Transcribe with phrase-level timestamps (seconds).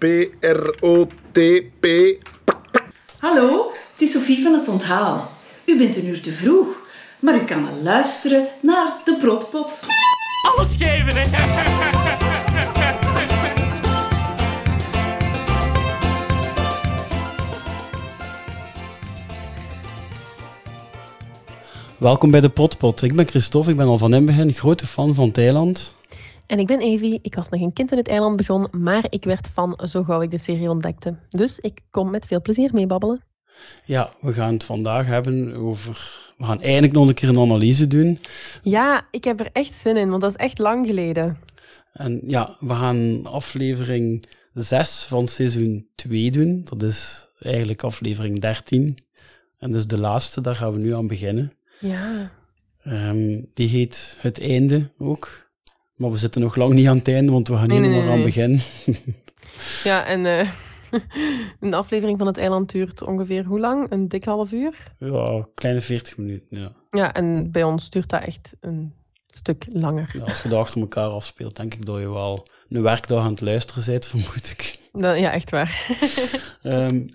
[0.00, 1.86] P-R-O-T-P.
[3.18, 5.30] Hallo, het is Sophie van het Onthaal.
[5.66, 6.66] U bent een uur te vroeg,
[7.18, 9.80] maar u kan wel luisteren naar de Protpot.
[10.56, 11.24] Alles geven, hè?
[21.96, 23.02] Welkom bij de Protpot.
[23.02, 25.98] Ik ben Christophe, ik ben al van in begin grote fan van Thailand.
[26.50, 27.18] En ik ben Evie.
[27.22, 30.22] Ik was nog een kind in het eiland begon, maar ik werd fan zo gauw
[30.22, 31.16] ik de serie ontdekte.
[31.28, 33.24] Dus ik kom met veel plezier meebabbelen.
[33.84, 35.92] Ja, we gaan het vandaag hebben over...
[36.36, 38.18] We gaan eindelijk nog een keer een analyse doen.
[38.62, 41.38] Ja, ik heb er echt zin in, want dat is echt lang geleden.
[41.92, 46.64] En ja, we gaan aflevering 6 van seizoen 2 doen.
[46.64, 48.98] Dat is eigenlijk aflevering 13.
[49.58, 51.52] En dus de laatste, daar gaan we nu aan beginnen.
[51.80, 52.30] Ja.
[52.82, 55.49] Ehm, die heet Het Einde ook.
[56.00, 58.00] Maar we zitten nog lang niet aan het einde, want we gaan Nee, hier nee,
[58.00, 58.60] nee, aan beginnen.
[59.84, 60.48] Ja, en eh,
[61.60, 63.90] een aflevering van het eiland duurt ongeveer hoe lang?
[63.90, 64.74] Een dik half uur?
[64.98, 66.72] Ja, kleine 40 minuten, ja.
[66.90, 68.92] Ja, en bij ons duurt dat echt een
[69.26, 70.10] stuk langer.
[70.12, 73.30] Ja, Als je dat achter elkaar afspeelt, denk ik dat je wel een werkdag aan
[73.30, 74.78] het luisteren bent, vermoed ik.
[74.92, 75.86] Dat- ja, echt waar.
[76.62, 77.06] Ehm,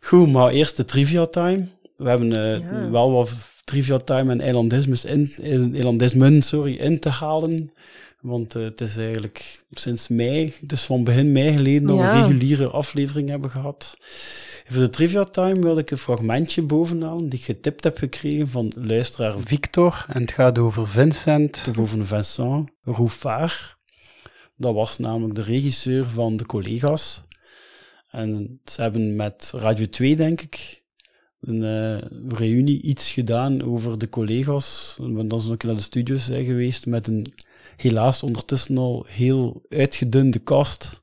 [0.00, 1.66] goed, maar eerst de trivia time.
[1.98, 2.90] We hebben eh, Ja.
[2.90, 5.32] wel wat trivia time en eilandismes in,
[5.74, 7.72] eilandismen sorry, in te halen.
[8.20, 12.02] Want eh, het is eigenlijk sinds mei, het is van begin mei geleden dat we
[12.02, 12.14] Ja.
[12.14, 13.96] een reguliere aflevering hebben gehad.
[14.64, 18.72] Voor de trivia time wil ik een fragmentje bovenhalen die ik getipt heb gekregen van
[18.76, 20.04] luisteraar Victor.
[20.08, 23.76] En het gaat over Vincent, over Vincent Rouffard.
[24.56, 27.24] Dat was namelijk de regisseur van de collega's.
[28.10, 30.82] En ze hebben met Radio 2, denk ik,
[31.40, 32.08] een eh,
[32.38, 34.96] reunie iets gedaan over de collega's.
[34.98, 37.32] Dan zijn ook naar de studios zijn geweest met een
[37.76, 41.02] helaas ondertussen al heel uitgedunde cast.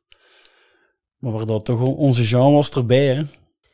[1.17, 3.23] Maar waar dat toch on- onze Jean was erbij, hè?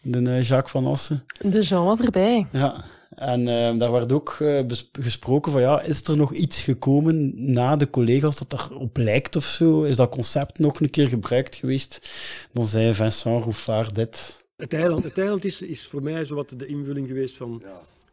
[0.02, 1.26] De eh, Jacques van Assen.
[1.40, 2.48] De Jean was erbij.
[2.52, 4.38] Ja, en eh, daar werd ook
[4.92, 9.46] gesproken van, ja, is er nog iets gekomen na de collega's dat daarop lijkt of
[9.46, 9.82] zo?
[9.84, 12.10] Is dat concept nog een keer gebruikt geweest?
[12.52, 14.41] Dan zei Vincent Rouffard dit.
[14.62, 17.64] Het eiland, het eiland is, is voor mij zo wat de invulling geweest van,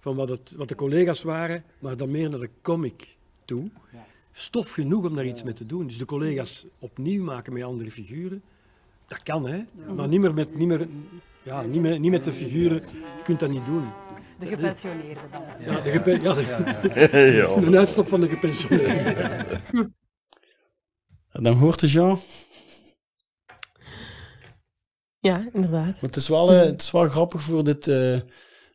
[0.00, 3.70] van wat, het, wat de collega's waren, maar dan meer naar de comic toe.
[4.32, 5.86] Stof genoeg om daar iets mee te doen.
[5.86, 8.42] Dus de collega's opnieuw maken met andere figuren,
[9.08, 9.62] dat kan hè,
[9.94, 10.88] maar niet meer met, niet meer,
[11.42, 12.80] ja, niet meer, niet met de figuren,
[13.16, 13.84] je kunt dat niet doen.
[14.38, 15.42] De gepensioneerde dan.
[15.64, 19.48] Ja, de, gepe- ja, de, een uitstap van de gepensioneerden.
[21.32, 22.18] En dan hoort de Jean.
[25.20, 25.84] Ja, inderdaad.
[25.86, 28.20] Maar het is wel, eh, het is wel grappig voor dit eh,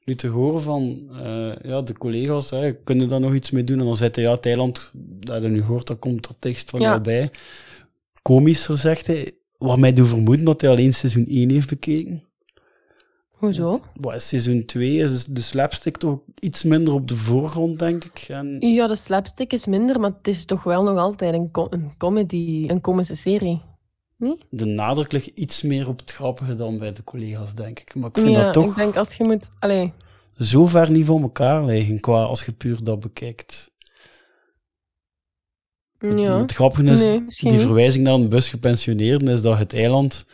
[0.06, 2.50] nu te horen van eh, ja, de collega's.
[2.50, 3.80] Hè, kunnen daar nog iets mee doen?
[3.80, 6.80] En dan zei hij, ja, Thailand, dat je nu hoort, dat komt er tekst van
[6.80, 6.90] Ja.
[6.90, 7.32] jou bij.
[8.22, 9.32] Komischer, zegt hij.
[9.58, 12.24] Wat mij doet vermoeden dat hij alleen seizoen 1 heeft bekeken.
[13.32, 13.80] Hoezo?
[13.94, 14.96] Wat is seizoen 2?
[14.98, 18.26] Is de slapstick toch iets minder op de voorgrond, denk ik.
[18.28, 21.68] En Ja, de slapstick is minder, maar het is toch wel nog altijd een, co-
[21.70, 23.62] een comedy, een komische serie.
[24.50, 27.96] De nadruk ligt iets meer op het grappige dan bij de collega's, denk ik.
[27.96, 29.50] Maar ik vind ja, dat toch ik denk als je moet...
[29.60, 29.94] Allee,
[30.40, 33.72] zo ver niet van elkaar liggen, qua als je puur dat bekijkt.
[36.00, 36.40] ja.
[36.40, 40.26] Het grappige is, Nee, die verwijzing naar een bus gepensioneerden, is dat het eiland...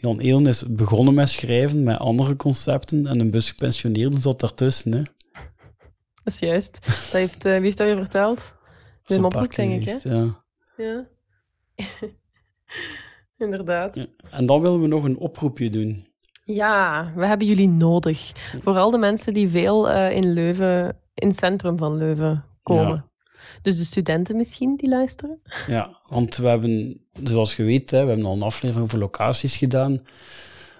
[0.00, 4.92] Jan Eelen is begonnen met schrijven met andere concepten en een bus gepensioneerden zat daartussen.
[4.92, 5.02] Hè.
[6.24, 6.86] Dat is juist.
[6.86, 8.54] Dat heeft, eh, wie heeft dat je verteld?
[9.28, 10.14] Paar keer denk ik, hè?
[10.14, 10.44] Ja.
[10.76, 11.08] Ja.
[13.38, 13.96] Inderdaad.
[13.96, 14.06] Ja.
[14.30, 16.06] En dan willen we nog een oproepje doen.
[16.44, 18.32] Ja, we hebben jullie nodig.
[18.62, 22.86] Vooral de mensen die veel eh, in Leuven, in het centrum van Leuven komen.
[22.94, 23.06] Ja.
[23.62, 25.40] Dus de studenten misschien die luisteren.
[25.66, 29.56] Ja, want we hebben, zoals je weet, hè, we hebben al een aflevering over locaties
[29.56, 30.02] gedaan.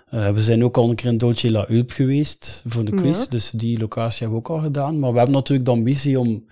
[0.09, 3.19] Eh, we zijn ook al een keer in Dolce La Ulp geweest voor de quiz,
[3.19, 3.27] Ja.
[3.29, 4.99] dus die locatie hebben we ook al gedaan.
[4.99, 6.47] Maar we hebben natuurlijk de ambitie om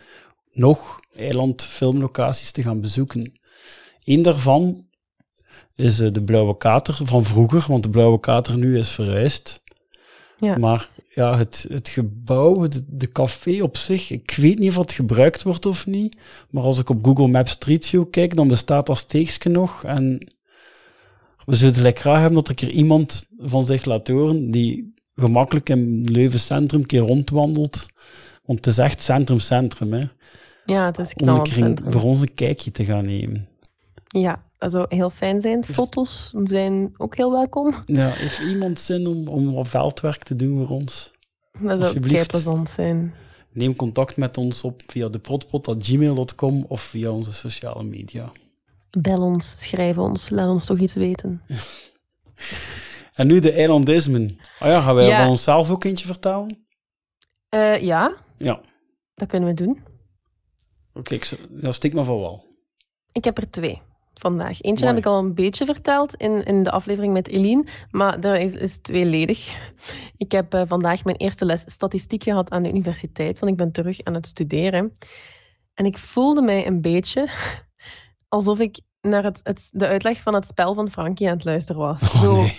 [0.53, 3.33] nog eilandfilmlocaties te gaan bezoeken.
[4.05, 4.86] Eén daarvan
[5.77, 9.63] is eh, de Blauwe Kater van vroeger, want de Blauwe Kater nu is verhuisd.
[10.39, 10.59] Ja.
[10.59, 14.93] Maar ja, het, het gebouw, het, de café op zich, ik weet niet of het
[14.93, 16.17] gebruikt wordt of niet.
[16.51, 19.85] Maar als ik op Google Maps Street View kijk, dan bestaat dat steekje nog.
[19.85, 20.27] En
[21.47, 24.95] we zouden lekker graag hebben dat er een keer iemand van zich laat horen die
[25.17, 27.87] gemakkelijk in Leuven Centrum een keer rondwandelt.
[28.45, 30.05] Want het is echt centrum-centrum, hè.
[30.65, 31.93] Ja, het is Om een knalend keer een- centrum.
[31.93, 33.49] voor ons een kijkje te gaan nemen.
[34.07, 35.65] Ja, dat zou heel fijn zijn.
[35.65, 37.75] Foto's zijn ook heel welkom.
[37.87, 41.13] Ja, heeft iemand zin om, om wat veldwerk te doen voor ons?
[41.53, 42.15] Dat zou Alsjeblieft.
[42.15, 43.15] kei plezant zijn.
[43.53, 48.33] Neem contact met ons op via deprotpot.gmail.com of via onze sociale media.
[48.91, 51.43] Bel ons, schrijf ons, laat ons toch iets weten.
[53.15, 54.23] En nu de eilandismen.
[54.61, 55.19] Oh ja, gaan wij Ja.
[55.21, 56.67] van onszelf ook eentje vertellen?
[57.49, 58.61] Eh, ja, Ja.
[59.15, 59.79] dat kunnen we doen.
[60.95, 62.45] Oké, ik z- ja, steek maar van wel.
[63.13, 63.83] Ik heb er twee
[64.21, 64.61] vandaag.
[64.63, 64.87] Eentje Mooi.
[64.97, 68.79] heb ik al een beetje verteld in, in de aflevering met Eline, maar dat is-
[68.79, 69.59] tweeledig.
[70.17, 73.73] Ik heb eh, vandaag mijn eerste les statistiek gehad aan de universiteit, want ik ben
[73.73, 74.93] terug aan het studeren.
[75.75, 77.29] En ik voelde mij een beetje
[78.29, 81.81] alsof ik naar het, het, de uitleg van het spel van Frankie aan het luisteren
[81.81, 82.03] was.
[82.03, 82.59] Oh, zo, nee.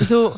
[0.10, 0.32] zo,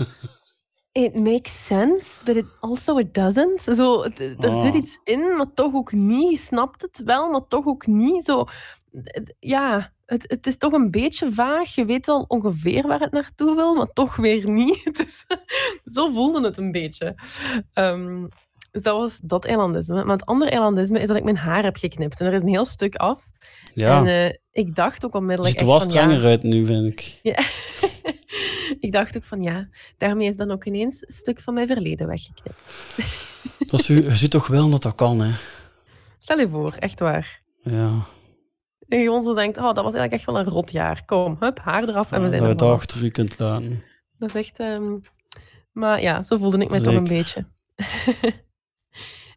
[0.93, 3.63] it makes sense, but it also it doesn't.
[3.63, 4.63] Zo, het- er Ah.
[4.63, 6.31] zit iets in, maar toch ook niet.
[6.31, 8.25] Je snapt het wel, maar toch ook niet.
[8.25, 8.45] Zo,
[9.39, 11.75] ja, het, het is toch een beetje vaag.
[11.75, 14.85] Je weet wel ongeveer waar het naartoe wil, maar toch weer niet.
[14.99, 15.25] Dus,
[15.85, 17.15] zo voelde het een beetje.
[17.73, 18.27] Ehm,
[18.71, 20.05] dus dat was dat eilandisme.
[20.05, 22.21] Maar het andere eilandisme is dat ik mijn haar heb geknipt.
[22.21, 23.23] En er is een heel stuk af.
[23.75, 26.93] Ja, En eh, ik dacht ook onmiddellijk er wel van, ja, strenger uit nu, vind
[26.93, 27.19] ik.
[27.23, 27.39] ja.
[28.87, 29.69] ik dacht ook van ja,
[29.99, 32.81] daarmee is dan ook ineens een stuk van mijn verleden weggeknipt.
[33.59, 35.33] Dat is, ziet toch wel dat dat kan, hè?
[36.19, 37.43] Stel je voor, echt waar.
[37.63, 37.91] Ja.
[38.89, 41.05] En je gewoon zo denkt, oh, dat was eigenlijk echt wel een rot jaar.
[41.05, 42.75] Kom, hup, haar eraf en we dat zijn je er het vanaf.
[42.75, 43.83] achter u kunt laten.
[44.19, 44.59] Dat is echt...
[44.61, 44.97] ehm,
[45.73, 47.47] Maar ja, zo voelde ik mij toch een beetje.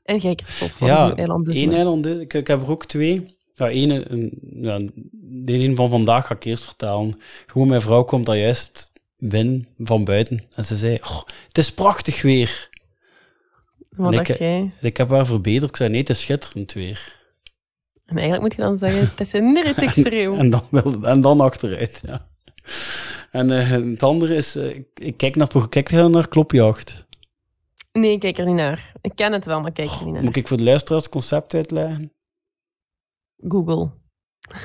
[0.04, 1.64] en jij, Christophe, wat Ja, is uw eilandisme?
[1.64, 3.38] Eén eiland, ik, ik heb er ook twee.
[3.54, 4.78] Ja, ene, een, ja,
[5.12, 7.20] de een van vandaag ga ik eerst vertellen.
[7.46, 10.44] Gewoon, mijn vrouw komt daar juist binnen van buiten.
[10.56, 12.70] En ze zei, "Oh, het is prachtig weer.
[13.90, 14.72] Wat en dacht ik- jij?
[14.82, 15.70] Ik heb haar verbeterd.
[15.70, 17.19] Ik zei, nee, het is schitterend weer.
[18.10, 20.36] En eigenlijk moet je dan zeggen, het is een nittig schreeuw.
[20.36, 22.28] En dan, en dan achteruit, ja.
[23.32, 27.08] En eh, het andere is, eh, ik, kijk naar, kijk naar Klopjacht.
[27.92, 28.92] Nee, ik kijk er niet naar.
[29.02, 30.24] Ik ken het wel, maar ik kijk er niet naar.
[30.24, 32.14] Moet ik voor de luisteraars het concept uitleggen?
[33.38, 33.90] Google.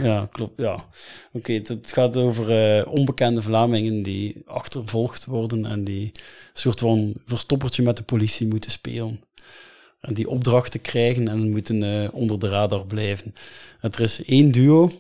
[0.03, 0.53] Ja, klopt.
[0.57, 0.85] Ja.
[1.33, 6.21] Oké, het, het gaat over eh, onbekende Vlamingen die achtervolgd worden en die een
[6.53, 9.21] soort van verstoppertje met de politie moeten spelen.
[10.05, 13.35] En die opdrachten krijgen en moeten eh, onder de radar blijven.
[13.81, 14.91] En er is één duo.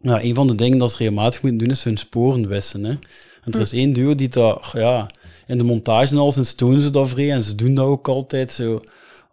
[0.00, 2.84] Ja, een van de dingen dat ze regelmatig moeten doen is hun sporen wissen.
[2.84, 2.94] Hè.
[3.42, 5.10] En er is één duo die dat, ja,
[5.46, 8.52] in de montage en alles stonen ze dat vrij en ze doen dat ook altijd
[8.52, 8.80] zo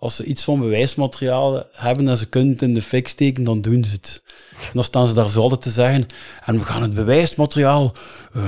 [0.03, 3.61] als ze iets van bewijsmateriaal hebben en ze kunnen het in de fik steken, dan
[3.61, 4.23] doen ze het.
[4.57, 6.07] En dan staan ze daar zo altijd te zeggen,
[6.45, 7.93] en we gaan het bewijsmateriaal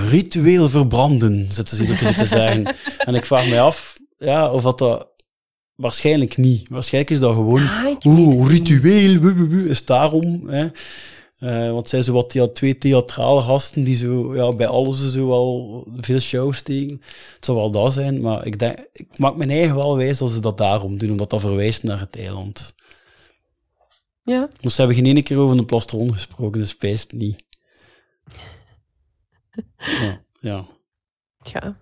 [0.10, 2.76] ritueel verbranden, zitten ze iedere keer te zeggen.
[3.08, 5.08] En ik vraag mij af, ja, of dat dat...
[5.76, 6.70] Waarschijnlijk niet.
[6.70, 10.68] Waarschijnlijk is dat gewoon, Ah, ritueel, is daarom, hè.
[11.36, 15.28] Eh, want zijn zo wat thea- twee theatrale gasten die zo ja, bij alles zo
[15.28, 17.02] wel veel shows steken.
[17.36, 20.30] Het zou wel dat zijn, maar ik, denk, ik maak mijn eigen wel wijs dat
[20.32, 22.76] ze dat daarom doen, omdat dat verwijst naar het eiland.
[24.24, 27.44] Ja, Dus ze hebben geen ene keer over een plastron gesproken, dus spijst niet.
[29.78, 30.66] Ja, ja.
[31.44, 31.78] ja.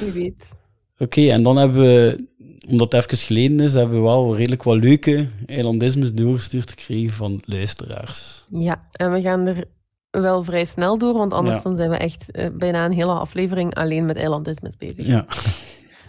[0.00, 0.52] Wie weet.
[0.98, 2.26] Oké, en dan hebben we,
[2.68, 7.42] omdat het even geleden is, hebben we wel redelijk wat leuke eilandismes doorgestuurd gekregen van
[7.44, 8.44] luisteraars.
[8.50, 9.64] Ja, en we gaan er
[10.10, 11.62] wel vrij snel door, want anders Ja.
[11.62, 15.06] dan zijn we echt eh, bijna een hele aflevering alleen met eilandismes bezig.
[15.06, 15.24] Ja.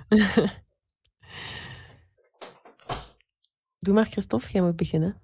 [3.79, 5.15] Doe maar, Christophe, jij moet beginnen.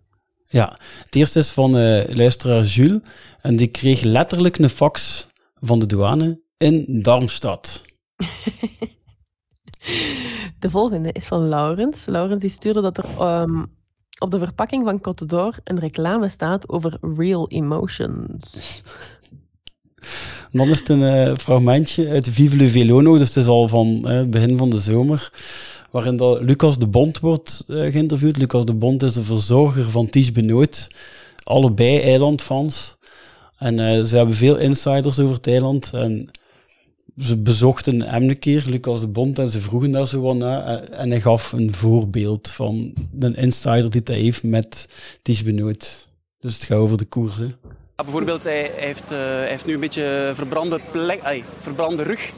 [0.48, 3.00] Ja, het eerste is van eh, luisteraar Jules.
[3.42, 5.28] En die kreeg letterlijk een fax
[5.60, 7.82] van de douane in Darmstad.
[10.60, 12.06] De volgende is van Laurens.
[12.06, 13.66] Laurens die stuurde dat er ehm,
[14.20, 18.82] op de verpakking van Côte d'Or een reclame staat over real emotions.
[20.52, 24.08] Dan is het een eh, fragmentje uit Vive le Velono, dus het is al van
[24.08, 25.32] eh, het begin van de zomer,
[25.92, 28.38] waarin dat Lucas de Bond wordt eh, geïnterviewd.
[28.38, 30.92] Lucas de Bond is de verzorger van Ties Benoot,
[31.44, 32.98] allebei eilandfans.
[33.62, 35.90] En eh, ze hebben veel insiders over het eiland.
[35.94, 36.30] En
[37.18, 40.66] ze bezochten hem een keer, Lucas de Bond, en ze vroegen daar zo wat naar.
[40.66, 44.88] eh, En hij gaf een voorbeeld van een insider die hij heeft met
[45.22, 46.10] Ties Benoot.
[46.40, 47.44] Dus het gaat over de koers, hè.
[47.96, 52.32] Ja, bijvoorbeeld, hij, heeft, eh, hij heeft nu een beetje verbrande, plek, ai, verbrande rug.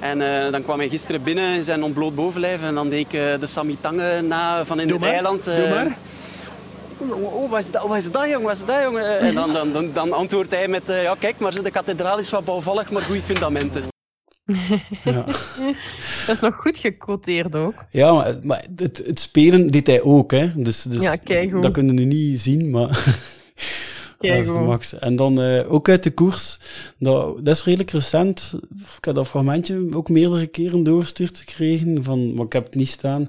[0.00, 3.10] En eh, dan kwam hij gisteren binnen in zijn ontbloot bovenlijf en dan deed ik
[3.10, 5.46] de Samitangen na van in Doe het maar, eiland.
[5.46, 5.96] eh, doe maar.
[6.98, 8.44] Oh, oh, wat is dat, wat is dat, jong?
[8.44, 8.98] Wat is dat, jong?
[8.98, 12.44] En dan, dan, dan, dan antwoordt hij met, ja kijk, maar de kathedraal is wat
[12.44, 13.82] bouwvallig, maar goede fundamenten.
[15.04, 15.24] Ja.
[16.26, 17.84] Dat is nog goed gequoteerd ook.
[17.90, 20.52] Ja, maar, maar het, het spelen deed hij ook, hè.
[20.54, 21.16] Dus, dus Ja,
[21.60, 22.88] dat kunnen we nu niet zien, maar
[24.18, 24.98] dat is de max.
[24.98, 26.58] En dan eh, ook uit de koers,
[26.98, 28.52] dat, dat is redelijk recent.
[28.96, 32.88] Ik heb dat fragmentje ook meerdere keren doorgestuurd gekregen, van, maar ik heb het niet
[32.88, 33.28] staan,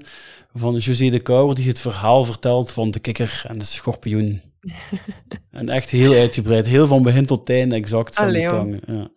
[0.54, 4.40] van José de Kouwer, die het verhaal vertelt van de kikker en de schorpioen.
[5.50, 8.40] en echt heel uitgebreid, heel van begin tot eind exact Allee.
[8.40, 9.10] Ja.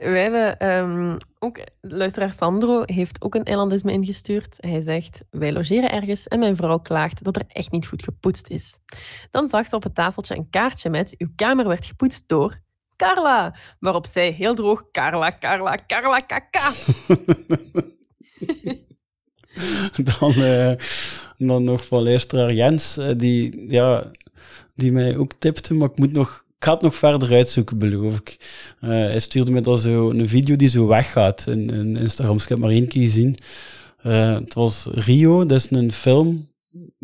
[0.00, 4.56] Wij hebben ehm, ook, luisteraar Sandro heeft ook een eilandisme ingestuurd.
[4.60, 8.48] Hij zegt, wij logeren ergens en mijn vrouw klaagt dat er echt niet goed gepoetst
[8.48, 8.78] is.
[9.30, 12.58] Dan zag ze op het tafeltje een kaartje met, uw kamer werd gepoetst door
[12.96, 13.56] Carla.
[13.78, 16.72] Waarop zij heel droog, Carla, Carla, Carla, kaka.
[20.18, 20.72] dan, eh,
[21.36, 24.10] dan nog van luisteraar Jens, eh, die, ja,
[24.74, 28.18] die mij ook tipte, maar ik moet nog ik ga het nog verder uitzoeken, beloof
[28.18, 28.36] ik.
[28.80, 32.36] Uh, hij stuurde me dan zo een video die zo weggaat in, in Instagram.
[32.36, 33.36] Ik heb maar één keer gezien.
[34.06, 36.48] Uh, het was Rio, dat is een film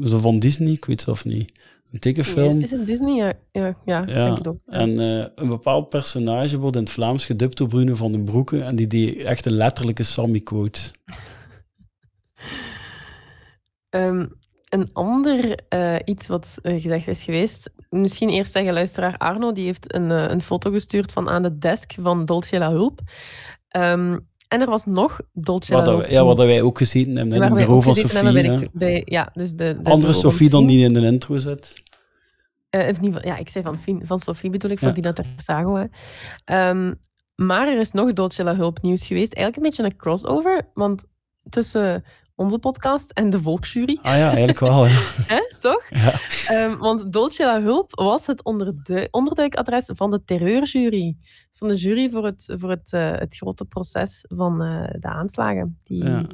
[0.02, 1.52] zo van Disney, ik weet het of niet.
[1.92, 2.54] Een tekenfilm.
[2.54, 3.14] Nee, is het Disney?
[3.14, 4.24] Ja, ja, ja, ja.
[4.24, 4.60] denk het ook.
[4.66, 8.62] En uh, een bepaald personage wordt in het Vlaams gedubt door Bruno van den Broeke
[8.62, 10.80] en die deed echt een letterlijke Sammy-quote.
[13.90, 14.32] um,
[14.68, 17.70] een ander uh, iets wat uh, gezegd is geweest.
[17.90, 21.58] Misschien eerst zeggen luisteraar Arno, die heeft een, uh, een foto gestuurd van aan de
[21.58, 23.00] desk van Dolce La Hulp.
[23.76, 26.06] Um, en er was nog Dolce La Hulp.
[26.06, 28.70] Ja, wat wij ook gezien hebben in het bureau van Sofie.
[28.72, 31.82] Bij, ja, dus de, de Andere Sofie dan die in de intro zit.
[32.70, 34.94] of niet, ja, ik zei van, van Sofie bedoel ik, van ja.
[34.94, 35.88] Dina Terzago.
[36.44, 37.00] Um,
[37.34, 39.34] maar er is nog Dolce La Hulp nieuws geweest.
[39.34, 41.04] Eigenlijk een beetje een crossover, want
[41.48, 42.04] tussen
[42.36, 43.98] onze podcast en de volksjury.
[44.02, 44.86] Ah ja, eigenlijk wel.
[45.34, 45.84] Hè, toch?
[45.88, 46.20] Ja.
[46.64, 48.74] Um, want Dolce La Hulp was het onder
[49.10, 51.16] onderduikadres van de terreurjury.
[51.50, 55.78] Van de jury voor het, voor het, uh, het grote proces van uh, de aanslagen.
[55.84, 56.26] Die ja.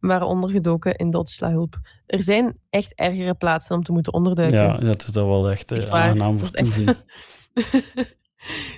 [0.00, 1.78] waren ondergedoken in Dolce La Hulp.
[2.06, 4.62] Er zijn echt ergere plaatsen om te moeten onderduiken.
[4.62, 6.94] Ja, dat is dan wel echt, uh, echt aangenaam voor toezien.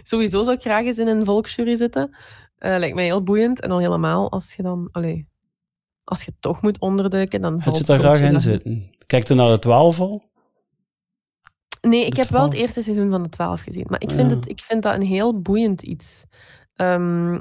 [0.02, 2.16] Sowieso zou ik graag eens in een volksjury zitten.
[2.58, 3.60] lijkt mij heel boeiend.
[3.60, 4.88] En al helemaal als je dan...
[4.92, 5.29] Allee,
[6.10, 8.90] als je toch moet onderduiken, dan Had je daar graag in zitten?
[9.06, 10.22] Kijk je naar de 12 al?
[11.80, 12.66] Nee, ik De heb wel het 12?
[12.66, 13.86] eerste seizoen van de 12 gezien.
[13.88, 14.36] Maar ik vind, Ja.
[14.36, 16.24] het, ik vind dat een heel boeiend iets.
[16.74, 17.38] Ehm,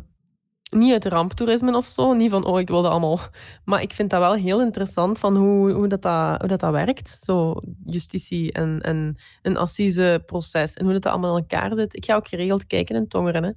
[0.70, 3.20] niet uit ramptoerisme of zo, niet van oh, ik wil dat allemaal.
[3.66, 6.72] Maar ik vind dat wel heel interessant van hoe, hoe, dat, dat, hoe dat, dat
[6.72, 7.10] werkt.
[7.10, 11.96] Zo justitie en, en een assiseproces en hoe dat, dat allemaal in elkaar zit.
[11.96, 13.44] Ik ga ook geregeld kijken in Tongeren.
[13.44, 13.52] Hè.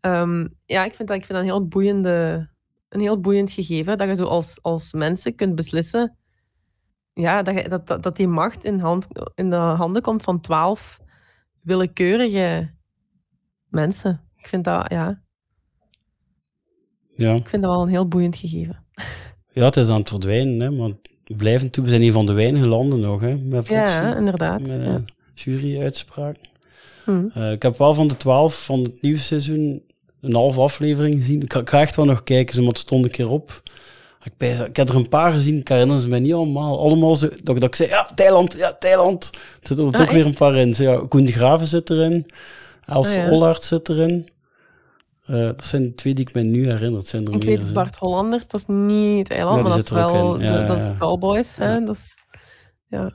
[0.00, 2.48] Ehm, ja, ik vind dat, ik vind dat een heel boeiende
[2.88, 6.16] een heel boeiend gegeven, dat je zo als, als mensen kunt beslissen
[7.12, 11.00] ja, dat, je, dat, dat, die macht in, hand, in de handen komt van twaalf
[11.62, 12.70] willekeurige
[13.68, 14.20] mensen.
[14.36, 15.22] Ik vind dat, ja,
[17.08, 17.34] Ja.
[17.34, 18.84] ik vind dat wel een heel boeiend gegeven.
[19.52, 20.90] ja, het is aan het verdwijnen, hè, maar
[21.24, 21.84] we blijven toe.
[21.84, 24.60] We zijn een van de weinige landen nog, hè, met Ja, inderdaad.
[24.60, 25.04] met Ja.
[25.34, 26.42] jury-uitspraken.
[27.04, 27.26] Hm.
[27.34, 29.82] Eh, ik heb wel van de 12 van het nieuwe seizoen
[30.20, 31.42] een halve aflevering gezien.
[31.42, 33.62] Ik ga, ik ga echt wel nog kijken, ze, het stond een keer op.
[34.22, 36.78] Ik, pijs- ik heb er een paar gezien, ik herinner ze mij niet allemaal.
[36.80, 39.30] Allemaal zo, dat, ik- dat ik zei, ja, Thailand, ja, Thailand.
[39.34, 40.74] Er zitten er Ah, toch weer een paar in.
[40.76, 42.26] Ja, Koen de Graven zit erin.
[42.86, 43.30] Els Ah, ja.
[43.30, 44.28] Ollaert zit erin.
[45.24, 46.98] Eh, dat zijn de twee die ik me nu herinner.
[46.98, 47.72] Het zijn er Ik meer, weet zo.
[47.72, 50.44] Bart Hollanders, dat is niet het eiland, Ja, die maar dat is wel in.
[50.44, 50.94] Ja, de- dat is ja.
[50.98, 51.56] Cowboys.
[51.56, 51.84] Hè?
[51.84, 52.16] Dat is,
[52.88, 53.12] ja.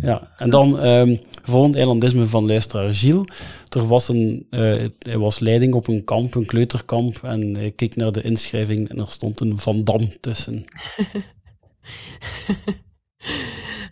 [0.00, 3.26] Ja, en dan ehm volgend eilandisme van luisteraar Gilles.
[3.68, 7.96] Er was een, eh, hij was leiding op een kamp, een kleuterkamp, en hij keek
[7.96, 10.64] naar de inschrijving en er stond een Van Dam tussen.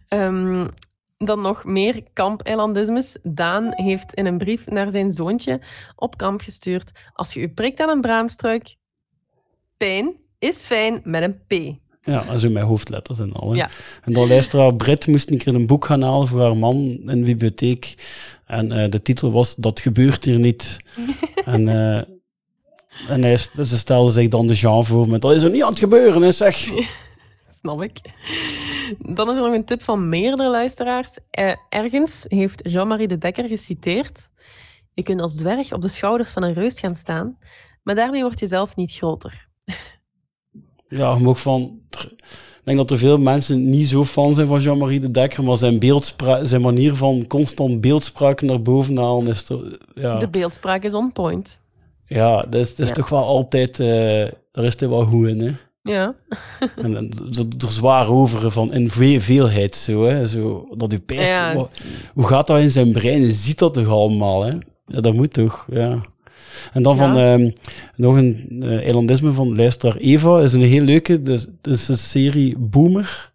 [0.09, 0.69] Ehm,
[1.19, 3.19] dan nog meer kampeilandismes.
[3.23, 5.61] Daan heeft in een brief naar zijn zoontje
[5.97, 6.93] op kamp gestuurd.
[7.13, 8.77] Als je u prikt aan een braamstruik,
[9.77, 11.80] pijn is fijn met een P.
[12.03, 13.51] Ja, also met hoofdletters en al.
[13.51, 13.57] hè.
[13.57, 13.71] Ja.
[14.03, 17.21] En dan luisteraar Brit moest een keer een boek gaan halen voor haar man in
[17.21, 17.95] de bibliotheek.
[18.47, 20.81] En eh, de titel was Dat gebeurt hier niet.
[21.45, 22.03] en eh,
[23.09, 25.71] en hij, ze stelde zich dan de Jean voor met dat is er niet aan
[25.71, 26.69] het gebeuren, hè, zeg.
[27.49, 28.01] Snap ik.
[28.99, 31.19] Dan is er nog een tip van meerdere luisteraars.
[31.31, 34.29] Eh, ergens heeft Jean-Marie de Dekker geciteerd.
[34.95, 37.39] Je kunt als dwerg op de schouders van een reus gaan staan,
[37.83, 39.49] maar daarmee word je zelf niet groter.
[40.99, 41.79] Ja, je mag van...
[41.91, 45.57] Ik denk dat er veel mensen niet zo fan zijn van Jean-Marie de Dekker, maar
[45.57, 45.81] zijn,
[46.43, 49.63] zijn manier van constant beeldspraak naar boven halen is toch...
[49.95, 51.59] Ja, De beeldspraak is on point.
[52.07, 52.95] ja dat is, dat is Ja.
[52.95, 53.81] toch wel altijd...
[53.81, 55.51] eh daar is hij wel goed in, hè.
[55.83, 56.15] Ja.
[56.77, 57.11] En, en
[57.59, 60.27] er, zwaar over van in ve- veelheid zo, hè.
[60.29, 61.29] Zo, dat u pijst.
[61.29, 61.67] Ja,
[62.15, 63.21] hoe gaat dat in zijn brein?
[63.21, 64.53] Je ziet dat toch allemaal, hè?
[64.85, 66.03] Ja, dat moet toch, ja.
[66.73, 67.03] En dan Ja.
[67.03, 67.51] van ehm,
[67.97, 70.41] nog een eh eilandisme van luisteraar Eva.
[70.41, 73.33] is een heel leuke, dus, dus een serie Boomer.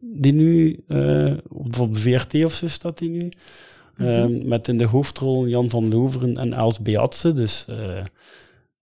[0.00, 3.28] Die nu, eh, op VRT of zo staat die nu.
[3.96, 7.32] Ehm, met in de hoofdrol Jan van Loveren en Els Beatse.
[7.32, 8.02] Dus eh,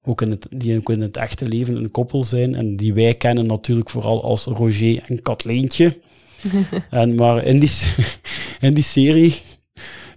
[0.02, 2.54] ook in het, die ook in het echte leven een koppel zijn.
[2.54, 6.00] En die wij kennen natuurlijk vooral als Roger en Katleentje.
[6.90, 7.70] en, maar in die,
[8.60, 9.34] in die serie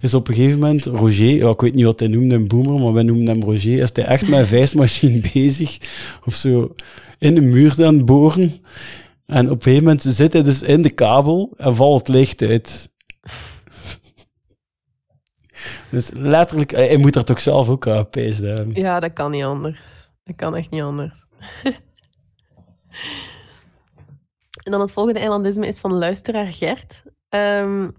[0.00, 2.92] is op een gegeven moment Roger, ik weet niet wat hij noemde, een boomer, maar
[2.92, 5.78] wij noemen hem Roger, is hij echt met een vijsmachine bezig,
[6.24, 6.74] of zo,
[7.18, 8.52] in de muur aan het boren.
[9.26, 12.42] En op een gegeven moment zit hij dus in de kabel en valt het licht
[12.42, 12.90] uit.
[15.90, 18.74] Dus letterlijk, hij hij moet er toch zelf ook aan hebben.
[18.74, 20.10] Ja, dat kan niet anders.
[20.24, 21.24] Dat kan echt niet anders.
[24.64, 27.02] en dan het volgende eilandisme is van luisteraar Gert.
[27.28, 27.90] Ehm,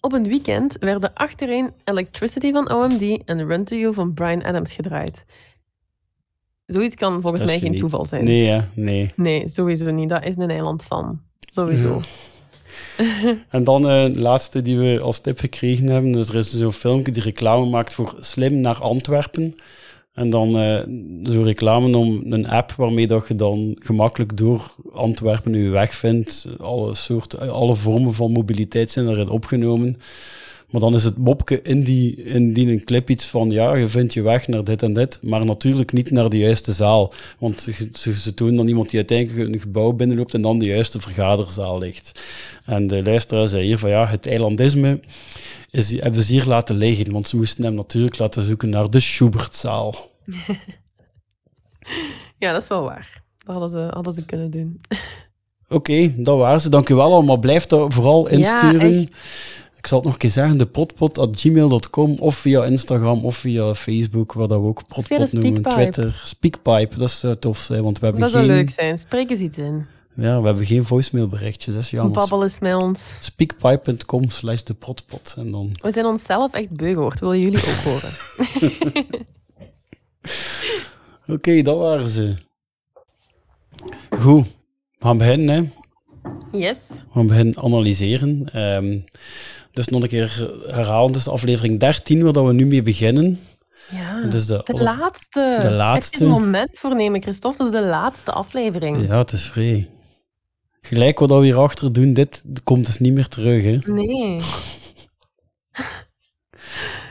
[0.00, 4.72] op een weekend werden achterin Electricity van OMD en Run to You van Brian Adams
[4.72, 5.24] gedraaid.
[6.66, 8.24] Zoiets kan volgens mij geen toeval zijn.
[8.24, 9.12] Nee, nee.
[9.16, 10.08] Nee, sowieso niet.
[10.08, 11.20] Dat is een eiland van.
[11.40, 12.00] Sowieso.
[13.48, 16.12] En dan eh, de laatste die we als tip gekregen hebben.
[16.12, 19.54] Dus er is zo'n filmpje die reclame maakt voor Slim naar Antwerpen.
[20.12, 20.82] En dan eh
[21.22, 26.46] zo'n reclame om een app waarmee dat je dan gemakkelijk door Antwerpen je weg vindt.
[26.58, 29.96] Alle, soorten, alle vormen van mobiliteit zijn erin opgenomen.
[30.70, 33.88] Maar dan is het mopje in die, in die een clip iets van, ja, je
[33.88, 37.12] vindt je weg naar dit en dit, maar natuurlijk niet naar de juiste zaal.
[37.38, 37.60] Want
[37.94, 41.78] ze, ze, tonen dan iemand die uiteindelijk een gebouw binnenloopt en dan de juiste vergaderzaal
[41.78, 42.20] ligt.
[42.64, 45.00] En de luisteraar zei hier van, ja, het eilandisme
[45.70, 49.00] is, hebben ze hier laten liggen, want ze moesten hem natuurlijk laten zoeken naar de
[49.00, 49.94] Schubertzaal.
[52.40, 53.22] Ja, dat is wel waar.
[53.38, 54.80] Dat hadden ze, hadden ze kunnen doen.
[55.68, 56.68] Oké, dat waren ze.
[56.68, 57.36] Dank u wel allemaal.
[57.36, 58.92] Blijf dat vooral insturen.
[58.92, 59.06] Ja.
[59.80, 64.32] Ik zal het nog een keer zeggen, de potpot.gmail.com of via Instagram of via Facebook,
[64.32, 65.62] waar dat we ook potpot noemen.
[65.62, 66.20] Twitter.
[66.24, 68.98] Speakpipe, dat is eh, tof, zijn, want we hebben, Dat zou geen, leuk zijn.
[68.98, 69.86] Spreek eens iets in.
[70.14, 72.12] ja, we hebben geen voicemailberichtjes, dat is jammer.
[72.12, 73.18] Babbel eens met ons.
[73.20, 75.34] Speakpipe.com slash de potpot.
[75.38, 75.70] En dan...
[75.82, 77.20] We zijn onszelf echt beu gehoord.
[77.20, 78.12] Willen jullie ook horen?
[81.36, 82.34] Oké, dat waren ze.
[84.10, 84.44] Goed,
[84.98, 85.68] we gaan beginnen, hè.
[86.58, 86.88] Yes.
[86.88, 88.48] We gaan beginnen analyseren.
[88.52, 88.98] Ehm,
[89.72, 93.40] dus nog een keer herhalen, dus aflevering 13, waar dat we nu mee beginnen.
[93.90, 94.20] Ja.
[94.22, 95.58] Dus de, De laatste.
[95.60, 96.04] De laatste.
[96.12, 97.58] Het is een moment voor nemen, Christophe.
[97.64, 99.06] Dat is de laatste aflevering.
[99.06, 99.88] Ja, het is vrij.
[100.80, 103.64] Gelijk wat we hierachter doen, dit komt dus niet meer terug.
[103.64, 103.92] Hè.
[103.92, 104.40] Nee.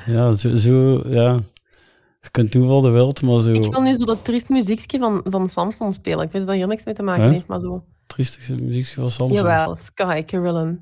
[0.05, 1.41] Ja, zo, zo, ja.
[2.21, 4.99] Je kunt doen wat je wilt, maar zo Ik wil nu zo dat triest muziekje
[4.99, 6.25] van, van Samson spelen.
[6.25, 7.31] Ik weet dat hier niks mee te maken Huh?
[7.31, 7.83] heeft, maar zo.
[8.07, 9.39] triestige muziek van Samsung.
[9.39, 10.79] Jawel, Sky Carillon.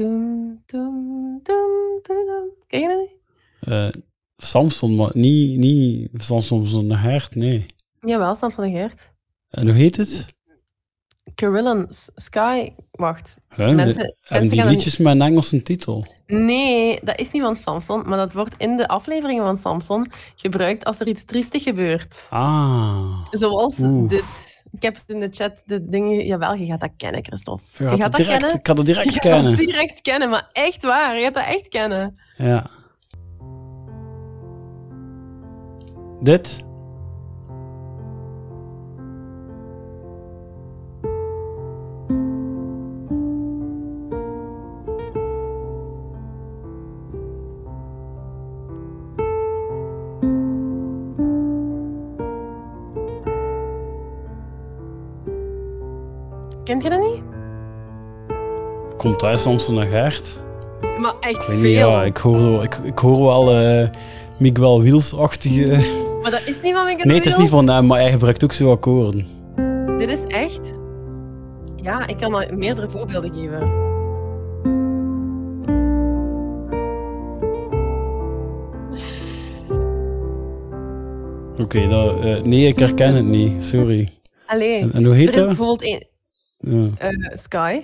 [0.00, 2.50] Dum, dum, dum, dum.
[2.66, 3.18] Ken je dat niet?
[3.60, 4.02] Eh,
[4.36, 7.66] Samson, maar niet, niet Samson zonder hert, nee.
[8.00, 9.12] Jawel, Samson en Geert.
[9.50, 10.26] En hoe heet het?
[11.34, 12.72] Carillon, Sky...
[12.90, 13.36] Wacht.
[13.48, 13.74] Huh?
[13.74, 16.06] Mensen- mensen die gaan liedjes met een Engelse titel?
[16.26, 20.84] Nee, dat is niet van Samson, maar dat wordt in de afleveringen van Samson gebruikt
[20.84, 22.26] als er iets triestig gebeurt.
[22.30, 23.24] Ah.
[23.30, 24.08] Zoals Oeh.
[24.08, 24.59] dit.
[24.72, 26.26] Ik heb in de chat de dingen...
[26.26, 27.64] Jawel, je gaat dat kennen, Christophe.
[27.78, 28.58] Je Je gaat gaat dat direct, kennen.
[28.58, 29.56] ik ga dat direct Je gaat kennen.
[29.56, 31.16] dat direct kennen, maar echt waar.
[31.16, 32.18] Je gaat dat echt kennen.
[32.36, 32.66] Ja.
[36.22, 36.58] Dit?
[56.80, 57.22] Kent je dat niet?
[58.96, 60.40] Komt thuis soms naar Gert?
[60.98, 61.54] Maar echt Ik veel.
[61.54, 63.88] weet niet, ja, ik hoor, zo- ik, ik hoor wel eh
[64.38, 65.66] Miguel Wiels-achtige...
[66.22, 68.44] Maar dat is niet van Megan Nee, het is niet van hem, maar hij gebruikt
[68.44, 69.26] ook zo akkoorden.
[69.98, 70.70] Dit is echt...
[71.76, 73.78] Ja, ik kan er meerdere voorbeelden geven.
[81.58, 83.64] Oké, dat, eh, nee, ik herken het niet.
[83.64, 84.08] Sorry.
[84.46, 85.46] Allee, En, en hoe heet dat?
[85.46, 86.04] bijvoorbeeld een,
[86.60, 86.90] Ja.
[86.98, 87.82] eh, Sky.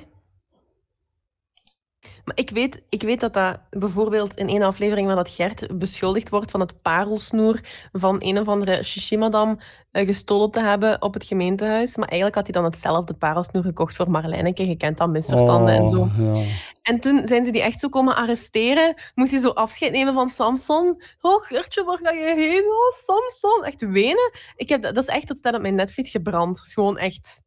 [2.26, 6.28] Maar ik weet, ik weet dat dat bijvoorbeeld in één aflevering waar dat Gert beschuldigd
[6.28, 7.60] wordt van het parelsnoer
[7.92, 9.58] van een of andere Shishimadam
[9.90, 11.96] eh, gestolen te hebben op het gemeentehuis.
[11.96, 14.66] Maar eigenlijk had hij dan hetzelfde parelsnoer gekocht voor Marlijneke.
[14.66, 16.00] Je kent dat, misverstanden en zo.
[16.00, 16.42] Oh, ja.
[16.82, 18.94] En toen zijn ze die echt zo komen arresteren.
[19.14, 21.02] Moest hij zo afscheid nemen van Samson.
[21.20, 22.64] Oh, Gertje, waar ga je heen?
[22.64, 23.64] Oh, Samson.
[23.64, 24.30] Echt wenen.
[24.56, 26.60] Ik heb, dat is echt, dat staat op mijn netvlies gebrand.
[26.60, 27.42] Gewoon echt...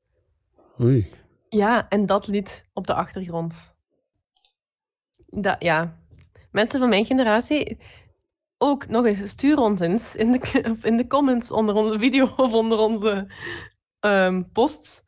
[0.81, 1.09] Oei.
[1.49, 3.75] Ja, en dat lied op de achtergrond.
[5.25, 5.97] Dat, ja.
[6.51, 7.77] Mensen van mijn generatie,
[8.57, 12.53] ook nog eens, stuur ons eens in de, in de comments onder onze video of
[12.53, 13.27] onder onze
[13.99, 15.03] ehm, posts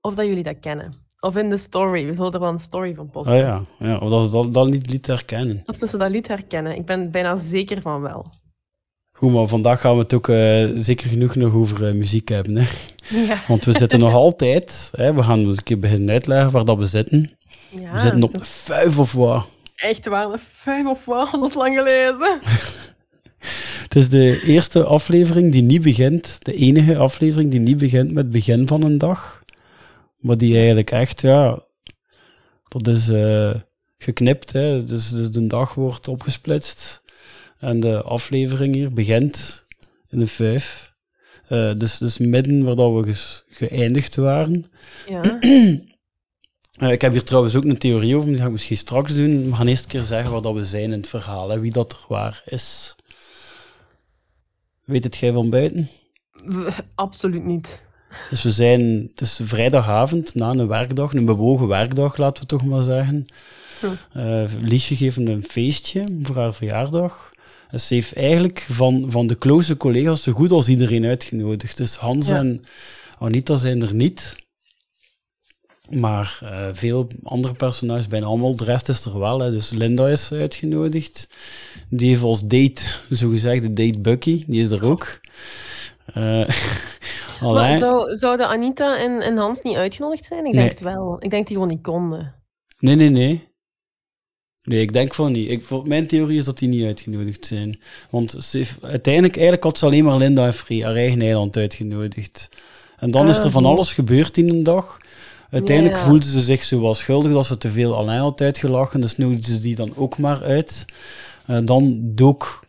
[0.00, 0.92] of dat jullie dat kennen.
[1.20, 2.06] Of in de story.
[2.06, 3.32] We zullen er wel een story van posten.
[3.32, 5.62] Ah ja, ja of dat ze dat, dat liet herkennen.
[5.66, 6.76] Of ze dat lied herkennen.
[6.76, 8.26] Ik ben bijna zeker van wel.
[9.20, 12.56] Goed, maar vandaag gaan we het ook eh, zeker genoeg nog over eh, muziek hebben.
[12.56, 12.66] Hè?
[13.08, 13.42] Ja.
[13.48, 16.86] Want we zitten nog altijd, hè, we gaan een keer beginnen uitleggen waar dat we
[16.86, 17.38] zitten.
[17.68, 17.92] ja.
[17.92, 19.46] We zitten op de vijf of wat.
[19.74, 22.40] Echt waar, een vijf of wat, dat is lang gelezen.
[23.82, 28.24] Het is de eerste aflevering die niet begint, de enige aflevering die niet begint met
[28.24, 29.42] het begin van een dag.
[30.16, 31.62] Maar die eigenlijk echt, ja,
[32.68, 33.54] dat is eh,
[33.98, 34.52] geknipt.
[34.52, 34.84] Hè.
[34.84, 37.02] Dus, dus de dag wordt opgesplitst.
[37.60, 39.66] En de aflevering hier begint
[40.08, 40.92] in de vijf.
[41.48, 44.70] Eh, dus, dus midden waar dat we ges- geëindigd waren.
[45.08, 45.38] Ja.
[46.70, 49.44] Eh, ik heb hier trouwens ook een theorie over, die ga ik misschien straks doen.
[49.50, 51.72] We gaan eerst een keer zeggen waar dat we zijn in het verhaal, hè, wie
[51.72, 52.94] dat er waar is.
[54.84, 55.88] Weet het jij van buiten?
[56.94, 57.88] Absoluut niet.
[58.30, 62.64] Dus we zijn, het is vrijdagavond na een werkdag, een bewogen werkdag, laten we toch
[62.64, 63.26] maar zeggen.
[64.12, 67.30] Eh, Liesje geeft een feestje voor haar verjaardag.
[67.74, 71.76] Ze heeft eigenlijk van, van de close collega's zo goed als iedereen uitgenodigd.
[71.76, 72.36] Dus Hans Ja.
[72.36, 72.62] en
[73.18, 74.36] Anita zijn er niet.
[75.90, 79.38] Maar eh, veel andere personages, bijna allemaal, de rest is er wel.
[79.40, 79.50] Hè.
[79.50, 81.28] Dus Linda is uitgenodigd.
[81.88, 85.20] Die heeft als date, zogezegd, de date Bucky, die is er ook.
[86.14, 86.48] Eh
[87.40, 90.38] Maar zou, zouden Anita en, en Hans niet uitgenodigd zijn?
[90.46, 90.54] Ik Nee.
[90.54, 91.16] denk het wel.
[91.24, 92.34] Ik denk die gewoon niet konden.
[92.78, 93.48] Nee, nee, nee.
[94.70, 95.50] Nee, ik denk van niet.
[95.50, 97.80] Ik, voor- mijn theorie is dat die niet uitgenodigd zijn.
[98.10, 101.56] Want ze heeft, uiteindelijk eigenlijk had ze alleen maar Linda en Free, haar eigen eiland,
[101.56, 102.48] uitgenodigd.
[102.98, 103.68] En dan is Ah, er van zo.
[103.68, 104.98] alles gebeurd in een dag.
[105.50, 106.04] Uiteindelijk Ja.
[106.04, 109.00] voelde ze zich zo wel schuldig dat ze te veel Alain had uitgelachen.
[109.00, 110.84] Dus nodigde ze die dan ook maar uit.
[111.46, 112.64] Eh, dan dook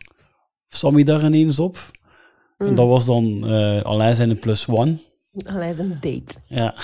[0.68, 1.90] Sammy daar ineens op.
[2.58, 2.74] En Mm.
[2.74, 4.96] dat was dan eh Alain zijn plus one.
[5.44, 6.34] Allee, is een date.
[6.46, 6.74] Ja,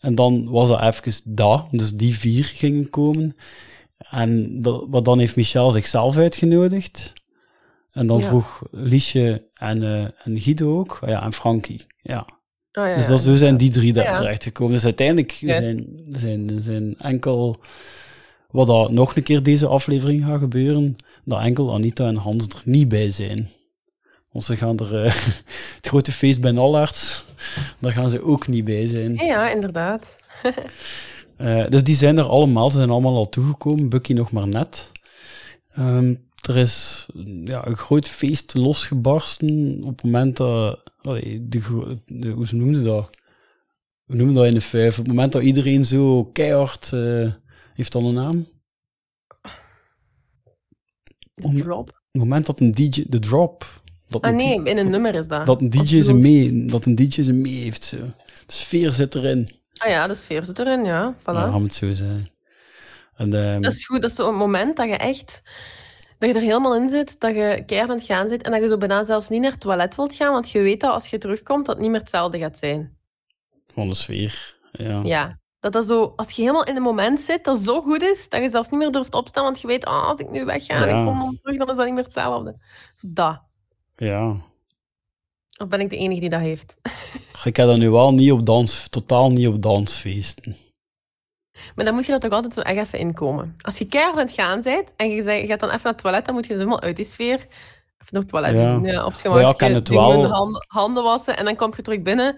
[0.00, 3.34] en dan was dat even dat, dus die vier gingen komen.
[4.14, 7.12] En dat, maar dan heeft Michel zichzelf uitgenodigd.
[7.92, 8.26] En dan Ja.
[8.26, 11.86] vroeg Liesje en, eh, en Guido ook, Ah ja, en Frankie.
[12.02, 12.26] Ja.
[12.72, 14.72] Ah, ja, dus dat, zo zijn die drie daar terecht gekomen.
[14.72, 15.64] Dus uiteindelijk Juist.
[15.64, 17.56] zijn, zijn, zijn enkel,
[18.50, 22.62] wat dat nog een keer deze aflevering gaat gebeuren, dat enkel Anita en Hans er
[22.64, 23.48] niet bij zijn.
[24.32, 25.14] Want ze gaan er, eh,
[25.76, 27.24] het grote feest bij Nallaerts,
[27.80, 29.14] daar gaan ze ook niet bij zijn.
[29.14, 30.16] Ja, ja, inderdaad.
[31.36, 34.90] Eh, dus die zijn er allemaal, ze zijn allemaal al toegekomen, Bucky nog maar net.
[35.70, 36.14] Ehm,
[36.48, 37.06] er is
[37.44, 41.60] ja, een groot feest losgebarsten op het moment dat, allee, de,
[42.06, 43.10] de, hoe ze noemden dat?
[44.04, 44.98] We noemen dat in de vijf.
[44.98, 47.32] Op het moment dat iedereen zo keihard, eh,
[47.74, 48.46] heeft dan een naam?
[51.34, 51.88] De drop.
[51.88, 53.82] Op het moment dat een DJ, de drop.
[54.08, 55.46] Dat Ah nee, in een nummer is dat.
[55.46, 57.84] Dat een DJ ze mee, dat een DJ ze mee heeft.
[57.84, 57.96] Zo.
[57.96, 59.48] De sfeer zit erin.
[59.82, 61.14] Ah ja, de sfeer zit erin, ja.
[61.18, 61.24] Voilà.
[61.24, 62.28] Ja, het zo zeggen.
[63.16, 65.42] En, ehm, Dat is goed, dat is zo'n moment dat je echt...
[66.18, 68.62] Dat je er helemaal in zit, dat je keihard aan het gaan zit en dat
[68.62, 71.06] je zo bijna zelfs niet naar het toilet wilt gaan, want je weet dat als
[71.06, 72.96] je terugkomt, dat het niet meer hetzelfde gaat zijn.
[73.68, 74.56] van de sfeer.
[74.72, 75.00] Ja.
[75.04, 75.38] Ja.
[75.60, 78.42] Dat dat zo, als je helemaal in een moment zit dat zo goed is, dat
[78.42, 80.88] je zelfs niet meer durft opstaan, want je weet, ah, als ik nu wegga en
[80.88, 80.98] Ja.
[80.98, 82.56] ik kom dan terug, dan is dat niet meer hetzelfde.
[83.00, 83.42] Dat.
[83.96, 84.36] ja.
[85.58, 86.76] Of ben ik de enige die dat heeft?
[87.44, 90.56] Ik heb dat nu wel niet op dans, totaal niet op dansfeesten.
[91.74, 93.56] Maar dan moet je er toch altijd zo echt even inkomen.
[93.60, 95.92] Als je keihard aan het gaan bent en je, zegt- je gaat dan even naar
[95.92, 97.34] het toilet, dan moet je dus helemaal uit die sfeer.
[97.34, 97.48] Even
[98.10, 98.72] naar het toilet Ja.
[98.74, 100.24] doen, ja, op het ja, ik wel.
[100.26, 102.36] handen, handen wassen en dan kom je terug binnen.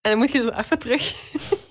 [0.00, 1.02] En dan moet je zo even terug.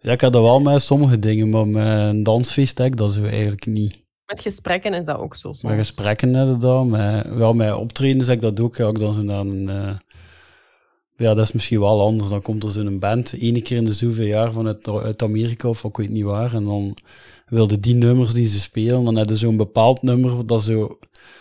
[0.00, 3.12] Ja, ik heb dat wel met sommige dingen, maar met een dansfeest heb ik dat
[3.12, 4.04] zo eigenlijk niet.
[4.26, 5.40] Met gesprekken is dat ook zo.
[5.48, 5.62] soms.
[5.62, 8.76] Met gesprekken dat, met, wel met optredens heb ik dat ook.
[8.76, 9.96] Ja, ik dan zo naar een, eh,
[11.22, 12.28] ja, dat is misschien wel anders.
[12.30, 15.84] Dan komt er zo'n band, ene keer in de zoveel jaar vanuit uit Amerika of
[15.84, 16.54] ik weet niet waar.
[16.54, 16.96] En dan
[17.46, 20.98] wilden die nummers die ze spelen, dan hebben ze zo'n bepaald nummer dat zo...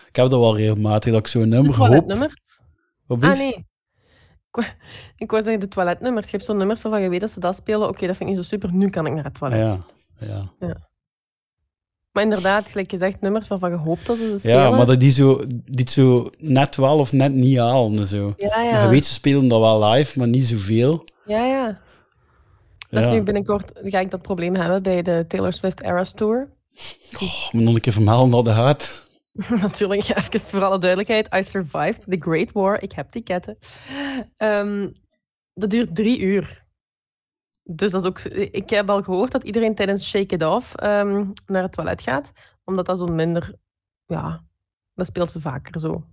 [0.07, 1.87] Ik heb dat wel regelmatig, dat ik zo'n nummer hoop...
[1.87, 2.61] toiletnummers?
[3.05, 3.53] Wat Ah, nee.
[3.53, 3.65] Ik
[4.57, 4.67] wou-
[5.17, 6.25] Ik wou zeggen, de toiletnummers.
[6.29, 7.87] Je hebt zo'n nummers waarvan je weet dat ze dat spelen.
[7.87, 8.73] Oké, dat vind ik niet zo super.
[8.73, 9.83] Nu kan ik naar het toilet.
[10.19, 10.89] Ja, ja.
[12.11, 14.57] Maar inderdaad, gelijk je zegt, nummers waarvan je hoopt dat ze ze spelen.
[14.57, 17.97] ja, maar dat die zo, die zo net wel of net niet halen.
[17.99, 18.33] en Zo.
[18.37, 18.83] Ja, ja.
[18.83, 21.03] Je weet, ze spelen dat wel live, maar niet zoveel.
[21.25, 21.79] Ja, ja.
[22.89, 23.09] Dat Ja.
[23.09, 26.49] is nu binnenkort ga ik dat probleem hebben bij de Taylor Swift Eras Tour.
[27.21, 29.09] Oh, moet nog een keer vermelden dat het gaat.
[29.61, 31.33] Natuurlijk, even voor alle duidelijkheid.
[31.35, 32.81] I survived the Great War.
[32.81, 33.57] Ik heb ticketten.
[34.37, 34.87] Ehm,
[35.53, 36.60] dat duurt drie uur.
[37.75, 38.19] Dus dat is ook...
[38.33, 42.31] Ik heb al gehoord dat iedereen tijdens Shake It Off ehm, naar het toilet gaat.
[42.65, 43.53] Omdat dat zo minder...
[44.05, 44.43] Ja,
[44.93, 46.05] dat speelt ze vaker zo.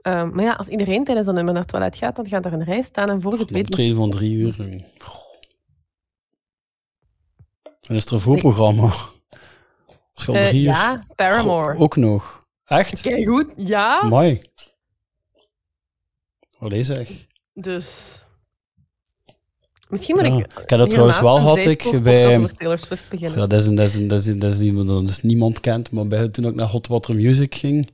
[0.00, 2.52] Ehm, maar ja, als iedereen tijdens dat nummer naar het toilet gaat, dan gaat er
[2.52, 3.64] een rij staan en voor het Een weet...
[3.64, 4.60] optreden van drie uur.
[7.80, 8.92] En is er een voorprogramma?
[10.26, 10.60] Al Eh, uur...
[10.60, 11.72] ja, Paramore.
[11.72, 12.44] Goh, ook nog.
[12.64, 13.00] Echt?
[13.00, 14.04] Kijk goed, ja.
[14.04, 14.42] Mooi.
[16.58, 17.26] Wat is zeg?
[17.52, 18.20] Dus
[19.88, 20.36] Misschien moet Ja.
[20.38, 20.58] ik...
[20.58, 23.38] Ik dat trouwens wel had ik bij- over Taylor Swift beginnen.
[23.38, 25.22] Ja, dat is, een, dat, is een, dat, is een, dat is iemand dat dus
[25.22, 27.88] niemand kent, maar bij, toen ik naar Hot Water Music ging,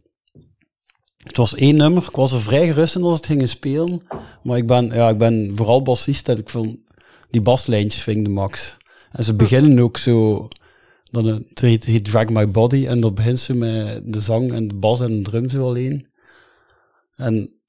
[1.17, 4.03] het was één nummer, ik was er vrij gerust in als het ging spelen,
[4.43, 6.77] maar ik ben, ja, ik ben vooral bassist en ik vond
[7.31, 8.77] die baslijntjes vind ik de max.
[9.11, 10.49] En ze beginnen ook zo,
[11.05, 14.53] dan een- het heet, heet Drag My Body en dan begint ze met de zang
[14.53, 16.07] en de bas en de drum zo alleen.
[17.17, 17.61] En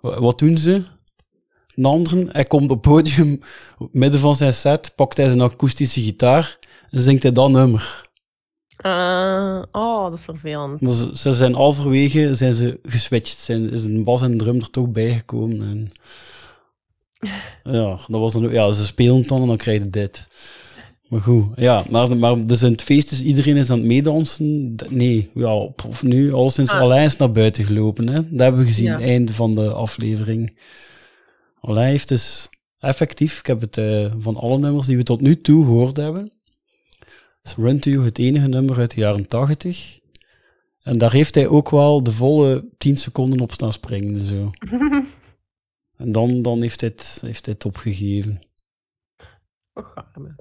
[0.00, 0.82] wa- wat doen ze?
[1.74, 3.40] Een andere, hij komt op het podium,
[3.78, 6.58] op midden van zijn set, pakt hij zijn akoestische gitaar
[6.90, 8.10] en zingt hij dat nummer.
[8.76, 10.80] Ah, oh, dat is vervelend.
[10.80, 14.56] Maar ze, ze zijn halverwege zijn ze geswitcht, zijn, is een bas en een drum
[14.60, 15.60] er toch bijgekomen.
[15.62, 15.90] En
[17.74, 20.26] ja, dat was dan ook, ja, ze spelen dan en dan krijg je dit.
[21.08, 24.74] Maar goed, ja, maar, maar dus in het feest is iedereen is aan het meedansen.
[24.88, 25.54] Nee, ja,
[25.88, 26.80] of nu, al sinds Ah.
[26.80, 28.06] Alain is naar buiten gelopen.
[28.08, 28.14] Hè?
[28.30, 29.00] Dat hebben we gezien, Ja.
[29.00, 30.56] einde van de aflevering.
[31.62, 32.48] Alain heeft dus
[32.78, 36.32] effectief, ik heb het eh, van alle nummers die we tot nu toe gehoord hebben,
[37.42, 40.00] is Run to You het enige nummer uit de jaren 80.
[40.82, 44.50] En daar heeft hij ook wel de volle 10 seconden op staan springen en zo.
[46.02, 48.40] en dan, dan heeft, hij het, heeft hij het opgegeven.
[49.72, 50.34] Och, arme.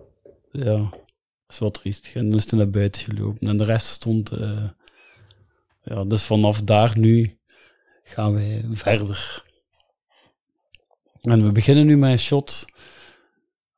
[0.51, 1.05] Ja, dat
[1.47, 2.15] is wat triestig.
[2.15, 3.47] En dan is hij naar buiten gelopen.
[3.47, 4.29] En de rest stond...
[4.31, 4.67] eh,
[5.83, 7.39] ja, dus vanaf daar nu
[8.03, 9.49] gaan wij verder.
[11.21, 12.65] En we beginnen nu met een shot.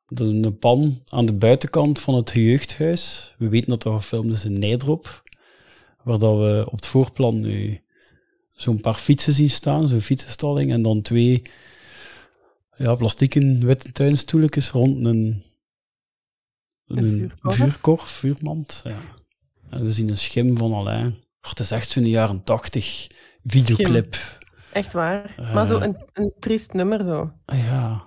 [0.06, 3.34] Een pan aan de buitenkant van het jeugdhuis.
[3.38, 5.22] We weten dat er gefilmd is in Nijdrop.
[6.02, 7.82] Waar dat we op het voorplan nu
[8.52, 9.88] zo'n paar fietsen zien staan.
[9.88, 10.72] Zo'n fietsenstalling.
[10.72, 11.42] En dan twee
[12.76, 15.42] ja, plastieken witte tuinstoeltjes rond een,
[16.86, 18.02] Een vuurkorf?
[18.02, 18.80] vuurmand.
[18.84, 19.00] Ja.
[19.70, 21.22] En we zien een schim van Alain.
[21.40, 23.06] Het is echt zo'n jaren tachtig
[23.44, 24.42] videoclip.
[24.74, 25.34] Echt waar.
[25.36, 25.54] Eh.
[25.54, 27.32] maar zo een, een triest nummer zo.
[27.44, 28.02] Ah, Ja.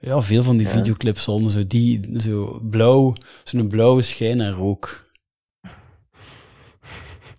[0.00, 0.72] Ja, veel van die Ja.
[0.72, 3.12] videoclips hadden zo die, zo blauw,
[3.44, 5.06] zo'n blauwe schijn en rook.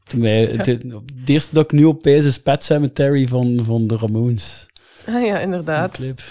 [0.04, 0.86] Toen wij, het, het
[1.26, 4.66] eerste dat ik nu op pijs is Pet Cemetery van, van de Ramones.
[5.06, 5.92] Ah ja, inderdaad.
[5.92, 6.22] clip.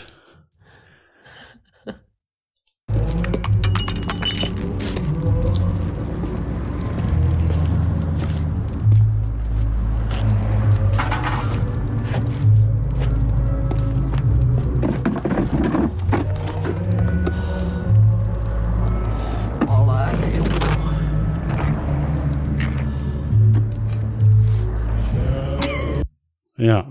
[26.65, 26.87] Ja.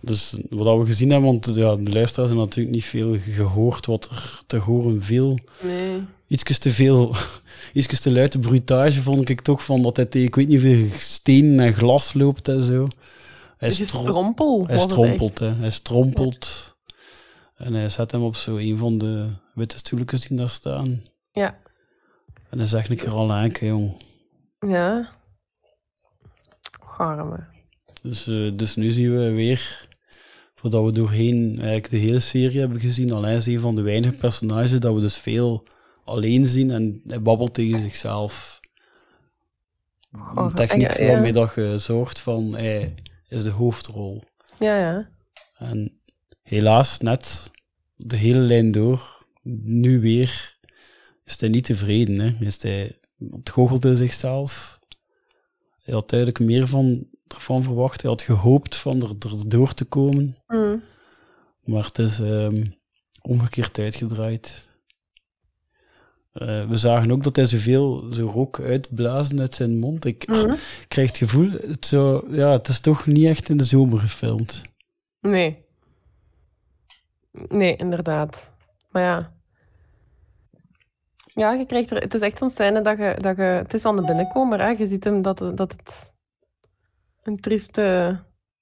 [0.00, 4.04] Dus wat we gezien hebben, want ja, de luisteraars hebben natuurlijk niet veel gehoord wat
[4.10, 5.38] er te horen viel.
[5.62, 6.04] Nee.
[6.26, 7.14] Iets te veel,
[7.72, 10.86] iets te luide bruitage vond ik toch van dat hij tegen, ik weet niet hoeveel
[10.98, 12.86] stenen en glas loopt en zo.
[13.56, 14.66] Hij, Dus je stro- strompel.
[14.66, 15.54] hij strompelt, hè.
[15.54, 16.76] Hij strompelt.
[17.54, 21.02] En hij zet hem op zo een van de witte stoeltjes die daar staan.
[21.32, 21.58] Ja.
[22.50, 24.02] En hij zegt een keer al aan, jong.
[24.60, 25.12] Ja.
[26.82, 27.52] Och, arme.
[28.04, 29.88] Dus, eh, dus nu zien we weer,
[30.54, 34.16] voordat we doorheen eigenlijk de hele serie hebben gezien, alleen is een van de weinige
[34.16, 35.66] personages dat we dus veel
[36.04, 38.60] alleen zien en hij babbelt tegen zichzelf.
[40.12, 41.12] Goh, Een techniek ja, ja.
[41.12, 42.94] waarmee dat je zorgt van hij
[43.28, 44.22] is de hoofdrol.
[44.58, 45.10] Ja, ja.
[45.58, 46.00] En
[46.42, 47.50] helaas, net
[47.96, 49.26] de hele lijn door,
[49.62, 50.56] nu weer,
[51.24, 52.18] is hij niet tevreden.
[52.18, 52.44] Hè?
[52.44, 52.98] Is hij
[53.30, 54.78] ontgoochelde zichzelf.
[55.82, 58.02] Hij had duidelijk meer van, ervan verwacht.
[58.02, 60.36] Hij had gehoopt van er, er door te komen.
[60.46, 60.82] Mm.
[61.64, 62.64] Maar het is ehm,
[63.20, 64.72] omgekeerd uitgedraaid.
[66.32, 70.04] Eh, we zagen ook dat hij zoveel zo rook uitblazen uit zijn mond.
[70.04, 70.54] Ik Mhm.
[70.88, 74.62] krijg het gevoel, het, zou, ja, het is toch niet echt in de zomer gefilmd.
[75.20, 75.64] Nee.
[77.32, 78.52] Nee, inderdaad.
[78.90, 79.32] Maar ja.
[81.34, 81.96] Ja, je krijgt er...
[82.00, 83.42] Het is echt zo'n scène dat je, dat je...
[83.42, 84.68] Het is wel een binnenkomer, hè.
[84.68, 86.13] Je ziet hem dat, dat het
[87.24, 88.18] een trieste,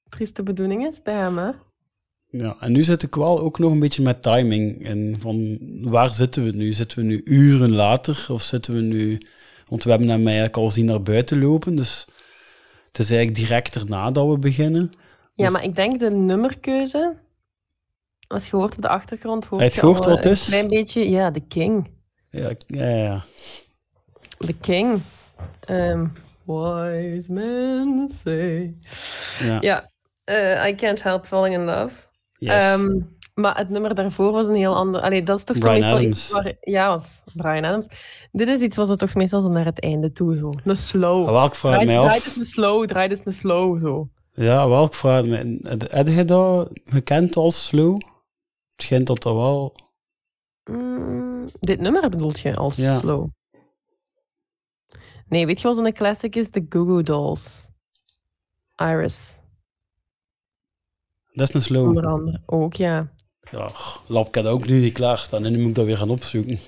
[0.09, 1.51] trieste bedoeling is bij hem, hè.
[2.27, 4.85] Ja, en nu zit ik wel ook nog een beetje met timing.
[4.85, 5.59] En van
[5.91, 6.73] waar zitten we nu?
[6.73, 8.27] Zitten we nu uren later?
[8.29, 9.21] Of zitten we nu...
[9.69, 11.77] Want we hebben hem eigenlijk al zien naar buiten lopen.
[11.77, 12.05] Dus
[12.87, 14.91] het is eigenlijk direct erna dat we beginnen.
[15.33, 17.17] Ja, Dus- maar ik denk de nummerkeuze...
[18.27, 20.41] Als je hoort op de achtergrond, hoort Heb je al, wat het is?
[20.41, 21.11] Een klein beetje...
[21.11, 21.91] Ja, de King.
[22.31, 23.25] Ja, ja, ja.
[24.39, 25.01] The King.
[25.61, 26.07] Ehm,
[26.45, 28.75] wise men say...
[29.41, 29.59] ja.
[29.61, 29.91] Ja,
[30.25, 31.95] eh, I can't help falling in love.
[32.39, 32.53] Yes.
[32.65, 33.01] Ehm,
[33.35, 35.01] maar het nummer daarvoor was een heel ander.
[35.01, 36.07] Allee, dat is toch zo meestal Adams.
[36.07, 36.53] iets waar...
[36.61, 37.89] Ja, was Brian Adams.
[38.33, 40.53] Dit is iets wat zo toch meestal zo naar het einde toe, zo.
[40.65, 41.27] Een slow.
[41.27, 42.27] Ah, wel, ik vraag Draai, mij draai af.
[42.27, 44.09] eens een slow, draai eens een slow, zo.
[44.35, 45.61] Ja, wel, ik vraag mij...
[45.89, 47.95] Heb je dat gekend als slow?
[48.71, 49.75] Het schijnt dat dat wel...
[50.71, 52.99] Mm, dit nummer bedoelt je als Ja.
[52.99, 53.29] slow?
[55.33, 56.51] Nee, weet je wat zo'n classic is?
[56.51, 57.69] De Goo Goo Dolls.
[58.77, 59.39] Iris,
[61.33, 61.87] Dat is een slow.
[61.87, 62.43] onder andere.
[62.47, 63.09] Ook, ja.
[63.51, 63.71] Ja,
[64.07, 66.59] lap, ik had ook nu niet klaarstaan en nu moet ik dat weer gaan opzoeken.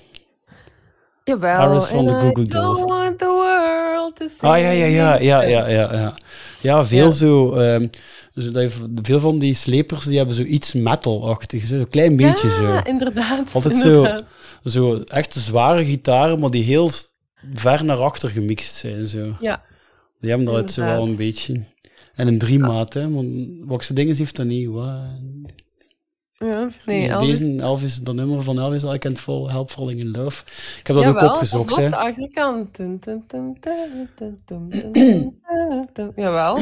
[1.25, 1.71] Jawel.
[1.71, 2.53] Iris van de Goo Goo I Dolls.
[2.79, 5.93] don't want the world to see Ah, ja, ja, ja, ja, ja, ja.
[5.93, 6.15] Ja,
[6.63, 7.11] ja veel Ja.
[7.11, 7.51] zo...
[8.35, 11.67] zo dat je- veel van die slepers, die hebben zoiets metal-achtig.
[11.67, 12.63] Zo'n klein beetje zo.
[12.73, 13.55] Ja, inderdaad.
[13.55, 14.25] Altijd zo- inderdaad.
[14.65, 16.91] Zo echt zware gitaren, maar die heel
[17.53, 19.07] ver naar achter gemixt zijn.
[19.07, 19.37] Zo.
[19.41, 19.63] Ja.
[20.21, 21.65] Die hebben dat wel een beetje.
[22.15, 23.29] En in drie maat, hè, want
[23.65, 24.71] Wakse Dinges heeft dan niet.
[26.39, 27.41] Ja, nee, Elvis.
[27.41, 30.45] Elvis, dat nummer van Elvis, I Can't Fall, Help Falling in Love.
[30.79, 31.75] Ik heb dat Jawel, ook opgezocht.
[36.17, 36.59] Jawel.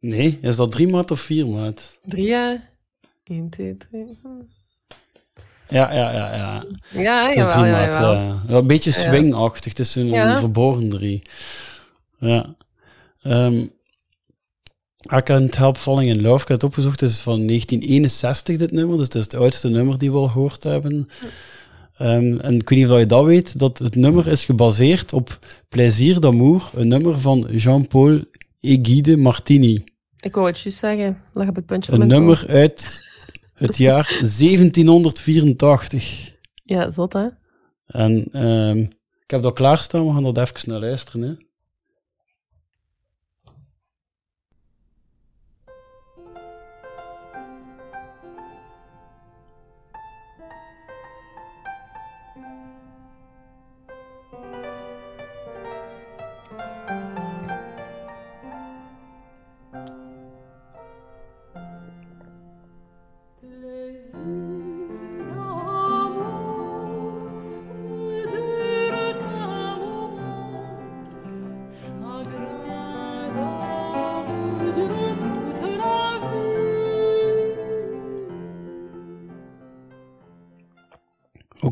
[0.00, 1.98] Nee, is dat drie maat of vier maat?
[2.02, 2.62] Drie, ja.
[3.24, 4.18] 1, 2, 3.
[5.68, 6.64] Ja, ja, ja, ja.
[6.90, 8.12] Ja, Het is jawel, drie ja, maat, jawel.
[8.12, 8.34] ja.
[8.48, 10.38] Ja, Een beetje swingachtig, het is een, Ja.
[10.38, 11.22] verborgen drie.
[12.18, 12.54] Ja.
[13.22, 13.66] Ehm
[15.14, 18.70] I Can't Help Falling in Love, ik heb het opgezocht, het is van 1961 dit
[18.72, 21.08] nummer, dus het is het oudste nummer die we al gehoord hebben.
[21.96, 25.38] Ehm, en ik weet niet of je dat weet, dat het nummer is gebaseerd op
[25.68, 28.20] Plaisir d'amour, een nummer van Jean-Paul
[28.60, 29.84] Egide Martini.
[30.20, 31.20] Ik wou het juist zeggen.
[31.32, 33.04] Lag op het puntje Een nummer uit
[33.56, 35.56] het jaar 1784.
[35.56, 36.34] tong.
[36.64, 37.26] Ja, zot, hè?
[37.86, 38.78] En ehm,
[39.24, 41.22] ik heb dat klaarstaan, we gaan dat even naar luisteren.
[41.22, 41.34] Hè.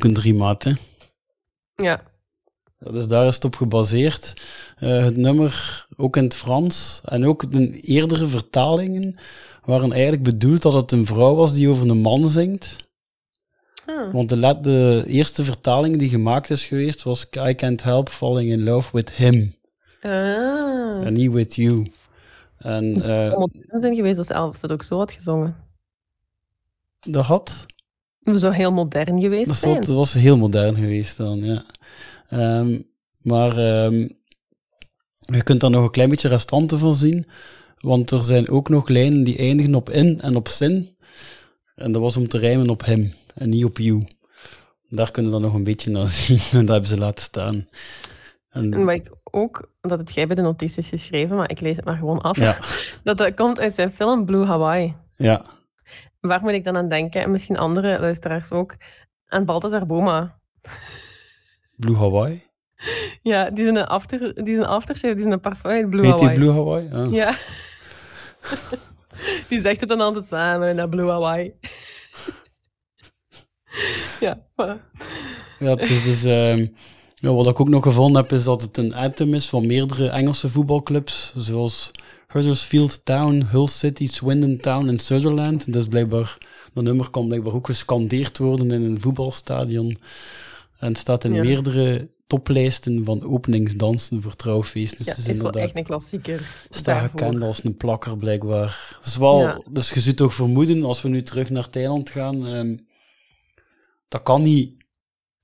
[0.05, 0.73] Ook een drie maat, hè.
[1.75, 2.03] Ja.
[2.79, 4.33] Dus daar is het op gebaseerd.
[4.77, 9.17] Eh, het nummer ook in het Frans en ook de eerdere vertalingen
[9.65, 12.77] waren eigenlijk bedoeld dat het een vrouw was die over een man zingt.
[13.87, 14.13] Ah.
[14.13, 18.63] Want de, de eerste vertaling die gemaakt is geweest was I can't help falling in
[18.63, 19.55] love with him
[20.03, 21.07] Ah.
[21.07, 21.91] and niet with you.
[22.59, 25.57] En eh, Het modern zijn geweest als Elvis dat ook zo had gezongen.
[27.01, 27.67] dat had
[28.25, 29.75] Het zou heel modern geweest Dat zijn.
[29.77, 31.65] was, dat was heel modern geweest dan, ja.
[32.29, 32.81] Ehm,
[33.23, 34.09] maar ehm,
[35.19, 37.27] je kunt daar nog een klein beetje restanten van zien,
[37.81, 40.97] want er zijn ook nog lijnen die eindigen op in en op zin.
[41.75, 44.07] En dat was om te rijmen op hem en niet op you.
[44.89, 47.69] Daar kunnen we dan nog een beetje naar zien en dat hebben ze laten staan.
[48.51, 51.77] En, En wat ik ook, dat heb jij bij de notities geschreven, maar ik lees
[51.77, 52.39] het maar gewoon af.
[52.39, 52.59] ja,
[53.05, 54.95] Dat dat komt uit zijn film Blue Hawaii.
[55.17, 55.45] ja,
[56.27, 57.23] Waar moet ik dan aan denken?
[57.23, 58.77] En misschien andere luisteraars ook.
[59.27, 60.39] Aan Balthazar Boma.
[61.77, 62.43] Blue Hawaii.
[63.23, 66.05] Ja, die is een, after, die is een aftershave, die is een parfum uit Blue
[66.05, 66.39] Heet die Hawaii.
[66.39, 66.89] Blue Hawaii?
[66.91, 67.25] Ja.
[67.25, 67.35] Ja.
[69.49, 71.55] die zegt het dan altijd samen naar Blue Hawaii.
[74.21, 74.81] ja, voilà.
[75.59, 76.67] Ja, dus, ehm,
[77.15, 80.09] ja, wat ik ook nog gevonden heb, is dat het een anthem is van meerdere
[80.09, 81.91] Engelse voetbalclubs, zoals
[82.35, 85.73] Huddersfield Town, Hull City, Swindon Town en Sutherland.
[85.73, 86.39] Dus blijkbaar,
[86.73, 89.99] dat nummer kan blijkbaar ook gescandeerd worden in een voetbalstadion.
[90.79, 91.43] En staat in Ja.
[91.43, 95.05] meerdere toplijsten van openingsdansen voor trouwfeesten.
[95.05, 96.67] Ja, Dus het is wel echt een klassieker.
[96.83, 97.09] daarvoor.
[97.21, 98.99] gekend als een plakker, blijkbaar.
[99.05, 99.61] Dus, wel, Ja.
[99.71, 102.77] dus je zult toch vermoeden, als we nu terug naar Thailand gaan, ehm,
[104.09, 104.73] dat kan niet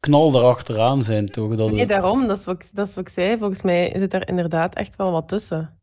[0.01, 1.57] knal erachteraan zijn, toch?
[1.57, 3.39] Dat Nee, daarom, dat is, wat ik, dat is wat ik zei.
[3.39, 5.80] Volgens mij zit er inderdaad echt wel wat tussen.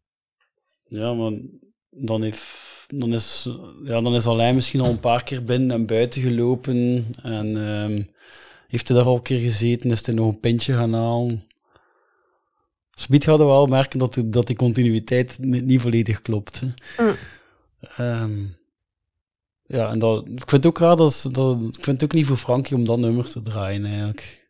[0.90, 1.32] Ja, maar
[1.90, 3.50] dan, heeft, dan, is,
[3.84, 7.06] ja, dan is Alain misschien al een paar keer binnen en buiten gelopen.
[7.24, 8.04] En ehm,
[8.68, 11.44] heeft hij daar al een keer gezeten, is hij nog een pintje gaan halen.
[12.94, 16.62] Speed gaat wel merken dat, die- dat die continuïteit niet, niet volledig klopt.
[16.62, 17.16] Mm.
[17.98, 18.44] Ehm,
[19.66, 22.26] ja, en dat, ik vind het ook raar, dat, dat, ik vind het ook niet
[22.26, 24.47] voor Frankie om dat nummer te draaien eigenlijk.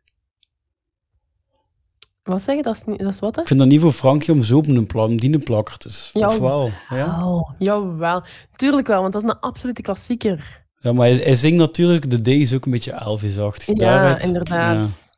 [2.27, 2.61] Wat zeg je?
[2.61, 3.41] Dat is, niet, dat is wat, hè?
[3.41, 6.09] Ik vind dat niet voor Frankie om zo op een plan, die een plakker te
[6.13, 6.27] Ja.
[6.27, 6.69] Of wel?
[6.89, 7.45] Ja?
[7.57, 8.23] Jawel.
[8.55, 10.65] Tuurlijk wel, want dat is een absolute klassieker.
[10.79, 13.67] Ja, maar hij, hij zingt natuurlijk, de D is ook een beetje Elvis-achtig.
[13.67, 15.15] Ja, Daaruit- inderdaad.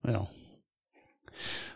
[0.00, 0.10] Ja.
[0.10, 0.20] ja.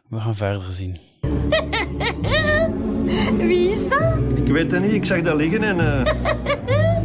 [0.09, 0.97] We gaan verder zien.
[3.36, 4.03] Wie is dat?
[4.34, 5.80] Ik weet het niet, ik zag dat liggen en...
[6.05, 6.12] eh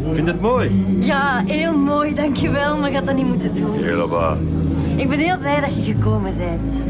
[0.14, 0.86] vind het mooi?
[1.00, 3.84] Ja, heel mooi, dankjewel, maar je had dat niet moeten doen.
[3.84, 4.38] Helemaal.
[4.98, 6.84] Ik ben heel blij dat je gekomen bent.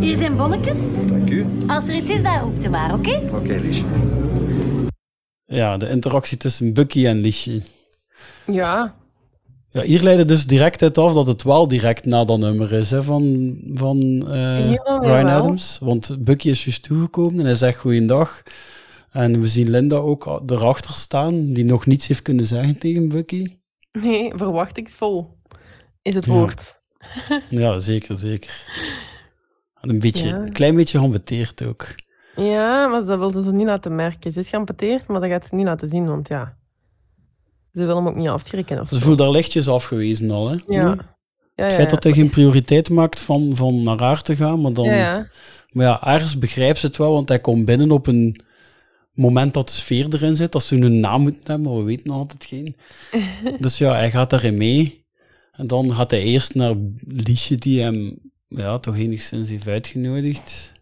[0.00, 1.06] Hier zijn bonnetjes.
[1.06, 1.46] Dank u.
[1.66, 3.20] Als er iets is, daar roept je maar, oké?
[3.34, 3.84] Oké, Liesje.
[5.44, 7.62] Ja, de interactie tussen Bucky en Liesje.
[8.46, 8.94] Ja,
[9.70, 12.72] Ja, hier leidt het dus direct uit af dat het wel direct na dat nummer
[12.72, 13.98] is hè, van, van
[14.28, 15.38] eh, dan weer Brian wel.
[15.38, 15.78] Adams.
[15.80, 18.42] Want Bucky is juist toegekomen en hij zegt goeiedag.
[19.10, 23.46] En we zien Linda ook erachter staan, die nog niets heeft kunnen zeggen tegen Bucky.
[23.92, 25.38] nee, verwachtingsvol
[26.02, 26.32] is het Ja.
[26.32, 26.60] woord.
[26.60, 26.79] Ja,
[27.78, 28.64] zeker, zeker.
[29.80, 30.36] En een beetje, Ja.
[30.36, 31.86] een klein beetje geambeteerd ook.
[32.36, 34.30] Ja, maar dat wil ze zo niet laten merken.
[34.30, 36.58] Ze is geamputeerd, maar dat gaat ze niet laten zien, want ja...
[37.72, 40.56] Ze wil hem ook niet afschrikken of Ze voelt daar lichtjes afgewezen al, hè?
[40.66, 40.82] Ja.
[40.82, 40.96] Ja,
[41.54, 42.18] ja, Het feit dat hij ja.
[42.18, 44.84] geen prioriteit maakt van, van naar haar te gaan, maar dan...
[44.84, 45.28] Ja, ja.
[45.70, 48.44] Maar ja, ergens begrijpt ze het wel, want hij komt binnen op een
[49.12, 52.06] moment dat de sfeer erin zit, als ze hun naam moeten hebben, maar we weten
[52.06, 52.76] nog altijd geen.
[53.58, 54.99] dus ja, hij gaat daarin mee.
[55.60, 60.72] En dan gaat hij eerst naar Liesje, die hem ja, toch enigszins heeft uitgenodigd.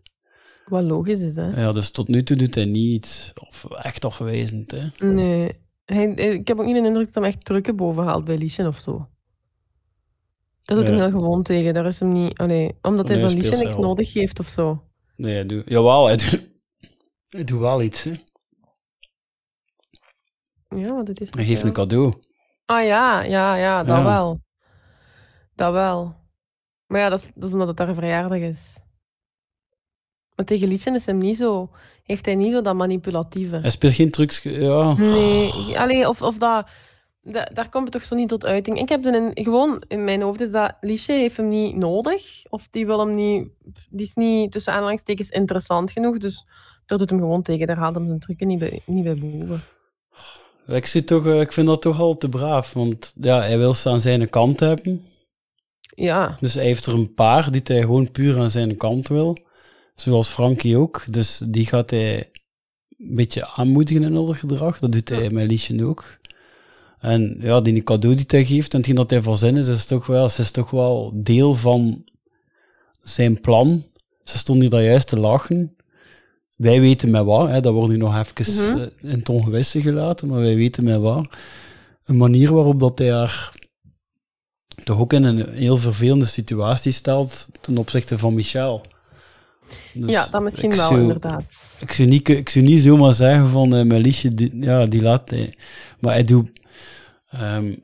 [0.66, 1.60] Wat logisch is, hè?
[1.60, 4.70] Ja, dus tot nu toe doet hij niet of echt afwijzend.
[4.70, 5.06] Hè.
[5.12, 5.52] Nee.
[5.84, 8.24] Hij, hij- ik heb ook niet de indruk dat hij hem echt trucken boven haalt
[8.24, 9.08] bij Liesje of zo.
[10.62, 11.02] Dat doet hem Ja.
[11.02, 11.74] heel gewoon tegen.
[11.74, 12.38] Daar is hem niet...
[12.38, 14.82] Allee, omdat hij Nee, van Liesje niks nodig heeft of zo.
[15.16, 16.48] Nee, hij doet, jawel, hij doet,
[17.28, 18.02] hij doet wel iets.
[18.02, 18.12] Hè.
[20.68, 21.28] Ja, wat het is.
[21.30, 22.14] Hij geeft een cadeau.
[22.64, 24.04] Ah ja, ja, ja, dat Ja.
[24.04, 24.40] wel.
[25.58, 26.14] Dat wel.
[26.86, 28.76] Maar ja, dat is, dat is omdat het haar verjaardag is.
[30.34, 31.70] Maar tegen Liesje is hem niet zo...
[32.02, 33.56] Heeft hij niet zo dat manipulatieve.
[33.56, 34.42] Hij speelt geen trucs.
[34.42, 34.92] Ja.
[34.92, 36.68] Nee, allee, of, of dat,
[37.22, 38.78] da- daar komt het toch zo niet tot uiting.
[38.78, 42.22] Ik heb in, gewoon in mijn hoofd is dat Liesje heeft hem niet nodig.
[42.48, 43.48] Of die wil hem niet...
[43.90, 46.16] Die is niet tussen aanhalingstekens interessant genoeg.
[46.16, 46.46] Dus
[46.86, 47.66] dat doet hem gewoon tegen.
[47.66, 49.62] Daar haalt hem zijn trucken niet bij, niet bij boven.
[50.66, 53.74] Ik, zie toch, eh, ik vind dat toch al te braaf, want ja, hij wil
[53.74, 55.04] ze aan zijn kant hebben.
[56.00, 59.36] Ja, Dus hij heeft er een paar die hij gewoon puur aan zijn kant wil.
[59.94, 61.04] Zoals Frankie ook.
[61.10, 62.16] Dus die gaat hij
[62.98, 64.78] een beetje aanmoedigen in dat gedrag.
[64.78, 66.16] Dat doet hij met Liesje ook.
[66.98, 69.84] En ja, die cadeau die hij geeft en hetgeen dat hij voor zin is, is
[69.86, 72.04] toch wel, ze is toch wel deel van
[73.02, 73.84] zijn plan.
[74.24, 75.76] Ze stond hier daar juist te lachen.
[76.56, 78.78] Wij weten met wat, hè, dat wordt nu nog even Mhm.
[78.80, 81.28] eh, in het ongewisse gelaten, maar wij weten met wat.
[82.04, 83.52] Een manier waarop dat hij haar
[84.84, 88.82] toch ook in een heel vervelende situatie stelt ten opzichte van Michel.
[89.94, 91.78] Dus ja dat misschien wel, zou- inderdaad.
[91.80, 95.02] Ik zou niet, ik zou niet zomaar zeggen van eh mijn liedje, die, ja, die
[95.02, 95.54] laat hij.
[96.00, 96.50] Maar hij doet.
[97.30, 97.74] ehm,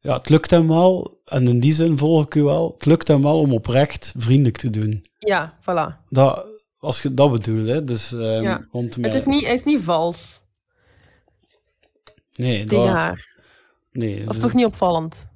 [0.00, 2.72] ja, het lukt hem wel, en in die zin volg ik u wel.
[2.74, 5.06] Het lukt hem wel om oprecht vriendelijk te doen.
[5.18, 6.04] Ja, voilà.
[6.08, 6.46] Dat,
[6.78, 7.84] als je dat bedoelt, hè.
[7.84, 8.66] Dus, ehm, Ja.
[8.70, 10.40] want Het is niet, hij is niet vals
[12.34, 13.36] Nee, tegen dat, haar.
[13.92, 14.20] nee.
[14.26, 15.26] Of dus- toch niet opvallend.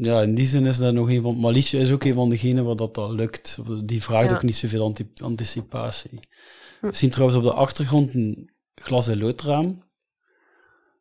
[0.00, 1.40] Ja, in die zin is dat nog een van...
[1.40, 3.58] Maar is ook een van degenen waar dat, dat lukt.
[3.84, 4.34] Die vraagt Ja.
[4.34, 6.10] ook niet zoveel anti- anticipatie.
[6.80, 6.86] Hm.
[6.86, 9.82] We zien trouwens op de achtergrond een glas- en loodraam.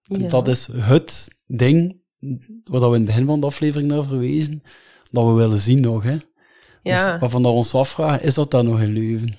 [0.03, 0.27] En Ja.
[0.27, 2.01] dat is het ding
[2.63, 4.63] waar we in het begin van de aflevering naar verwezen,
[5.11, 6.03] dat we willen zien nog.
[6.03, 6.17] Hè?
[6.81, 7.11] Ja.
[7.11, 9.35] Dus waarvan dat we ons afvragen, is dat dan nog in Leuven?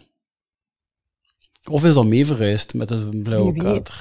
[1.70, 3.94] Of is dat mee verhuisd met een blauwe kater?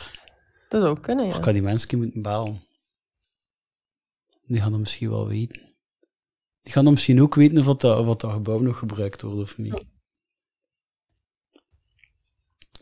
[0.70, 1.32] Dat zou ook kunnen, ja.
[1.32, 2.62] Of kan die mensen moeten bellen?
[4.48, 5.62] Die gaan dat misschien wel weten.
[6.62, 9.58] Die gaan dan misschien ook weten of dat, of dat, gebouw nog gebruikt wordt of
[9.58, 9.84] niet.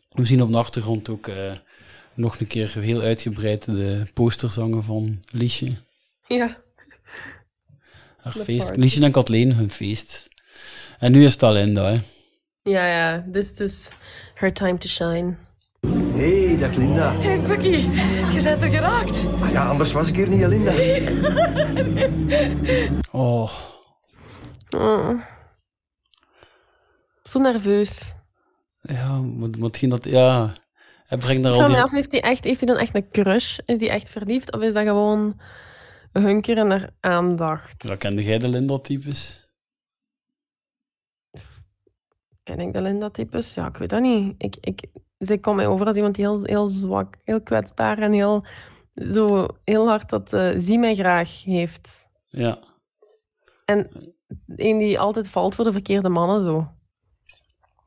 [0.09, 1.57] We zien op de achtergrond ook eh,
[2.13, 5.71] nog een keer heel uitgebreid de posters hangen van Liesje.
[6.27, 6.63] Ja.
[8.17, 8.65] Haar De feest.
[8.65, 8.79] party.
[8.79, 10.27] Liesje en Kathleen, hun feest.
[10.99, 11.99] En nu is het Alinda, hè.
[12.61, 13.27] Ja, ja.
[13.31, 13.89] This is
[14.33, 15.35] her time to shine.
[16.15, 17.11] Hey, dag Linda.
[17.11, 17.67] Hey, Bucky,
[18.35, 19.25] je bent er geraakt.
[19.41, 20.71] Ah ja, anders was ik hier niet, Linda.
[23.11, 23.51] Oh,
[24.69, 25.21] Oh.
[27.21, 28.15] Zo nerveus.
[28.81, 30.03] ja, maar, maar hetgeen dat...
[30.05, 30.53] Ja,
[31.05, 31.81] hij brengt daar Ik al die...
[31.81, 33.57] af, heeft hij, echt, heeft hij dan echt een crush?
[33.65, 34.53] Is hij echt verliefd?
[34.53, 35.39] Of is dat gewoon
[36.11, 37.83] hunkeren naar aandacht?
[37.83, 39.49] Ja, kende jij de Linda-types?
[42.43, 43.53] Ken ik de Linda-types?
[43.53, 44.35] Ja, ik weet dat niet.
[44.37, 44.81] Ik, ik,
[45.25, 48.45] zij komt mij over als iemand die heel, heel zwak, heel kwetsbaar en heel,
[49.11, 52.09] zo, heel hard dat eh, zie mij graag heeft.
[52.27, 52.59] Ja.
[53.65, 53.89] En
[54.55, 56.67] een die altijd valt voor de verkeerde mannen, zo.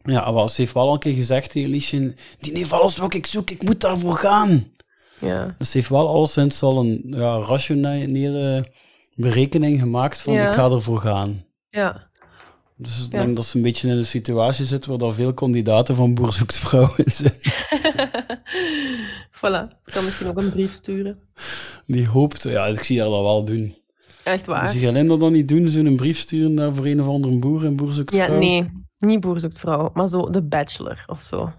[0.03, 3.14] Ja, wel, ze heeft wel al een keer gezegd tegen Liesje, die heeft alles wat
[3.14, 4.76] ik zoek, ik moet daarvoor gaan.
[5.20, 5.55] Ja.
[5.59, 8.72] Dus ze heeft wel al sinds al een ja, rationele
[9.14, 10.49] berekening gemaakt van, Ja.
[10.49, 11.45] ik ga ervoor gaan.
[11.68, 12.08] Ja.
[12.81, 13.18] Dus ik Ja.
[13.18, 16.33] denk dat ze een beetje in een situatie zit waar dat veel kandidaten van Boer
[16.33, 17.53] zoekt vrouw in zitten.
[19.39, 19.68] voilà.
[19.85, 21.18] Ik kan misschien ook een brief sturen.
[21.87, 23.74] Die hoopt, ja, ik zie haar dat wel doen.
[24.24, 24.68] Echt waar.
[24.68, 27.64] Zie je Linda dan niet doen, zo'n brief sturen naar voor een of andere boer
[27.64, 28.39] en Boer zoekt Ja, vrouw?
[28.39, 28.70] nee.
[28.99, 31.53] Niet boer zoekt vrouw, maar zo de bachelor of zo.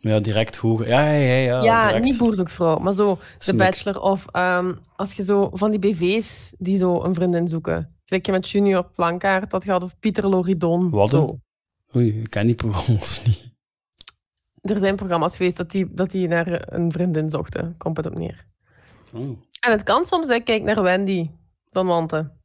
[0.00, 0.88] Ja, direct hoger.
[0.88, 1.36] Ja, ja, ja.
[1.36, 2.04] ja, Ja, direct.
[2.04, 4.00] niet boer zoekt vrouw, maar zo de bachelor.
[4.00, 7.96] Of ehm, als je zo van die BV's die zo een vriendin zoeken.
[8.08, 10.90] Gelijk je met Junior Plankaart dat gaat, of Pieter Loridon.
[10.90, 11.10] Wat?
[11.10, 11.40] Zo.
[11.96, 13.56] Oei, ik ken die programma's niet.
[14.60, 17.74] Er zijn programma's geweest dat die, dat die naar een vriendin zochten.
[17.78, 18.46] Komt het op neer.
[19.12, 19.20] Oh.
[19.60, 21.30] En het kan soms, hè, kijk naar Wendy
[21.70, 22.40] van Wanten.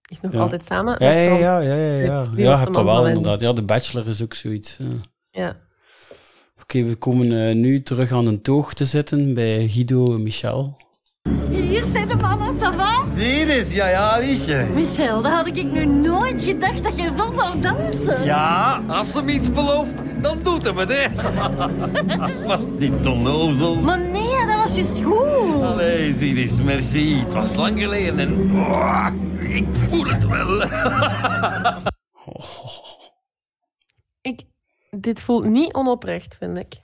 [0.00, 0.38] Die is nog Ja.
[0.40, 0.96] altijd samen.
[0.98, 2.22] Ja, ja, ja, ja, ja, ja.
[2.24, 3.40] Dit- die Ja, was heb de dat wel inderdaad.
[3.40, 4.76] Ja, de Bachelor is ook zoiets.
[4.76, 4.86] ja.
[5.30, 5.56] Ja.
[6.60, 10.76] Oké, we komen eh, nu terug aan een toog te zitten bij Guido en Michel.
[11.50, 12.99] Hier zijn de mannen, ça va?
[13.20, 14.66] Zie eens, ja, ja, Liesje.
[14.74, 18.24] Michel, dat had ik nu nooit gedacht dat jij zo zou dansen.
[18.24, 21.08] Ja, als ze hem iets belooft, dan doet hem het, hè.
[22.46, 23.76] was niet onnozel.
[23.76, 25.62] Maar nee, dat was juist goed.
[25.62, 27.18] Allee, zie eens, merci.
[27.18, 28.52] Het was lang geleden en...
[28.54, 29.08] oh,
[29.38, 30.62] ik voel het wel.
[34.22, 34.42] Ik,
[34.90, 36.80] dit voelt niet onoprecht, vind ik.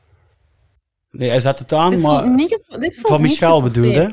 [1.10, 4.08] Nee, hij zet het aan, dit maar voelt niet, dit voelt van Michel bedoelde, hè?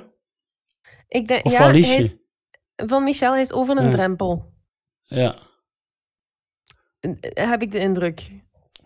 [1.13, 1.97] Ik denk, Of ja, van hij Liesje?
[2.03, 2.11] is-
[2.75, 3.89] van Michel, hij is over een Ja.
[3.91, 4.53] drempel.
[5.03, 5.35] Ja.
[6.99, 8.29] Eh, Heb ik de indruk.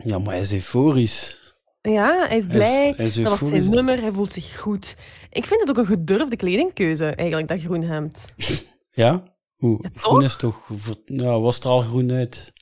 [0.03, 1.45] Ja, maar hij is euforisch.
[1.81, 2.93] Ja, hij is blij.
[2.97, 4.01] hij is dat was zijn nummer.
[4.01, 4.97] Hij voelt zich goed.
[5.29, 8.33] Ik vind het ook een gedurfde kledingkeuze, eigenlijk, dat groen hemd.
[8.91, 9.23] Ja?
[9.55, 9.79] Hoe?
[9.81, 10.69] Ja, groen is toch...
[11.05, 12.53] Ja, was er al groen uit?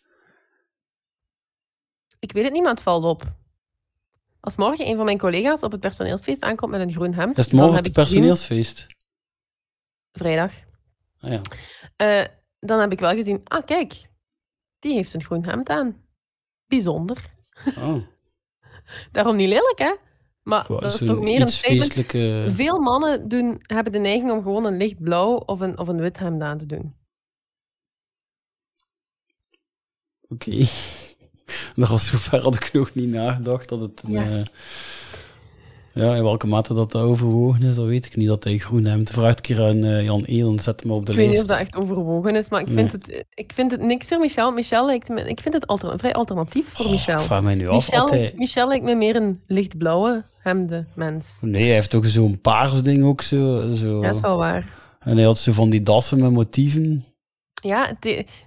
[2.19, 3.23] Ik weet het niet, maar het valt op.
[4.39, 7.37] Als morgen een van mijn collega's op het personeelsfeest aankomt met een groen hemd...
[7.37, 8.87] Is het dan morgen heb het personeelsfeest?
[10.15, 10.53] Vrijdag.
[11.19, 11.41] Ah, ja.
[11.95, 12.27] Eh,
[12.59, 14.09] dan heb ik wel gezien, ah kijk,
[14.79, 16.03] die heeft een groen hemd aan.
[16.67, 17.17] Bijzonder.
[17.77, 17.97] Oh.
[19.11, 19.93] Daarom niet lelijk, hè?
[20.43, 22.45] Maar dat is toch meer een feestelijke...
[22.49, 26.19] Veel mannen doen, hebben de neiging om gewoon een lichtblauw of een, of een wit
[26.19, 26.95] hemd aan te doen.
[30.27, 30.65] Oké.
[31.75, 34.03] Nog al zover had ik nog niet nagedacht dat het...
[34.03, 34.23] Een, Ja.
[34.23, 34.43] ja.
[35.95, 38.27] Ja, in welke mate dat, overwogen is, dat weet ik niet.
[38.27, 41.11] Dat hij groen hemd vraagt een keer aan eh, Jan Elen, zet hem op de
[41.11, 41.51] ik weet niet lijst.
[41.51, 42.75] of dat echt overwogen is, maar ik Nee.
[42.75, 44.51] vind, het, ik vind het niks voor Michel.
[44.51, 45.65] Michel lijkt me, ik vind het
[45.95, 47.19] vrij alternatief voor Michel.
[47.19, 51.37] vraag mij nu af, Michel, hij- Michel lijkt me meer een lichtblauwe hemde mens.
[51.41, 53.75] Nee, hij heeft toch zo'n paars ding ook zo.
[53.75, 53.95] zo.
[54.01, 54.73] Ja, dat is wel waar.
[54.99, 57.05] En hij had zo van die dassen met motieven.
[57.63, 57.97] Ja,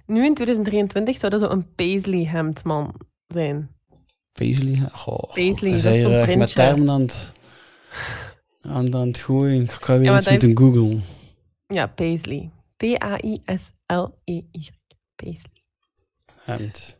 [0.05, 2.93] nu in 2023 zou dat zo een paisley hemdman
[3.27, 3.69] zijn.
[4.31, 4.75] Paisley.
[4.91, 7.31] Goh, Paisley, dat is zo'n echt met termen aan het,
[8.61, 9.61] aan, aan het gooien.
[9.63, 11.03] Ik ga weer Ja, dat moeten googlen.
[11.67, 12.49] Ja, paisley.
[12.77, 14.69] P-A-I-S-L-E-Y.
[15.15, 15.63] Paisley.
[16.43, 16.97] Hemd.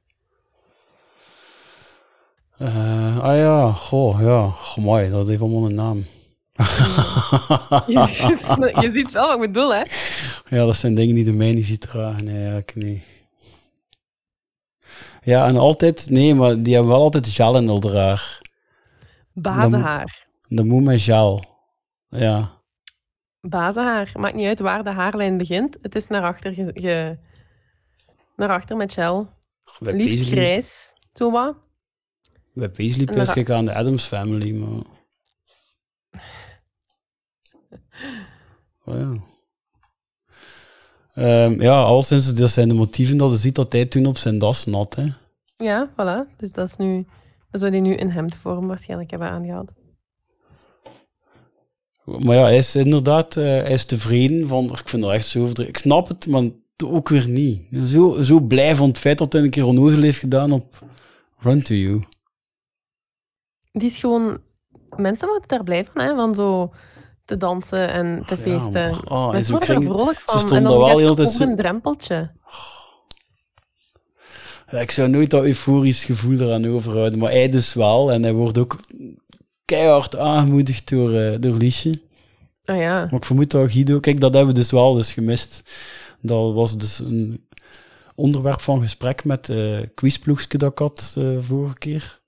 [2.58, 4.50] Eh, ah ja, goh, ja.
[4.50, 6.06] Goh, mooi, dat heeft allemaal een naam.
[7.88, 9.84] Je, ziet- je ziet wel wat ik bedoel, hè?
[10.56, 12.24] Ja, dat zijn dingen die de mij niet ziet dragen.
[12.24, 13.04] Nee, ik, nee.
[15.22, 18.42] Ja, en altijd, nee, maar die hebben wel altijd gel in haar.
[19.34, 20.28] Bazenhaar.
[20.50, 21.44] Dat moet met gel.
[22.08, 22.58] Ja.
[23.42, 24.12] Bazenhaar.
[24.14, 25.78] Maakt niet uit waar de haarlijn begint.
[25.82, 27.18] Het is naar achter, ge, ge-
[28.36, 29.30] naar achter met gel.
[29.80, 30.94] Bij Liefst grijs.
[31.14, 31.56] Zo wat.
[32.54, 34.84] Bij Paisley dan- ik aan de Adams Family, maar...
[38.86, 39.14] Oh ja.
[41.14, 44.18] Ehm, ja, al sinds dat zijn de motieven dat je ziet dat hij toen op
[44.18, 45.08] zijn das nat, hè.
[45.58, 46.36] Ja, voilà.
[46.38, 47.08] Dus dat is nu...
[47.52, 49.72] Dan zou die nu in hemdvorm waarschijnlijk hebben aangehad.
[52.18, 54.66] Maar ja, hij is inderdaad eh, hij is tevreden van...
[54.72, 55.74] Ik vind dat echt zo overdreven.
[55.74, 56.44] Ik snap het, maar
[56.86, 57.62] ook weer niet.
[57.88, 60.84] Zo, zo blij van het feit dat hij een keer onnozel heeft gedaan op
[61.40, 62.04] Run to You.
[63.72, 64.38] Die is gewoon...
[64.96, 66.16] Mensen worden daar blij van, hè?
[66.16, 66.74] Van zo
[67.26, 68.90] te dansen en te feesten.
[68.92, 70.38] maar- oh, en Mensen worden er vrolijk ze van.
[70.40, 72.32] stonden En dan wel heel over een drempeltje.
[74.72, 78.12] Ja, ik zou nooit dat euforisch gevoel eraan overhouden, maar hij dus wel.
[78.12, 78.80] En hij wordt ook
[79.70, 82.02] keihard aangemoedigd door, eh door Liesje.
[82.66, 83.00] Ah ja.
[83.00, 84.00] Maar ik vermoed dat Guido...
[84.00, 85.64] Kijk, dat hebben we dus wel dus gemist.
[86.22, 87.48] Dat was dus een
[88.16, 89.52] onderwerp van gesprek met
[89.96, 92.20] quizploegske dat ik had eh, vorige keer.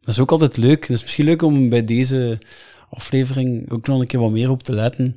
[0.00, 0.80] Dat is ook altijd leuk.
[0.80, 2.38] Het is misschien leuk om bij deze
[2.90, 5.14] aflevering ook nog een keer wat meer op te letten.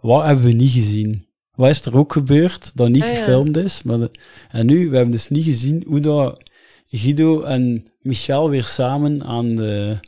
[0.00, 1.26] Wat hebben we niet gezien?
[1.54, 3.14] Wat is er ook gebeurd dat niet Ah, ja.
[3.14, 3.82] gefilmd is?
[3.82, 4.10] Maar de-
[4.50, 6.42] en nu, we hebben dus niet gezien hoe dat
[6.88, 9.98] Guido en Michel weer samen aan de,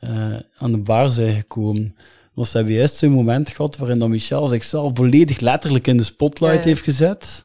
[0.00, 1.96] eh, aan de bar zijn gekomen.
[2.36, 6.54] Ze hebben juist zo'n moment gehad waarin dat Michel zichzelf volledig letterlijk in de spotlight
[6.54, 6.66] Ja, ja.
[6.66, 7.44] heeft gezet.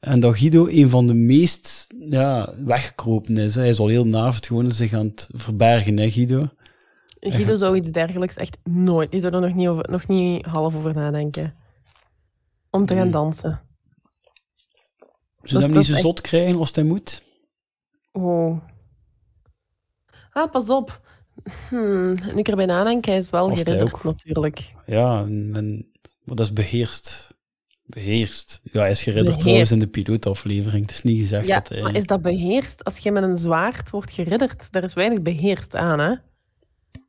[0.00, 3.54] En dat Guido een van de meest ja, weggekropen is.
[3.54, 6.48] Hij is al heel naast gewoon zich aan het verbergen, hè, Guido?
[7.20, 9.10] Guido zou iets dergelijks echt nooit...
[9.10, 11.54] Die zou er nog niet, over, nog niet half over nadenken.
[12.70, 13.10] Om te gaan Hmm.
[13.12, 13.60] dansen.
[15.42, 17.22] Zou is- hem niet zo echt- zot krijgen als hij moet?
[18.12, 18.58] Oh.
[20.30, 21.00] Ah, pas op.
[21.68, 24.72] Hmm, nu ik erbij nadenk, hij is wel geridderd natuurlijk.
[24.86, 25.90] Ja, en, en-
[26.24, 27.36] maar dat is beheerst.
[27.84, 28.60] Beheerst.
[28.72, 29.40] Ja, hij is geridderd Beheerst.
[29.40, 30.82] trouwens in de pilootaflevering.
[30.86, 31.82] Het is niet gezegd Ja, dat hij...
[31.82, 32.84] maar is dat beheerst?
[32.84, 36.14] Als je met een zwaard wordt geridderd, daar is weinig beheerst aan, hè?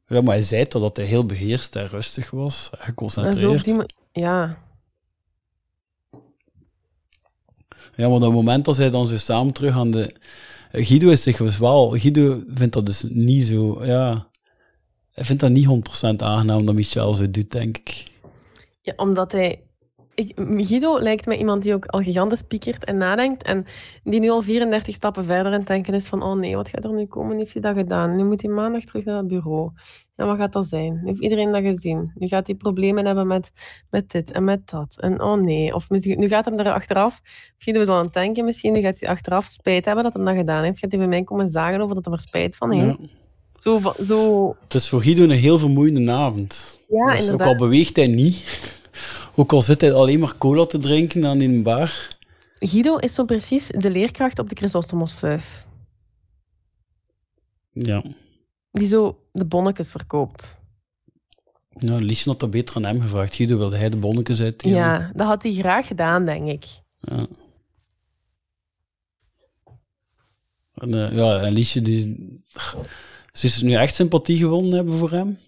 [0.05, 2.69] Ja, maar hij zei toch dat hij heel beheerst en rustig was.
[2.71, 3.63] Geconcentreerd.
[3.63, 3.75] die
[4.11, 4.57] ja.
[7.95, 10.15] Ja, maar dat moment als hij dan zo samen terug aan de...
[10.71, 11.89] Guido is zich dus wel...
[11.89, 13.85] Guido vindt dat dus niet zo...
[13.85, 14.27] Ja...
[15.11, 18.11] Hij vindt dat niet 100% aangenaam dat Michel zo doet, denk ik.
[18.81, 19.63] ja, omdat hij...
[20.19, 20.31] Ik,
[20.67, 23.65] Guido lijkt mij iemand die ook al gigantisch piekert en nadenkt en
[24.03, 26.93] die nu al 34 stappen verder het denken is van oh nee, wat gaat er
[26.93, 27.31] nu komen?
[27.31, 28.15] Nu heeft hij dat gedaan.
[28.15, 29.71] Nu moet hij maandag terug naar het bureau.
[30.15, 30.93] En wat gaat dat zijn?
[30.93, 32.11] Nu heeft iedereen dat gezien.
[32.15, 33.51] Nu gaat hij problemen hebben met,
[33.89, 34.97] met dit en met dat.
[34.99, 35.75] En oh nee.
[35.75, 37.21] Of nu gaat hem er achteraf,
[37.57, 40.23] Guido is al aan het denken misschien, nu gaat hij achteraf spijt hebben dat hij
[40.23, 40.79] dat gedaan heeft.
[40.79, 42.97] Gaat hij bij mij komen zagen over dat hij er spijt van heeft.
[42.99, 43.07] Ja.
[43.57, 46.79] Zo, zo, Het is voor Guido een heel vermoeiende avond.
[46.89, 48.45] ja, Dus ook al beweegt hij niet,
[49.39, 52.17] ook al zit hij alleen maar cola te drinken aan die bar.
[52.55, 55.67] Guido is zo precies de leerkracht op de Chrysostomos 5.
[57.71, 58.03] Ja,
[58.71, 60.59] Die zo de bonnetjes verkoopt.
[61.69, 63.35] nou, Liesje had dat beter aan hem gevraagd.
[63.35, 64.77] Guido wilde hij de bonnetjes uitdelen.
[64.77, 66.65] Ja, dat had hij graag gedaan, denk ik.
[66.99, 67.27] Ja.
[70.73, 72.41] En, eh, ja, en Liesje, die...
[73.33, 75.39] Ze is nu echt sympathie gewonnen hebben voor hem?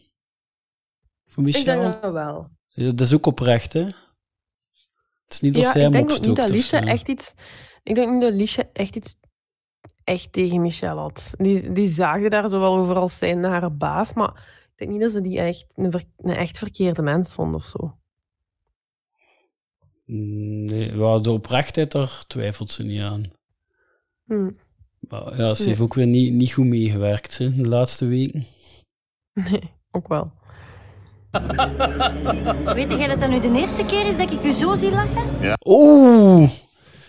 [1.26, 1.60] Voor Michel?
[1.60, 2.50] Ik denk dat wel.
[2.74, 3.84] Ja, dat is ook oprecht, hè?
[3.84, 3.94] Het
[5.30, 6.86] is niet dat Ja, zij ik hem denk ook niet dat Liesje zo.
[6.86, 7.34] echt iets...
[7.84, 9.16] Ik denk niet dat Liesje echt iets
[10.04, 11.34] echt tegen Michel had.
[11.38, 14.30] Die, die zagen daar zo wel over als zijn haar baas, maar
[14.72, 17.66] ik denk niet dat ze die echt een, ver- een echt verkeerde mens vond of
[17.66, 17.98] zo.
[20.06, 23.32] Mm, Nee, wel, de oprechtheid, daar twijfelt ze niet aan.
[24.26, 24.52] Hm.
[25.00, 25.70] Maar ja, ze Nee.
[25.70, 28.44] heeft ook weer niet, niet goed meegewerkt hè, de laatste weken.
[29.34, 30.34] Nee, ook wel.
[32.76, 35.56] Weet jij dat dat nu de eerste keer is dat ik u zo zie lachen?
[35.66, 36.50] Oeh!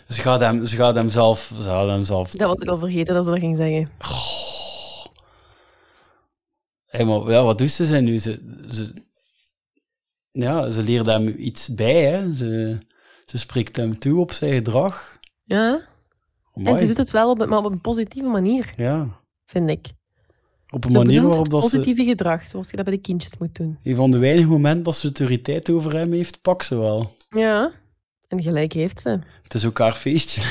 [0.08, 1.52] Ze gaat hem, ze gaat hem zelf...
[1.56, 2.30] Ze gaat hem zelf...
[2.30, 3.90] Dat was ik al vergeten dat ze dat ging zeggen.
[6.86, 8.18] Hé, maar ja, wat doet ze zijn nu?
[8.18, 8.92] Ze, ze,
[10.30, 12.34] ja, ze leert hem iets bij, hè.
[12.34, 12.78] Ze,
[13.26, 15.18] ze spreekt hem toe op zijn gedrag.
[15.44, 15.80] Ja?
[16.54, 19.08] En ze doet het wel op, maar op een positieve manier, Ja,
[19.46, 19.86] vind ik.
[20.72, 21.68] Op een manier waarop dat ze...
[21.68, 23.78] positieve gedrag, zoals je dat bij de kindjes moet doen.
[23.82, 27.16] Een van de weinige momenten dat ze autoriteit over hem heeft, pak ze wel.
[27.30, 27.72] Ja,
[28.28, 29.18] en gelijk heeft ze.
[29.42, 30.40] Het is ook haar feestje.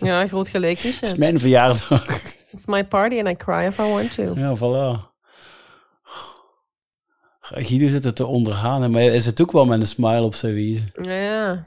[0.00, 1.90] Ja, groot gelijk is Het is mijn verjaardag.
[2.52, 4.22] It's my party and I cry if I want to.
[4.34, 5.08] Ja, voilà.
[7.40, 10.54] Guido zit het te ondergaan, maar hij zit ook wel met een smile op zijn
[10.54, 10.90] wezen.
[11.02, 11.66] Ja, ja.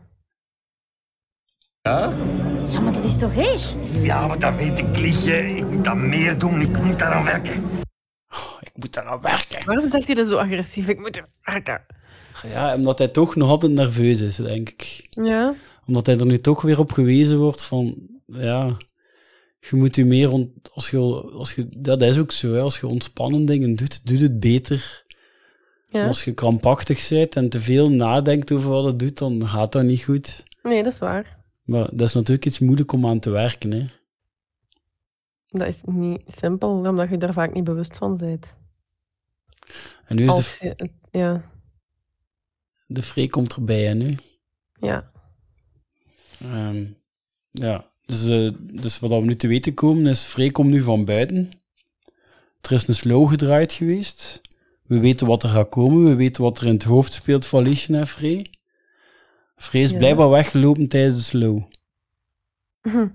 [1.82, 4.01] Ja, maar dat is toch echt?
[4.04, 5.56] Ja, maar dat weet ik, Liesje.
[5.56, 6.62] Ik moet dat meer doen.
[6.62, 7.83] Ik moet daaraan werken.
[8.74, 9.65] Ik moet daar aan werken.
[9.65, 10.88] Waarom zegt hij dat zo agressief?
[10.88, 11.86] Ik moet er werken.
[12.47, 15.07] Ja, omdat hij toch nog altijd nerveus is, denk ik.
[15.09, 15.55] Ja,
[15.86, 17.95] Omdat hij er nu toch weer op gewezen wordt van,
[18.28, 18.78] ja,
[19.59, 20.97] je moet je meer, ont, als je,
[21.34, 25.05] als je, dat is ook zo, hè, als je ontspannen dingen doet, doe het beter.
[25.88, 26.07] ja.
[26.07, 29.84] Als je krampachtig bent en te veel nadenkt over wat het doet, dan gaat dat
[29.84, 30.43] niet goed.
[30.63, 31.38] Nee, dat is waar.
[31.63, 33.86] Maar dat is natuurlijk iets moeilijk om aan te werken, hè.
[35.47, 38.55] Dat is niet simpel, omdat je daar vaak niet bewust van bent.
[40.05, 41.51] En nu is Als de, ja,
[42.88, 44.18] de Free komt erbij, hè, nu.
[44.80, 45.11] ja.
[46.41, 46.86] Ehm,
[47.51, 51.05] ja, dus, eh, dus wat we nu te weten komen is, Frey komt nu van
[51.05, 51.51] buiten.
[52.61, 54.41] Er is een slow gedraaid geweest.
[54.84, 56.05] We weten wat er gaat komen.
[56.05, 58.51] We weten wat er in het hoofd speelt van Liesje en Frey.
[59.55, 59.97] Frey is Ja.
[59.97, 61.61] blijkbaar weggelopen tijdens de slow.
[62.82, 63.07] Hm.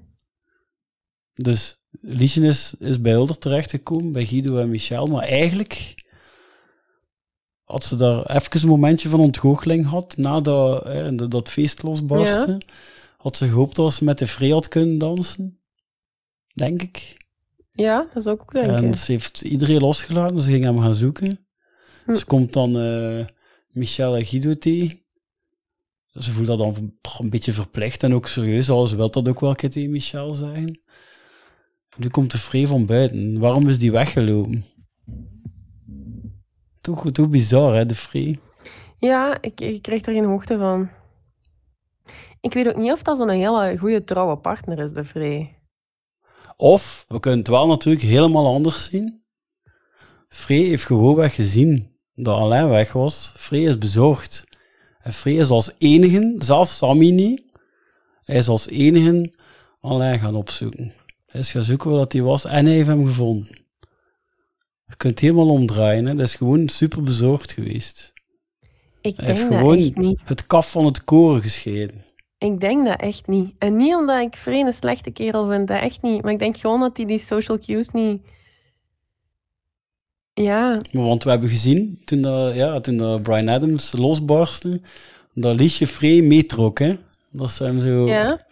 [1.35, 5.07] Dus Liesje is, is bij Hulder terechtgekomen, bij Guido en Michel.
[5.07, 5.95] Maar eigenlijk
[7.69, 12.61] had ze daar even een momentje van ontgoocheling gehad, nadat hè, dat, dat feest losbarstte.
[13.17, 15.61] Had ze gehoopt dat ze met de Frey had kunnen dansen.
[16.55, 17.27] Denk ik.
[17.71, 18.75] Ja, dat is ook denken.
[18.75, 21.47] En ze heeft iedereen losgelaten, ze ging hem gaan zoeken.
[22.05, 22.15] Hm.
[22.15, 23.27] Ze komt dan eh,
[23.69, 25.03] Michel en Guido tegen.
[26.13, 29.29] Ze voelt dat dan toch een beetje verplicht en ook serieus, al ze wil dat
[29.29, 30.67] ook wel een tegen Michel zeggen.
[31.89, 33.39] En nu komt de Frey van buiten.
[33.39, 34.65] Waarom is die weggelopen?
[36.81, 38.39] Toch, toch bizar, hè, de Frey?
[38.97, 40.91] Ja, ik, ik krijg er geen hoogte van.
[42.41, 45.59] Ik weet ook niet of dat zo'n hele goede trouwe partner is, de Frey.
[46.57, 49.23] Of, we kunnen het wel natuurlijk helemaal anders zien.
[50.29, 53.33] Frey heeft gewoonweg gezien dat Alain weg was.
[53.37, 54.47] Frey is bezorgd.
[54.99, 57.43] En Frey is als enige, zelfs Sammy niet,
[58.25, 59.33] hij is als enige
[59.81, 60.93] Alain gaan opzoeken.
[61.27, 63.67] Hij is gaan zoeken waar dat hij was en hij heeft hem gevonden.
[64.89, 66.07] Je kunt het helemaal omdraaien.
[66.07, 66.15] Hè.
[66.15, 68.13] Dat is gewoon super bezorgd geweest.
[69.01, 70.21] Ik Hij heeft denk dat gewoon echt niet.
[70.25, 72.05] het kaf van het koren gescheiden.
[72.39, 73.55] Ik denk dat echt niet.
[73.59, 76.23] En niet omdat ik Frey een slechte kerel vind, dat echt niet.
[76.23, 78.21] Maar ik denk gewoon dat hij die social cues niet...
[80.35, 84.81] Ja, Want we hebben gezien, toen, dat, ja, toen dat Brian Adams losbarstte,
[85.35, 86.79] dat Liesje Frey meetrok.
[86.79, 86.95] Hè?
[87.31, 88.47] Dat ze hem zo, ja,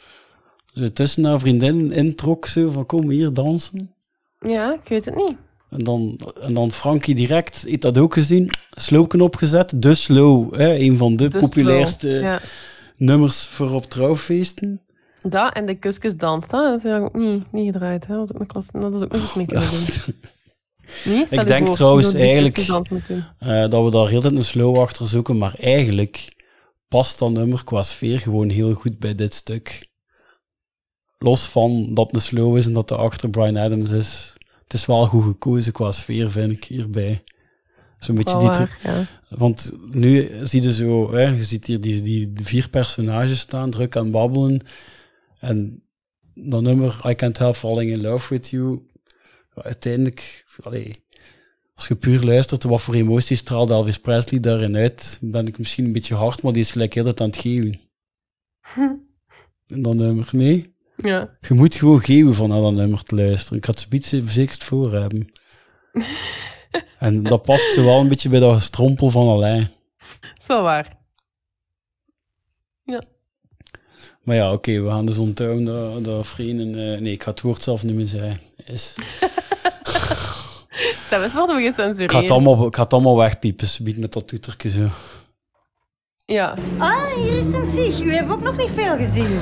[0.75, 3.95] zo tussen haar vriendin introk, zo van kom hier dansen.
[4.41, 5.37] ja, ik weet het niet.
[5.77, 9.83] En dan, en dan Frankie direct, heeft dat ook gezien, slowknop opgezet.
[9.83, 10.75] De Slow, hè?
[10.75, 12.41] een van de, De populairste slow, ja.
[12.97, 14.81] nummers voor op trouwfeesten.
[15.29, 18.07] Dat en de kuskusdans, dat is ook niet, niet gedraaid.
[18.07, 18.15] Hè?
[18.15, 19.61] Dat, is ook klas, dat is ook nog doen.
[21.05, 25.07] Nee, Ik denk voor, trouwens eigenlijk eh, dat we daar heel tijd een slow achter
[25.07, 26.45] zoeken, maar eigenlijk
[26.89, 29.89] past dat nummer qua sfeer gewoon heel goed bij dit stuk.
[31.19, 34.36] Los van dat het een slow is en dat de achter Brian Adams is.
[34.67, 37.25] Het is wel goed gekozen qua sfeer, vind ik, hierbij.
[37.99, 38.49] Zo'n beetje die...
[38.49, 39.07] waar, ja.
[39.29, 43.97] Want nu zie je zo, hè, je ziet hier die, die vier personages staan, druk
[43.97, 44.61] aan babbelen.
[45.39, 45.83] En
[46.35, 48.87] dat nummer, I Can't Help Falling in Love With You,
[49.55, 50.91] uiteindelijk, allee,
[51.75, 55.85] als je puur luistert, wat voor emoties straalt Elvis Presley daarin uit, ben ik misschien
[55.85, 57.81] een beetje hard, maar die is gelijk heel tijd aan het geven.
[59.67, 60.76] En dat nummer, nee.
[60.97, 61.37] Ja.
[61.41, 63.59] Je moet gewoon geven van naar dat nummer te luisteren.
[63.59, 65.33] Ik had ze iets verzekerd voor hebben.
[66.99, 69.71] en dat past zo wel een beetje bij dat gestrompel van Alain.
[70.21, 70.93] Dat is wel waar.
[72.85, 73.03] Ja.
[74.23, 76.95] Maar ja, oké, we gaan dus onthouden dat, dat vrienden...
[76.95, 78.41] eh, nee, ik ga het woord zelf niet meer zeggen.
[78.65, 78.95] Is.
[81.09, 82.31] Zelfs worden we Ik, ga het gecensureerd.
[82.31, 84.89] allemaal, ik ga het allemaal wegpiepen, subiet met dat toetertje zo.
[86.27, 86.55] Ja.
[86.79, 88.01] Ah, hier is hem zich.
[88.01, 89.29] U hebt ook nog niet veel gezien.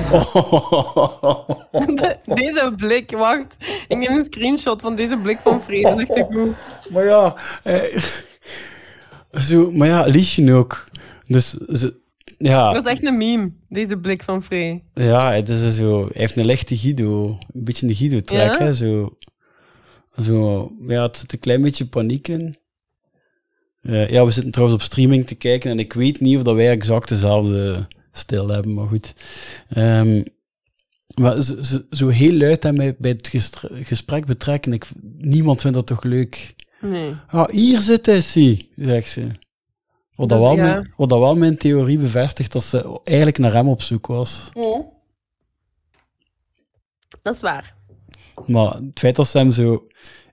[2.41, 3.57] deze blik, wacht.
[3.89, 5.89] Ik neem een screenshot van deze blik van Vrede.
[5.89, 6.55] Echt te goed.
[6.93, 8.03] Maar ja, eh,
[9.41, 10.85] zo, maar ja, Liesje ook.
[11.27, 12.01] Dus ze,
[12.39, 14.85] ja, Dat is echt een meme, deze blik van Frey.
[14.95, 18.59] ja, het is zo, hij heeft een lichte Guido, een beetje een Guido-trek, Ja?
[18.59, 19.17] hè, zo.
[20.23, 22.57] Zo, ja, het zit een klein beetje paniek in.
[23.85, 26.55] Eh, ja, we zitten trouwens op streaming te kijken en ik weet niet of dat
[26.55, 29.15] wij exact dezelfde stijl hebben, maar goed.
[29.69, 30.23] Ehm,
[31.15, 31.55] maar zo,
[31.91, 33.31] zo, heel luid en bij, bij het
[33.83, 36.55] gesprek betrekken, ik, niemand vindt dat toch leuk?
[36.81, 37.15] Nee.
[37.27, 39.27] Ah, hier zit hij, zegt ze.
[40.15, 40.63] Wat, dat Dat wel ja.
[40.63, 44.51] mijn, wat dat wel mijn theorie bevestigt, dat ze eigenlijk naar hem op zoek was.
[47.23, 47.75] Dat is waar.
[48.47, 49.87] Maar het feit dat ze hem zo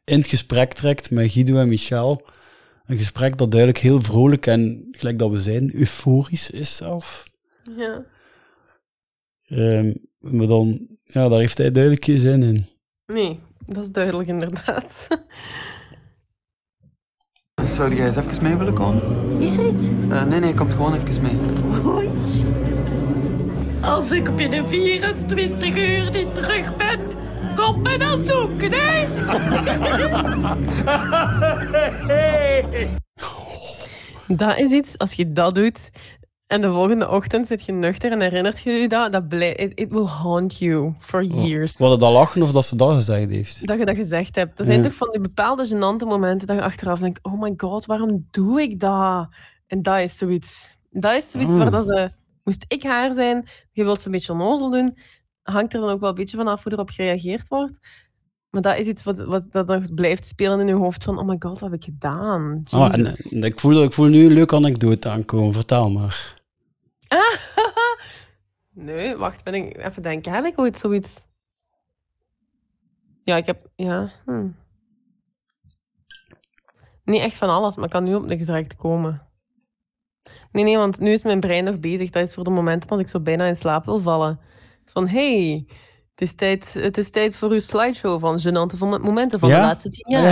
[0.03, 2.25] in het gesprek trekt met Guido en Michel,
[2.91, 7.23] een gesprek dat duidelijk heel vrolijk en, gelijk dat we zijn, euforisch is zelf.
[7.75, 8.05] Ja.
[9.47, 12.65] Ehm, maar dan, ja, daar heeft hij duidelijk geen zin in.
[13.05, 15.07] Nee, dat is duidelijk inderdaad.
[17.65, 19.01] Zou jij eens even mee willen komen?
[19.39, 19.87] Is er iets?
[20.09, 21.37] Eh, nee, nee, komt gewoon even mee.
[21.85, 22.09] Oei.
[23.81, 26.99] Als ik binnen 24 uur niet terug ben,
[27.55, 29.07] kom me dan zoeken, hè?
[34.37, 35.89] Dat is iets, als je dat doet
[36.47, 39.71] en de volgende ochtend zit je nuchter en herinnert je je dat, dat blij, it,
[39.75, 41.77] it will haunt you for years.
[41.77, 43.67] We hadden dat lachen of dat ze dat gezegd heeft.
[43.67, 44.59] Dat je dat gezegd hebt.
[44.59, 44.83] Er zijn Ja.
[44.83, 48.61] toch van die bepaalde gênante momenten dat je achteraf denkt, oh my god, waarom doe
[48.61, 49.27] ik dat?
[49.67, 50.75] En dat is zoiets.
[50.89, 51.57] Dat is zoiets Ah.
[51.57, 52.11] waar dat ze...
[52.43, 54.97] Moest ik haar zijn, je wilt ze een beetje onnozel doen,
[55.43, 57.79] hangt er dan ook wel een beetje vanaf hoe erop gereageerd wordt.
[58.49, 61.27] Maar dat is iets wat, wat dat nog blijft spelen in je hoofd van, oh
[61.27, 62.61] my god, wat heb ik gedaan?
[62.69, 66.39] Ah, en, ik, voel, ik voel nu een leuke anekdote aankomen, vertel maar.
[68.73, 70.33] Nee, wacht, ben ik even denken.
[70.33, 71.25] Heb ik ooit zoiets?
[73.23, 73.69] Ja, ik heb.
[73.75, 74.11] Ja.
[74.25, 74.47] hm.
[77.03, 79.27] Niet echt van alles, maar ik kan nu op niks direct komen.
[80.51, 82.09] Nee, nee, want nu is mijn brein nog bezig.
[82.09, 84.39] Dat is voor de momenten dat ik zo bijna in slaap wil vallen.
[84.91, 85.65] Van hey,
[86.09, 89.55] het is tijd, het is tijd voor uw slideshow van gênante van momenten van de
[89.55, 90.23] laatste tien jaar.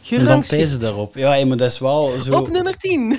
[0.00, 1.14] Ja, en dan pijzen daarop.
[1.14, 2.38] Ja, maar dat is wel zo...
[2.38, 3.18] Op nummer 10.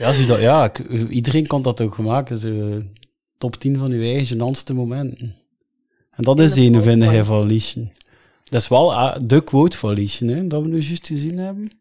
[0.00, 0.72] Ja, zie dat, ja
[1.08, 2.38] iedereen kan dat ook maken.
[2.38, 2.80] Zo,
[3.38, 5.36] top 10 van uw eigen gênantste momenten.
[6.10, 7.92] En dat is de een, vind hij van Liesje.
[8.44, 11.79] Dat is wel ah, de quote van Liesje, hè, dat we nu juist gezien hebben.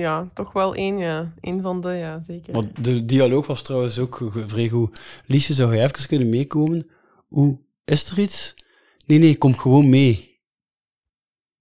[0.00, 1.32] Ja, toch wel één, ja.
[1.40, 2.52] Eén van de, ja, zeker.
[2.52, 5.00] Maar de dialoog was trouwens ook vrij goed.
[5.26, 6.86] Liesje, zou je even kunnen meekomen?
[7.28, 8.54] Hoe, is er iets?
[9.06, 10.40] Nee, nee, kom gewoon mee.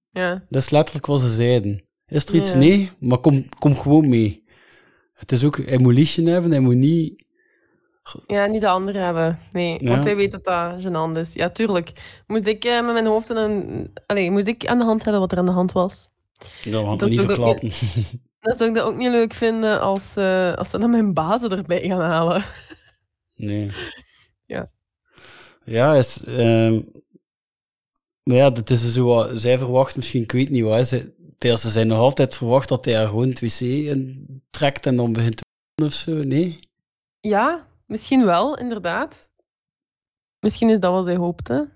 [0.09, 0.43] Ja.
[0.49, 1.83] Dat is letterlijk wat ze zeiden.
[2.07, 2.51] Is er iets?
[2.51, 2.57] Ja.
[2.57, 4.43] Nee, maar kom, kom gewoon mee.
[5.13, 7.23] Het is ook, hij moet Liesje hebben, hij moet niet...
[8.27, 9.39] Ja, niet de andere hebben.
[9.53, 9.89] Nee, Ja.
[9.89, 11.33] want hij weet dat dat gênant is.
[11.33, 11.91] Ja, tuurlijk.
[12.27, 13.91] Moest ik eh, met mijn hoofd in een...
[14.05, 16.09] Allee, moest ik aan de hand hebben wat er aan de hand was.
[16.63, 17.71] Dat niet ik verklappen.
[18.39, 21.51] Dan zou ik dat ook niet leuk vinden als, eh, als ze dan mijn bazen
[21.51, 22.43] erbij gaan halen.
[23.37, 23.71] Nee.
[24.45, 24.71] Ja.
[25.63, 26.23] Ja, is...
[26.23, 26.81] ehm,
[28.23, 29.31] maar ja, dat is zo wat...
[29.33, 32.95] Zij verwacht misschien, ik weet niet zij, Peer, ze zijn nog altijd verwacht dat hij
[32.95, 36.59] haar gewoon het wc in trekt en dan begint te of zo, nee?
[37.19, 39.29] Ja, misschien wel, inderdaad.
[40.39, 41.69] Misschien is dat wat hij hoopte.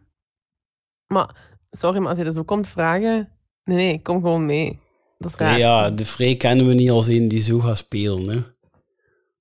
[1.07, 3.38] Maar, sorry, maar als hij dat zo komt vragen...
[3.69, 4.79] Nee, nee, kom gewoon mee.
[5.17, 5.51] Dat is raar.
[5.51, 8.41] Nee, ja, de Vrij kennen we niet als een die zo gaat spelen, hè.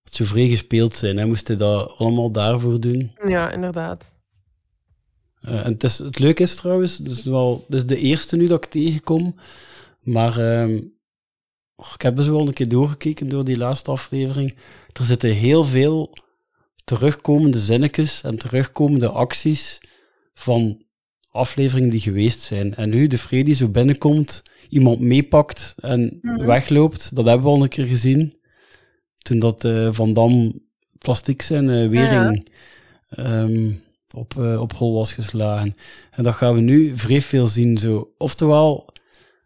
[0.05, 1.27] Het zou vrij gespeeld zijn, hè.
[1.27, 3.13] Moest hij dat allemaal daarvoor doen?
[3.27, 4.15] Ja, inderdaad.
[5.41, 8.47] Eh, en het, is, het leuke is trouwens, het is, wel, is de eerste nu
[8.47, 9.35] dat ik tegenkom,
[10.01, 10.81] maar ehm,
[11.77, 14.57] och, ik heb eens wel een keer doorgekeken door die laatste aflevering.
[14.93, 16.13] Er zitten heel veel
[16.85, 19.81] terugkomende zinnetjes en terugkomende acties
[20.33, 20.83] van
[21.31, 22.75] afleveringen die geweest zijn.
[22.75, 26.45] En nu de Freddy zo binnenkomt, iemand meepakt en Mhm.
[26.47, 28.37] wegloopt, dat hebben we al een keer gezien.
[29.19, 30.61] Toen dat eh, Van Dam
[30.99, 32.49] plastiek zijn eh, wering
[33.09, 33.71] ehm,
[34.15, 35.77] op, eh, op hol was geslagen.
[36.11, 37.79] En dat gaan we nu vrij veel zien.
[37.79, 38.15] Zo.
[38.19, 38.89] Oftewel,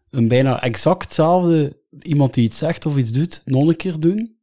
[0.09, 4.37] een bijna exact hetzelfde, iemand die iets zegt of iets doet, nog een keer doen.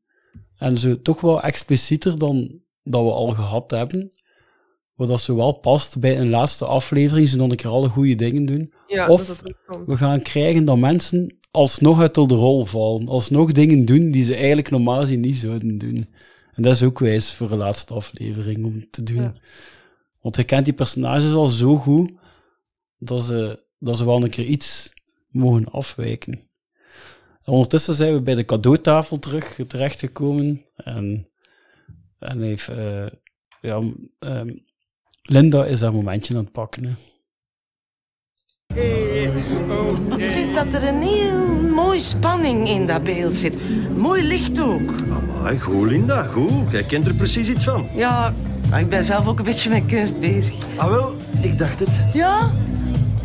[0.58, 4.12] En zo toch wel explicieter dan dat we al gehad hebben.
[5.00, 8.14] Wat dat zo wel past bij een laatste aflevering, ze nog een keer alle goede
[8.14, 8.72] dingen doen.
[8.86, 9.42] Ja, of
[9.86, 13.08] we gaan krijgen dat mensen alsnog uit de rol vallen.
[13.08, 16.08] Alsnog dingen doen die ze eigenlijk normaal gezien niet zouden doen.
[16.52, 19.22] En dat is ook wijs voor de laatste aflevering om te doen.
[19.22, 19.34] Ja.
[20.20, 22.12] Want je kent die personages al zo goed
[22.98, 24.92] dat ze, dat ze wel een keer iets
[25.28, 26.32] mogen afwijken.
[27.42, 30.64] En ondertussen zijn we bij de cadeautafel terug terechtgekomen.
[30.76, 31.28] En,
[32.18, 33.06] en heeft, eh,
[33.60, 33.82] ja,
[34.18, 34.50] ehm,
[35.32, 36.84] Linda is haar momentje aan het pakken.
[36.84, 36.92] Hè.
[40.16, 43.56] Ik vind dat er een heel mooie spanning in dat beeld zit.
[43.96, 44.94] Mooi licht ook.
[45.10, 46.70] Amai, goed Linda, goed.
[46.70, 47.86] Jij kent er precies iets van.
[47.94, 48.34] Ja,
[48.70, 50.76] maar ik ben zelf ook een beetje met kunst bezig.
[50.76, 52.12] Ah wel, ik dacht het.
[52.12, 52.52] Ja?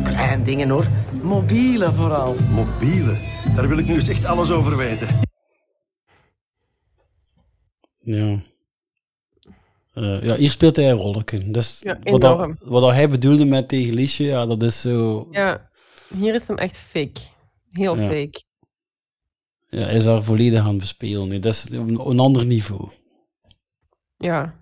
[0.04, 0.86] Klein dingen hoor.
[1.22, 2.36] Mobiele vooral.
[2.50, 3.18] Mobiele.
[3.54, 5.08] Daar wil ik nu eens echt alles over weten.
[7.98, 8.38] Ja.
[9.96, 11.50] Eh, ja, hier speelt hij een rolletje.
[11.50, 15.28] Dus Ja, wat, dat, wat dat hij bedoelde met tegen Liesje, ja, dat is zo...
[15.30, 15.70] Ja,
[16.14, 17.20] hier is hem echt fake.
[17.68, 18.06] Heel Ja.
[18.06, 18.42] fake.
[19.68, 21.40] Ja, hij is daar volledig aan het bespelen.
[21.40, 22.88] Dat is een, een ander niveau.
[24.16, 24.54] Ja.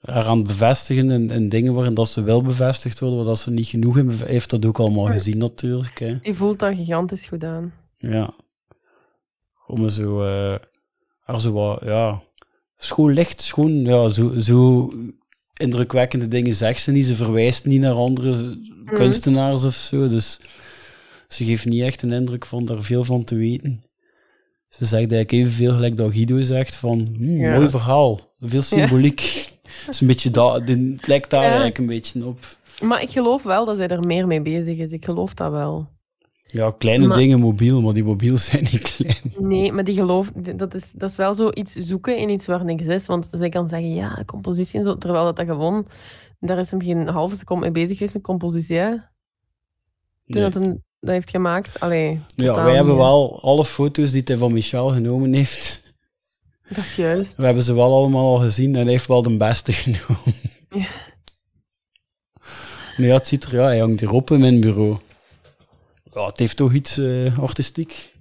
[0.00, 3.38] Haar aan het bevestigen in, in dingen waarin dat ze wel bevestigd worden, waar dat
[3.38, 4.18] ze niet genoeg hebben.
[4.18, 5.98] Hij heeft dat ook allemaal gezien natuurlijk.
[5.98, 6.18] Hè.
[6.18, 7.74] Die voelt dat gigantisch goed aan.
[7.96, 8.34] Ja.
[9.66, 10.58] Om zo, eh
[11.20, 12.22] haar zo wat, ja,
[12.84, 14.90] schoon licht, schoon, ja, zo, zo
[15.56, 17.06] indrukwekkende dingen zegt ze niet.
[17.06, 20.40] Ze verwijst niet naar andere kunstenaars of zo, dus
[21.28, 23.82] ze geeft niet echt een indruk van daar veel van te weten.
[24.68, 27.54] Ze zegt eigenlijk evenveel gelijk dat Guido zegt van, hmm, Ja.
[27.54, 29.20] mooi verhaal, veel symboliek.
[29.84, 31.46] Het is een beetje dat, het lijkt daar Ja.
[31.46, 32.56] eigenlijk een beetje op.
[32.82, 34.92] Maar ik geloof wel dat zij er meer mee bezig is.
[34.92, 35.88] Ik geloof dat wel.
[36.52, 39.32] Ja, kleine Maar- dingen mobiel, maar die mobiel zijn niet klein.
[39.38, 42.64] Nee, maar die geloof, dat is, dat is wel zo iets zoeken in iets waar
[42.64, 43.06] niks is.
[43.06, 44.98] Want zij kan zeggen, ja, compositie en zo.
[44.98, 45.86] Terwijl dat, dat gewoon,
[46.40, 48.76] daar is hem geen halve seconde mee bezig geweest met compositie.
[48.76, 48.90] hè.
[48.90, 49.00] Toen
[50.26, 50.42] Nee.
[50.50, 51.80] dat hem dat heeft gemaakt.
[51.80, 55.94] Allee, Ja, wij hebben niet, wel alle foto's die hij van Michel genomen heeft.
[56.68, 57.36] Dat is juist.
[57.36, 60.34] We hebben ze wel allemaal al gezien en hij heeft wel de beste genomen.
[60.70, 60.86] Ja.
[62.96, 64.98] Nu ja, het ziet er, ja, hij hangt hier op in mijn bureau.
[66.14, 68.14] Ja, het heeft toch iets eh, artistiek.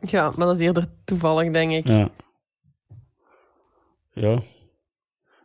[0.00, 1.88] Ja, maar dat is eerder toevallig, denk ik.
[1.88, 2.10] Ja.
[4.12, 4.42] Ja.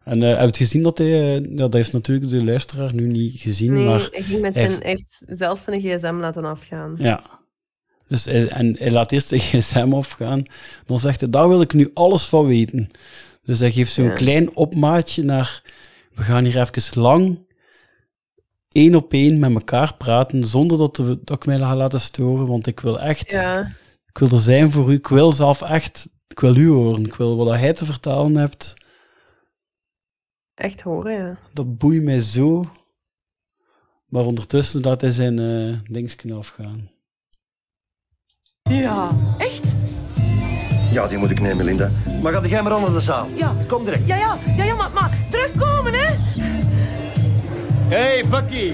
[0.03, 1.35] En eh heb je gezien dat hij...
[1.35, 4.07] eh, dat heeft natuurlijk de luisteraar nu niet gezien, Nee, maar...
[4.11, 6.95] hij, ging met zijn, hij heeft zelf zijn gsm laten afgaan.
[6.97, 7.39] Ja.
[8.07, 10.43] Dus hij, en hij laat eerst zijn gsm afgaan.
[10.85, 12.87] Dan zegt hij, daar wil ik nu alles van weten.
[13.43, 14.13] Dus hij geeft zo'n Ja.
[14.13, 15.63] klein opmaatje naar...
[16.13, 17.47] We gaan hier even lang
[18.71, 22.47] één op één met elkaar praten, zonder dat, we, dat ik mij ga laten storen.
[22.47, 23.31] Want ik wil echt...
[23.31, 23.71] Ja,
[24.07, 24.93] Ik wil er zijn voor u.
[24.93, 26.09] Ik wil zelf echt...
[26.27, 27.05] Ik wil u horen.
[27.05, 28.73] Ik wil wat hij te vertellen hebt.
[30.55, 31.37] echt horen, ja.
[31.53, 32.63] Dat boeit mij zo.
[34.07, 36.89] Maar ondertussen laat hij zijn eh dingsknaf afgaan.
[38.69, 39.63] Ja, echt?
[40.91, 41.89] Ja, die moet ik nemen, Linda.
[42.21, 43.27] Maar ga jij maar aan naar de zaal.
[43.35, 43.55] Ja.
[43.67, 44.07] Kom direct.
[44.07, 46.13] Ja, ja, ja, ja maar, maar terugkomen, hè?
[47.89, 48.73] Hey, Bucky.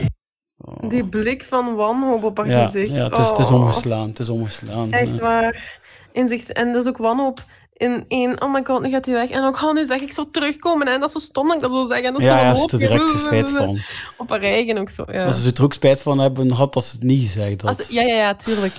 [0.88, 2.94] Die blik van wanhoop op haar Ja, gezicht.
[2.94, 3.54] ja het, is, het is Oh.
[3.54, 4.08] omgeslaan.
[4.10, 4.92] Het is omgeslaan.
[4.92, 5.22] Echt ja.
[5.22, 5.80] waar.
[6.12, 7.44] In zich, en dat is ook wanhoop
[7.74, 9.30] in één, oh my god, nu gaat hij weg.
[9.30, 10.88] En ook, oh, nu zeg ik zo terugkomen.
[10.88, 12.02] En dat is zo stom dat ik dat zo zeg.
[12.02, 13.80] En dat is Ja, zo ja, ze er direct spijt van.
[14.18, 15.26] Op haar eigen ook zo, ja.
[15.26, 17.78] Als ze er ook spijt van hebben, had dat ze het niet gezegd had.
[17.78, 18.74] Als, ja, ja, ja, tuurlijk.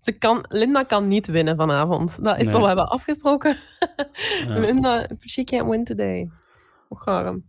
[0.00, 2.24] Ze kan, Linda kan niet winnen vanavond.
[2.24, 2.52] Dat is Nee.
[2.52, 3.56] wat we hebben afgesproken.
[4.46, 4.58] Ja.
[4.66, 6.30] Linda, she can't win today.
[6.88, 7.48] Och, arm.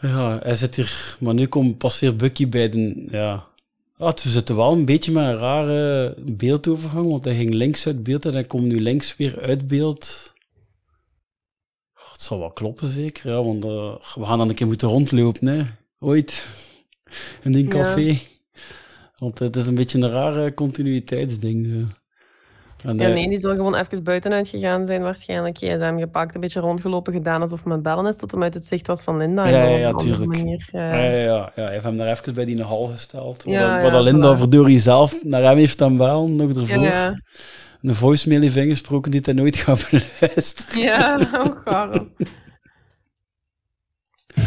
[0.00, 3.06] Ja, hij zit hier, maar nu komt passeert Bucky bij de.
[3.10, 3.48] Ja.
[3.96, 8.02] Ah, we zitten wel een beetje met een rare beeldovergang, want hij ging links uit
[8.02, 10.32] beeld en hij komt nu links weer uit beeld.
[12.12, 15.46] Het zal wel kloppen, zeker, ja, want eh, we gaan dan een keer moeten rondlopen,
[15.46, 15.62] hè?
[15.98, 16.46] Ooit.
[17.42, 17.70] In die Ja.
[17.70, 18.18] café.
[19.16, 21.66] Want het is een beetje een rare continuïteitsding.
[21.66, 21.99] Zo.
[22.84, 25.56] En, Ja, nee, die zal gewoon even buitenuit gegaan zijn waarschijnlijk.
[25.56, 28.86] gsm gepakt, een beetje rondgelopen, gedaan alsof met bellen is, tot hem uit het zicht
[28.86, 29.46] was van Linda.
[29.46, 30.36] Ja, ja, ja, tuurlijk.
[30.36, 33.42] Manier, Ja, ja, ja, heeft hem daar even bij die hal gesteld.
[33.44, 34.38] Ja, ja, dat Linda voilà.
[34.38, 37.18] verdorie zelf naar hem heeft dan wel, nog ervoor.
[37.82, 40.80] Een voicemail heeft ingesproken die hij nooit gaat beluisteren.
[40.80, 42.08] Ja, oh, arm.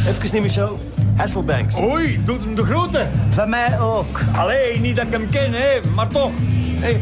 [0.08, 0.80] Even niet, Michel.
[1.16, 1.76] Hasselbanks.
[1.78, 3.08] Oei, doet hem de grote.
[3.30, 4.22] Van mij ook.
[4.36, 6.32] Allee, niet dat ik hem ken, hè, maar toch.
[6.80, 7.02] Hey.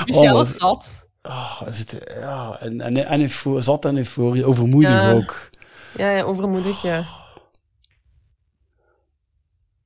[0.06, 1.08] Michelle Oh, is zat.
[1.22, 3.30] oh, is het, ja, en, en, en
[3.62, 5.12] zat en euforie, overmoedig Ja.
[5.12, 5.50] ook.
[5.96, 7.04] Ja, ja, overmoedig, ja.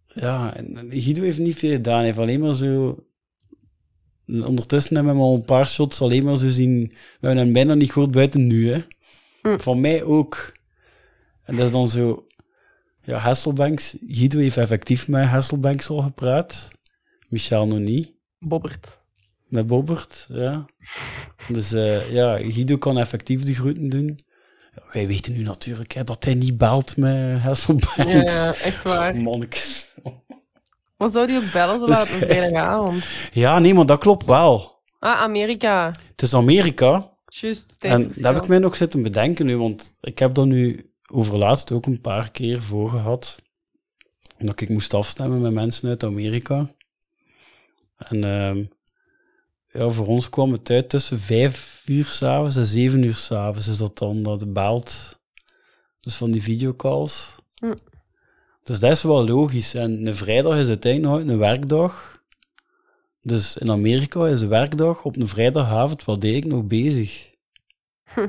[0.06, 1.96] Ja, en en Guido heeft niet veel gedaan.
[1.96, 2.98] Hij heeft alleen maar zo...
[4.26, 6.86] Ondertussen hebben we al een paar shots alleen maar zo zien...
[7.20, 8.78] We hebben hem bijna niet gehoord buiten nu, hè.
[9.44, 9.58] Hm.
[9.58, 10.52] Van mij ook.
[11.44, 12.26] En dat is dan zo...
[13.02, 13.96] Ja, Hasselbanks...
[14.08, 16.68] Guido heeft effectief met Hasselbanks al gepraat.
[17.28, 18.12] Michel nog niet.
[18.38, 18.98] Bobbert.
[19.48, 20.64] Met Bobbert, ja.
[21.48, 24.20] Dus eh, ja, Guido kan effectief de groeten doen.
[24.92, 28.12] Wij weten nu natuurlijk hè, dat hij niet belt met Hasselbanks.
[28.12, 29.16] Ja, ja, echt waar.
[29.30, 29.94] Mannekes.
[30.96, 33.04] Wat zou die ook bellen zo Dus- laat op vrijdagavond?
[33.32, 34.82] Ja, nee, maar dat klopt wel.
[34.98, 35.86] Ah, Amerika.
[36.10, 37.12] Het is Amerika.
[37.78, 41.72] En daar heb ik mij nog zitten bedenken nu, want ik heb dat nu overlaatst
[41.72, 43.42] ook een paar keer voor gehad.
[44.38, 46.74] Dat ik moest afstemmen met mensen uit Amerika.
[47.96, 48.64] En ehm,
[49.72, 53.78] ja, voor ons kwam het uit tussen vijf uur s'avonds en zeven uur s'avonds is
[53.78, 55.20] dat dan, dat belt.
[56.00, 57.34] Dus van die videocalls.
[57.54, 57.74] Hm.
[58.62, 59.74] Dus dat is wel logisch.
[59.74, 62.13] En een vrijdag is uiteindelijk nog een werkdag.
[63.24, 67.30] Dus in Amerika is werkdag op een vrijdagavond, wat deed ik nog bezig?
[68.14, 68.28] Hm.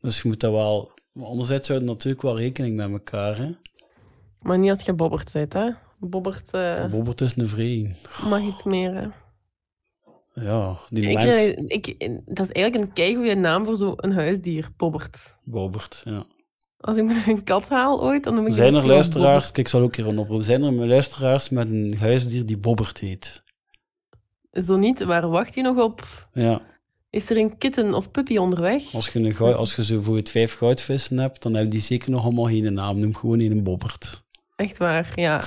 [0.00, 0.90] Dus je moet dat wel...
[1.12, 3.50] Maar anderzijds houden natuurlijk wel rekening met elkaar, hè.
[4.40, 5.70] Maar niet als je Bobbert bent, hè?
[5.98, 7.96] Bobbert eh, Bobbert is een vreemd.
[8.28, 9.06] mag iets meer, hè?
[10.42, 11.36] Ja, die Ik, mens...
[11.66, 15.36] ik, dat is eigenlijk een keigoede naam voor zo'n huisdier, Bobbert.
[15.44, 16.26] Bobbert, ja.
[16.80, 19.44] Als ik een kat haal ooit, dan noem ik Zijn er luisteraars...
[19.44, 20.42] Kijk, ik zal ook hier een oproep.
[20.42, 23.44] Zijn er luisteraars met een huisdier die Bobbert heet?
[24.64, 26.28] Zo niet, waar wacht je nog op?
[26.32, 26.60] Ja.
[27.10, 28.94] Is er een kitten of puppy onderweg?
[28.94, 31.80] Als je, een goud, als je zo voor het vijf goudvissen hebt, dan hebben die
[31.80, 32.98] zeker nog allemaal geen naam.
[32.98, 34.24] Noem gewoon een Bobbert.
[34.56, 35.42] Echt waar, ja.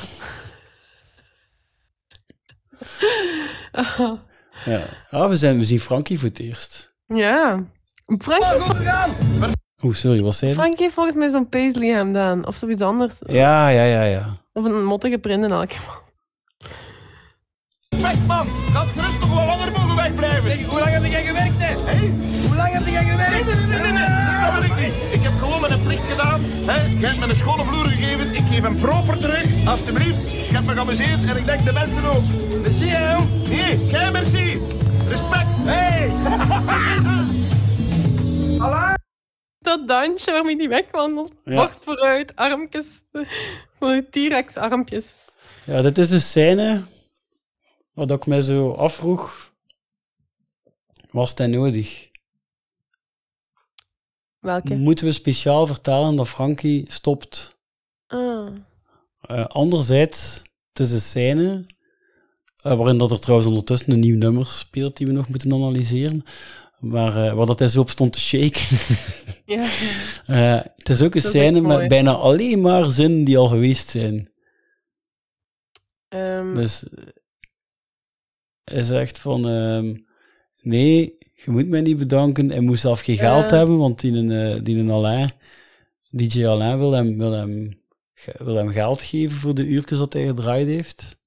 [4.66, 4.86] Ja.
[5.10, 6.96] Ah, we, zijn, we zien Frankie voor het eerst.
[7.08, 7.64] ja.
[8.18, 8.78] Frankie,
[9.84, 10.58] Oeh, sorry, wat zei je?
[10.58, 12.48] Frankie heeft volgens mij zo'n paisley hem dan.
[12.48, 13.18] Of zoiets anders.
[13.28, 14.38] Ja, ja, ja, ja.
[14.54, 16.02] Of een mottige print in elk geval.
[18.00, 20.64] Zeg man, gaat gerust nog wel langer mogen wegblijven.
[20.64, 21.98] hoe lang heb jij gewerkt, hè?
[22.48, 23.46] Hoe lang heb jij gewerkt?
[23.46, 25.14] Nee, nee, nee, nee, nee, dat wil ik niet.
[25.14, 26.42] Ik heb gewoon mijn plicht gedaan.
[26.44, 26.82] Hè?
[27.00, 28.36] Jij hebt me een schone vloer gegeven.
[28.36, 29.46] Ik geef hem proper terug.
[29.68, 30.32] Alsjeblieft.
[30.32, 32.22] Ik heb me geamuseerd en ik denk de mensen ook.
[32.62, 33.18] Merci, hè?
[33.50, 34.60] Nee, jij merci.
[35.10, 35.48] Respect.
[35.66, 36.10] Hey.
[39.60, 41.34] Dat dansje waarmee die wegwandelt.
[41.46, 41.56] Ja.
[41.56, 42.86] Borst vooruit, armpjes.
[43.80, 45.18] Van die T-Rex armpjes.
[45.64, 46.82] Ja, dit is een scène
[48.08, 49.54] wat ik mij zo afvroeg.
[51.12, 52.10] Was het nodig?
[54.40, 54.76] Welke?
[54.76, 57.58] Moeten we speciaal vertalen dat Frankie stopt?
[58.08, 58.48] Ah.
[59.22, 60.42] Eh, anderzijds,
[60.74, 61.66] het is een scène
[62.62, 66.24] eh, waarin dat er trouwens ondertussen een nieuw nummer speelt die we nog moeten analyseren.
[66.80, 68.62] Maar eh, waar dat hij zo op stond te shaken.
[69.46, 69.68] Ja.
[70.78, 74.32] Het is ook een Dat scène met bijna alleen maar zinnen die al geweest zijn.
[76.08, 76.84] Ehm, Dus
[78.70, 79.96] hij zegt van, ehm,
[80.62, 82.50] nee, je moet mij niet bedanken.
[82.50, 85.32] Hij moest zelf geen geld hebben, want die, een, eh, die een Alain,
[86.10, 87.82] DJ Alain wil hem, wil, hem,
[88.38, 91.18] wil hem geld geven voor de uurtjes dat hij gedraaid heeft.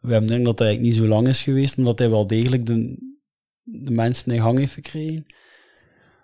[0.00, 2.66] We hebben denk dat hij eigenlijk niet zo lang is geweest, omdat hij wel degelijk
[2.66, 2.96] de,
[3.62, 5.26] de mensen in gang heeft gekregen.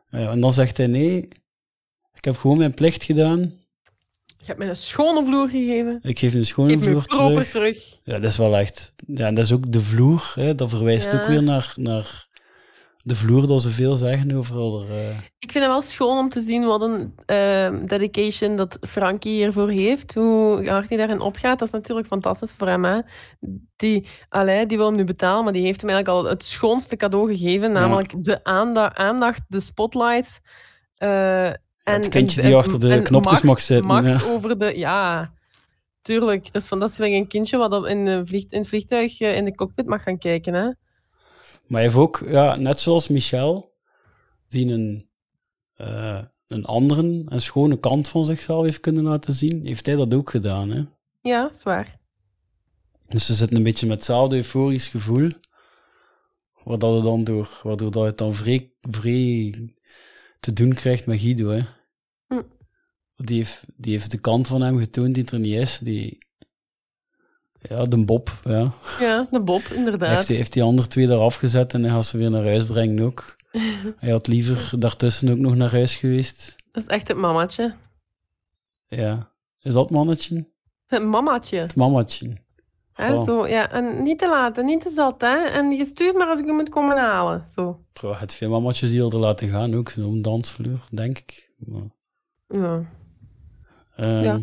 [0.06, 1.28] Eh, en dan zegt hij, nee,
[2.14, 3.52] ik heb gewoon mijn plicht gedaan.
[4.46, 5.98] Je hebt mij een schone vloer gegeven.
[6.02, 7.50] Ik geef een schone Geef vloer terug.
[7.50, 8.00] terug.
[8.02, 8.94] Ja, dat is wel echt...
[9.06, 11.20] Ja, en dat is ook de vloer, hè, dat verwijst Ja.
[11.20, 12.26] ook weer naar, naar
[13.02, 14.90] de vloer, dat ze veel zeggen over...
[14.90, 19.32] eh, Ik vind het wel schoon om te zien wat een eh, dedication dat Frankie
[19.32, 20.14] hiervoor heeft.
[20.14, 22.84] Hoe hard hij daarin opgaat, dat is natuurlijk fantastisch voor hem.
[22.84, 23.00] Hè?
[23.76, 26.96] Die, allee, die wil hem nu betalen, maar die heeft hem eigenlijk al het schoonste
[26.96, 27.72] cadeau gegeven.
[27.72, 30.40] Namelijk de aanda- aandacht, de spotlight.
[30.94, 31.50] eh,
[31.84, 34.30] en het kindje die en- achter de knopjes macht- mag zitten, Macht ja.
[34.32, 34.78] over de...
[34.78, 35.32] Ja,
[36.02, 36.52] tuurlijk.
[36.52, 39.44] Dat is fantastisch dat een kindje wat in, een vlieg, in het vliegtuig eh, in
[39.44, 40.54] de cockpit mag gaan kijken.
[40.54, 40.62] Hè?
[40.64, 40.74] Maar
[41.80, 43.74] hij heeft ook, ja, net zoals Michel,
[44.48, 45.08] die een,
[45.74, 50.14] eh, een andere en schone kant van zichzelf heeft kunnen laten zien, heeft hij dat
[50.14, 50.70] ook gedaan.
[50.70, 50.82] Hè?
[51.20, 51.98] Ja, zwaar.
[53.08, 55.30] Dus ze zitten een beetje met hetzelfde euforisch gevoel,
[56.64, 59.54] waardoor, het dan door, waardoor dat het dan vrij, vrij
[60.44, 61.48] te doen krijgt met Guido.
[61.48, 61.60] Hè?
[62.26, 62.42] Hm.
[63.16, 65.78] Die, heeft, die heeft de kant van hem getoond die er niet is.
[65.78, 66.18] Die,
[67.68, 68.72] ja, de Bob, ja.
[69.00, 70.14] Ja, de Bob, inderdaad.
[70.14, 72.64] Heeft die, heeft die andere twee eraf gezet en hij gaat ze weer naar huis
[72.64, 73.36] brengen ook.
[73.96, 76.56] Hij had liever daartussen ook nog naar huis geweest.
[76.72, 77.74] Dat is echt het mamatje.
[78.86, 79.32] Ja.
[79.60, 80.48] Is dat mannetje?
[80.86, 81.58] Het mamatje.
[81.58, 82.32] Het mamatje.
[82.94, 83.70] Hè, zo, ja.
[83.70, 85.20] En niet te laat en niet te zat.
[85.20, 85.36] Hè.
[85.36, 87.44] En je stuurt maar als ik hem moet komen halen.
[87.50, 87.80] Zo.
[87.92, 91.50] Trouw, het veel mamatjes die al er laten gaan ook, zo'n dansvloer, denk ik.
[91.58, 91.82] Maar,
[92.48, 92.84] Ja.
[93.96, 94.40] ehm, Ja.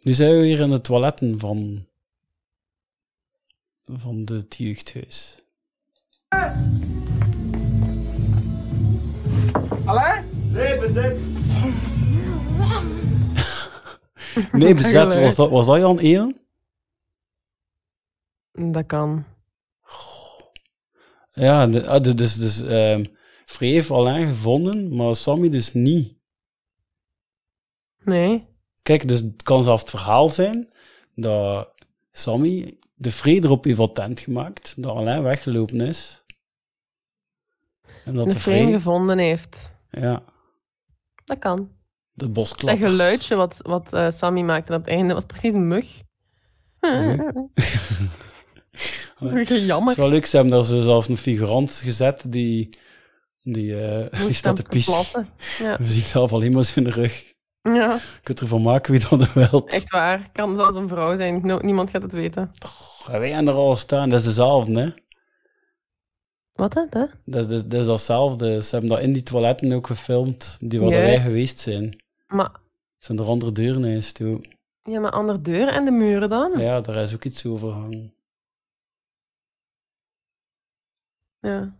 [0.00, 1.86] Nu zijn we weer in de toiletten van,
[3.82, 5.44] van het jeugdhuis.
[9.84, 10.22] Allee?
[10.50, 11.16] Nee, bezet.
[14.52, 15.14] Nee, bezet.
[15.14, 16.36] Was dat, was dat Jan Eelen?
[18.52, 19.24] Dat kan.
[21.32, 23.04] Ja, de, ah, de- dus, dus ehm
[23.46, 26.18] Free heeft Alain gevonden, maar Sammy dus niet.
[28.04, 28.46] Nee.
[28.82, 30.72] Kijk, dus het kan zelfs het verhaal zijn
[31.14, 31.72] dat
[32.12, 36.24] Sammy de vrede erop heeft attent gemaakt, dat Alain weggelopen is.
[38.04, 38.72] En dat de vrede...
[38.72, 39.74] gevonden heeft.
[39.90, 40.22] Ja,
[41.24, 41.56] Dat kan.
[41.56, 41.68] de
[42.14, 42.90] Dat bosklappers.
[42.90, 46.02] geluidje wat, wat eh, Sammy maakte op het einde was precies een mug.
[49.18, 49.96] Het is Jammer.
[49.96, 52.78] wel leuk, ze hebben daar zo zelfs een figurant gezet die,
[53.42, 55.26] die, eh, die staat te pissen.
[55.58, 55.76] Ja.
[55.78, 57.34] We zien zelf alleen maar zijn rug.
[57.62, 59.70] ja, Je kunt ervan maken wie dat wilt.
[59.72, 60.30] echt waar.
[60.32, 61.40] Kan zelfs een vrouw zijn.
[61.46, 62.52] No- niemand gaat het weten.
[63.06, 64.90] Wij hebben er al staan, dat is dezelfde, hè.
[66.52, 66.86] Wat hè?
[66.90, 67.10] Dat?
[67.24, 68.62] Dat is, dat is datzelfde.
[68.62, 72.02] Ze hebben dat in die toiletten ook gefilmd, die waar wij geweest zijn.
[72.26, 72.50] Maar,
[72.98, 74.40] Zijn er andere deuren in toe?
[74.82, 76.58] ja, maar andere deuren en de muren dan?
[76.60, 78.14] Ja, daar is ook iets over hangen.
[81.42, 81.72] Ja.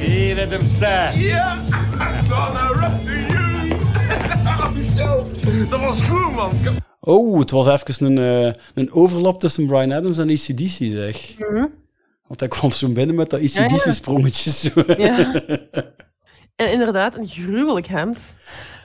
[0.00, 1.20] Hier het hem zijn.
[1.20, 3.72] Ja, I'm gonna to you.
[4.60, 5.26] Oh, Michel,
[5.68, 6.52] dat was goed, man.
[7.00, 11.38] Oh, het was even een, eh, een overlap tussen Brian Adams en ACDC, zeg.
[11.38, 11.66] Mhm.
[12.26, 13.74] Want hij kwam zo binnen met dat Ja, ja.
[13.74, 14.70] ACDC-sprongetjes.
[14.96, 15.32] Ja.
[16.56, 18.34] En inderdaad, een gruwelijk hemd.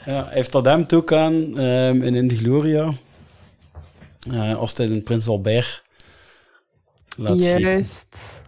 [0.05, 2.91] Ja, hij heeft dat hemd ook aan ehm, in In de Gloria.
[4.31, 5.83] Eh, als hij een Prins Albert
[7.17, 7.59] laat zien.
[7.59, 8.41] Juist.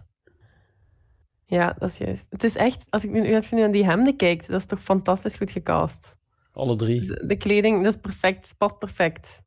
[1.44, 2.26] Ja, dat is juist.
[2.30, 4.66] Het is echt, als ik nu, als je nu aan die hemden kijkt, dat is
[4.66, 6.18] toch fantastisch goed gecast.
[6.52, 7.26] Alle drie.
[7.26, 9.42] De kleding, dat is perfect, past perfect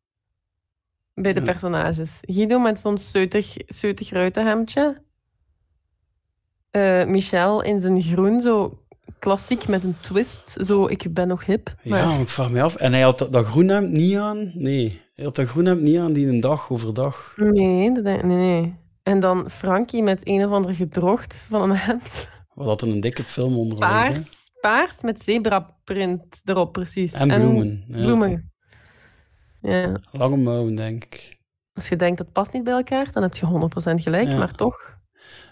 [1.13, 1.45] bij de Ja.
[1.45, 2.17] personages.
[2.21, 5.01] Guido met zo'n zeutig, zeutig ruitenhemdje.
[6.71, 8.79] Eh Michel in zijn groen, zo
[9.19, 10.57] klassiek met een twist.
[10.65, 11.75] Zo, ik ben nog hip.
[11.83, 12.75] Maar Ja, ik vraag me af.
[12.75, 14.51] En hij had dat, dat groen hemd niet aan?
[14.53, 17.33] Nee, hij had dat groen hemd niet aan die een dag overdag.
[17.37, 18.75] nee, dat nee, nee.
[19.03, 22.27] En dan Frankie met een of ander gedrocht van een hemd.
[22.53, 23.77] Wat had een dikke film onder?
[23.77, 27.13] Paars, paars met zebraprint erop, precies.
[27.13, 27.97] En bloemen, ja.
[27.97, 28.51] bloemen.
[29.61, 29.95] Ja.
[30.11, 31.37] Lange mouwen, denk ik.
[31.73, 34.37] Als je denkt dat past niet bij elkaar, dan heb je 100% gelijk, Ja.
[34.37, 34.97] maar toch.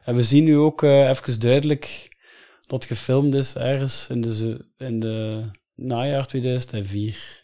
[0.04, 2.16] En we zien nu ook eh even duidelijk
[2.62, 5.44] dat gefilmd is ergens in de, in de
[5.76, 7.41] najaar 2004.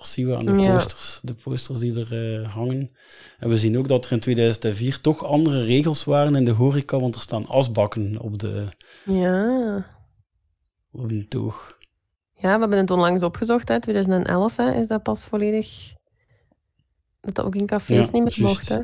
[0.00, 0.72] Dat zien we aan de Ja.
[0.74, 2.90] posters, de posters die er eh, hangen.
[3.38, 6.98] En we zien ook dat er in 2004 toch andere regels waren in de horeca,
[6.98, 8.66] want er staan asbakken op de,
[9.04, 9.86] Ja.
[10.92, 11.78] op de toog.
[12.34, 13.80] Ja, we hebben het onlangs opgezocht, hè.
[13.80, 15.92] 2011 hè, is dat pas volledig...
[17.20, 18.40] Dat dat ook in cafés Ja, niet meer juist.
[18.40, 18.80] mocht, hè.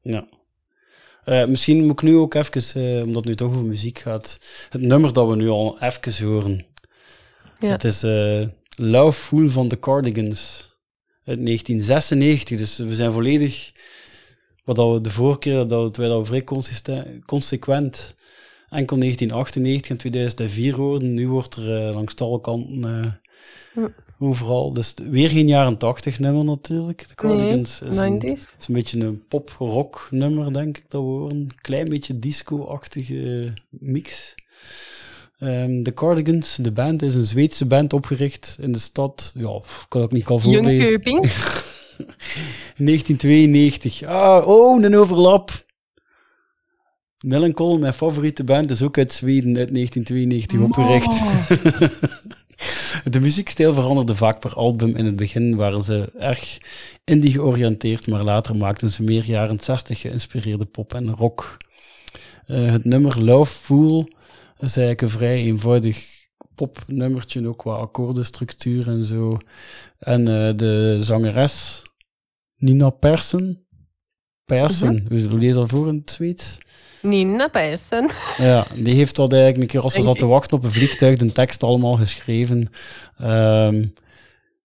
[0.00, 0.26] Ja.
[1.24, 4.40] Eh, misschien moet ik nu ook even, eh, omdat het nu toch over muziek gaat,
[4.70, 6.66] het nummer dat we nu al even horen.
[7.58, 7.68] Ja.
[7.68, 8.02] Het is
[8.82, 10.68] Love Fool van de Cardigans
[11.24, 12.58] uit 1996.
[12.58, 13.72] Dus we zijn volledig
[14.64, 16.44] wat dat we de vorige keer, dat wij dat vrij
[17.26, 18.14] consequent
[18.68, 21.14] enkel 1998 en 2004 hoorden.
[21.14, 23.18] Nu wordt er eh, langs alle kanten
[23.74, 23.84] eh,
[24.18, 24.72] overal.
[24.72, 27.08] Dus weer geen jaren 80 nummer natuurlijk.
[27.08, 28.58] De Cardigans is, een, 90s.
[28.58, 31.36] is een beetje een pop-rock nummer, denk ik dat we horen.
[31.36, 34.34] Een klein beetje disco-achtige mix.
[35.40, 39.32] Ehm, de Cardigans, de band, is een Zweedse band opgericht in de stad.
[39.34, 40.86] Ja, ik kan ook niet al voorlezen.
[40.86, 41.32] Jönköping.
[42.76, 44.02] In 1992.
[44.02, 45.64] Ah, oh, een overlap.
[47.20, 51.20] Millencolin, mijn favoriete band, is ook uit Zweden uit 1992 opgericht.
[53.12, 54.96] De muziekstijl veranderde vaak per album.
[54.96, 56.58] In het begin waren ze erg
[57.04, 61.56] indie georiënteerd, maar later maakten ze meer jaren 60 geïnspireerde pop en rock.
[62.46, 64.08] Eh, het nummer Love Fool
[64.62, 69.38] is eigenlijk een vrij eenvoudig popnummertje, ook qua akkoordenstructuur en zo.
[69.98, 71.82] En eh, de zangeres
[72.56, 73.64] Nina Persson.
[74.44, 76.58] Persson, hoe hoe lees je dat voor in het Zweeds?
[77.02, 78.10] Nina Persson.
[78.38, 81.16] Ja, die heeft dat eigenlijk een keer als ze zat te wachten op een vliegtuig
[81.16, 82.70] de tekst allemaal geschreven.
[83.18, 83.86] Ehm,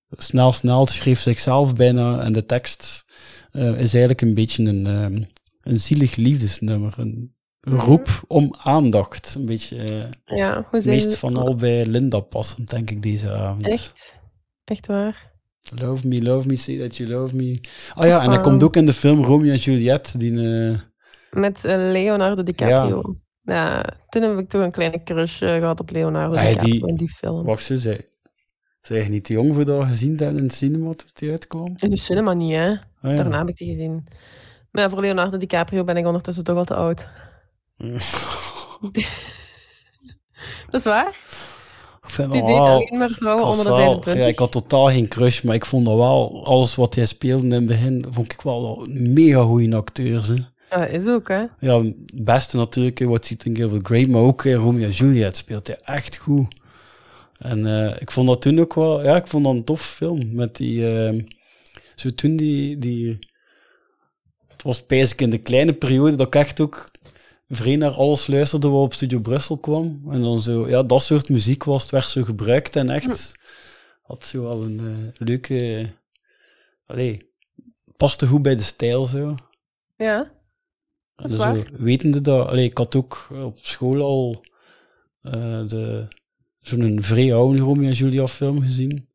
[0.09, 3.05] snel, snel schreef zichzelf bijna en de tekst
[3.51, 5.23] eh, is eigenlijk een beetje een, ehm,
[5.61, 6.93] een zielig liefdesnummer.
[6.97, 7.34] Een
[7.65, 9.35] roep om aandacht.
[9.35, 13.31] Een beetje eh, Ja, hoe meest ze- van al bij Linda passend, denk ik, deze
[13.31, 13.67] avond.
[13.67, 14.21] Echt?
[14.63, 15.33] Echt waar?
[15.75, 17.59] Love me, love me, say that you love me.
[17.95, 18.43] Oh ja, en hij Ah.
[18.43, 20.69] komt ook in de film Romeo en Juliet, die...
[20.69, 20.79] eh,
[21.31, 23.15] Met eh, Leonardo DiCaprio.
[23.41, 23.85] Ja.
[24.09, 26.95] toen heb ik toch een kleine crush eh, gehad op Leonardo Ah, DiCaprio die- in
[26.95, 27.43] die film.
[27.45, 27.99] Wacht, ze zei...
[28.81, 31.73] Zijn je niet te jong voor dat gezien dat in het cinema toen die uitkwam?
[31.77, 32.65] In de cinema niet, hè?
[32.67, 32.79] Ja.
[33.01, 34.07] Daarna heb ik die gezien.
[34.71, 37.07] Maar ja, voor Leonardo DiCaprio ben ik ondertussen toch al te oud.
[40.69, 41.07] Dat is waar?
[42.03, 44.15] Ik vind Die deed wel- alleen maar vrouwen onder de wel- 25.
[44.23, 46.45] Ja, ik had totaal geen crush, maar ik vond dat wel...
[46.45, 50.27] Alles wat hij speelde in het begin, vond ik wel een mega goede acteur.
[50.27, 50.33] Hè.
[50.77, 51.43] Ja, is ook, hè?
[51.59, 55.37] Ja, het beste natuurlijk, What You Think of Great, maar ook eh, Romeo en Juliet
[55.37, 56.61] speelt hij echt goed.
[57.37, 59.03] En eh, ik vond dat toen ook wel...
[59.03, 60.35] Ja, ik vond dat een tof film.
[60.35, 60.97] Met die...
[61.07, 61.23] eh,
[61.95, 62.77] zo toen die...
[62.77, 63.19] die
[64.47, 66.91] het was basic in de kleine periode dat ik echt ook
[67.47, 70.01] vrij naar alles luisterde wat op Studio Brussel kwam.
[70.09, 70.69] En dan zo...
[70.69, 73.35] Ja, dat soort muziek was, het werd zo gebruikt en echt...
[74.01, 75.89] Had zo wel een eh, leuke...
[76.85, 77.33] allee,
[77.97, 79.35] paste goed bij de stijl zo.
[79.97, 80.31] Ja.
[81.15, 81.55] Dat is Dus waar.
[81.55, 84.43] zo, wetende dat, allee, ik had ook op school al
[85.21, 86.07] eh, de,
[86.61, 89.09] zo'n vrij oude Romeo en Julia film gezien.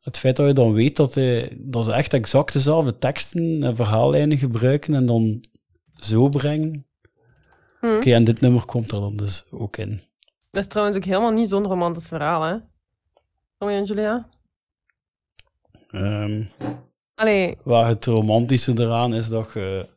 [0.00, 3.76] Het feit dat je dan weet dat, hij, dat ze echt exact dezelfde teksten en
[3.76, 5.44] verhaallijnen gebruiken en dan
[5.94, 6.86] zo brengen.
[7.84, 7.94] Hm.
[7.96, 10.00] Oké, en dit nummer komt er dan dus ook in.
[10.50, 12.56] Dat is trouwens ook helemaal niet zo'n romantisch verhaal, hè?
[13.58, 14.28] Romeo en Julia?
[15.90, 16.42] Ehm,
[17.14, 19.88] Allee, waar het romantische eraan is dat je...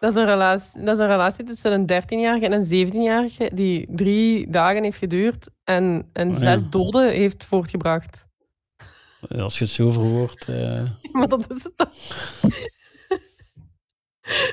[0.00, 3.86] dat is, een relatie, dat is een relatie tussen een 13-jarige en een 17-jarige die
[3.94, 6.40] drie dagen heeft geduurd en, en Oh, ja.
[6.40, 8.26] zes doden heeft voortgebracht.
[9.38, 10.48] Als je het zo verwoordt...
[10.48, 10.82] eh,
[11.12, 11.92] Maar dat is het toch?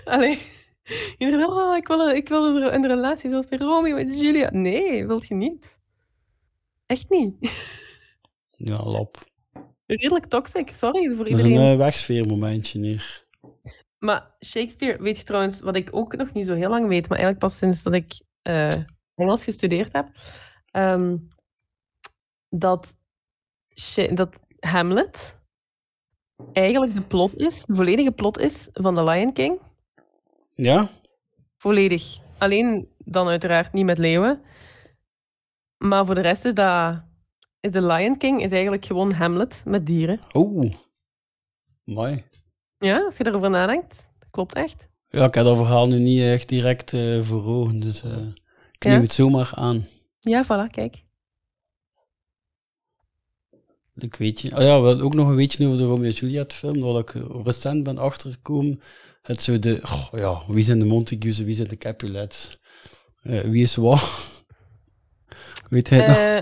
[0.13, 0.39] Allee,
[1.17, 4.49] iedereen, oh, ik wil, ik wil een, een relatie zoals bij Romeo en Julia.
[4.51, 5.81] Nee, wilt je niet.
[6.85, 7.35] Echt niet.
[8.69, 9.17] ja, lap.
[9.85, 11.71] Redelijk toxic, sorry voor Dat is een iedereen.
[11.71, 13.27] uh, wegsfeermomentje hier.
[13.99, 17.17] Maar Shakespeare, weet je trouwens, wat ik ook nog niet zo heel lang weet, maar
[17.17, 18.73] eigenlijk pas sinds dat ik eh,
[19.15, 20.09] Engels gestudeerd heb,
[20.71, 21.17] ehm,
[22.49, 22.95] dat,
[23.75, 25.39] Sha- dat Hamlet
[26.53, 29.59] eigenlijk de plot is, de volledige plot is van The Lion King.
[30.61, 30.89] Ja?
[31.57, 32.17] Volledig.
[32.37, 34.41] Alleen dan uiteraard niet met leeuwen.
[35.77, 37.01] Maar voor de rest is dat...
[37.59, 40.19] Is The Lion King is eigenlijk gewoon Hamlet met dieren.
[40.33, 40.73] Oeh.
[41.83, 42.23] Mooi.
[42.77, 44.09] Ja, als je erover nadenkt.
[44.19, 44.89] Dat klopt echt.
[45.09, 48.27] Ja, ik heb dat verhaal nu niet echt direct eh, voor ogen, dus eh,
[48.71, 48.89] ik Ja?
[48.89, 49.85] neem het zomaar aan.
[50.19, 51.03] Ja, voilà, kijk.
[53.95, 54.55] Ik weet je.
[54.55, 56.99] Oh ja, we hadden ook nog een beetje over de Romeo en Juliet film, waar
[56.99, 57.13] ik
[57.43, 58.81] recent ben achtergekomen.
[59.21, 62.59] Het zo de, goh, ja, wie zijn de Montagues en wie zijn de Capulets?
[63.21, 64.01] Eh, wie is wat?
[65.69, 66.17] Weet hij nog?
[66.17, 66.41] Eh,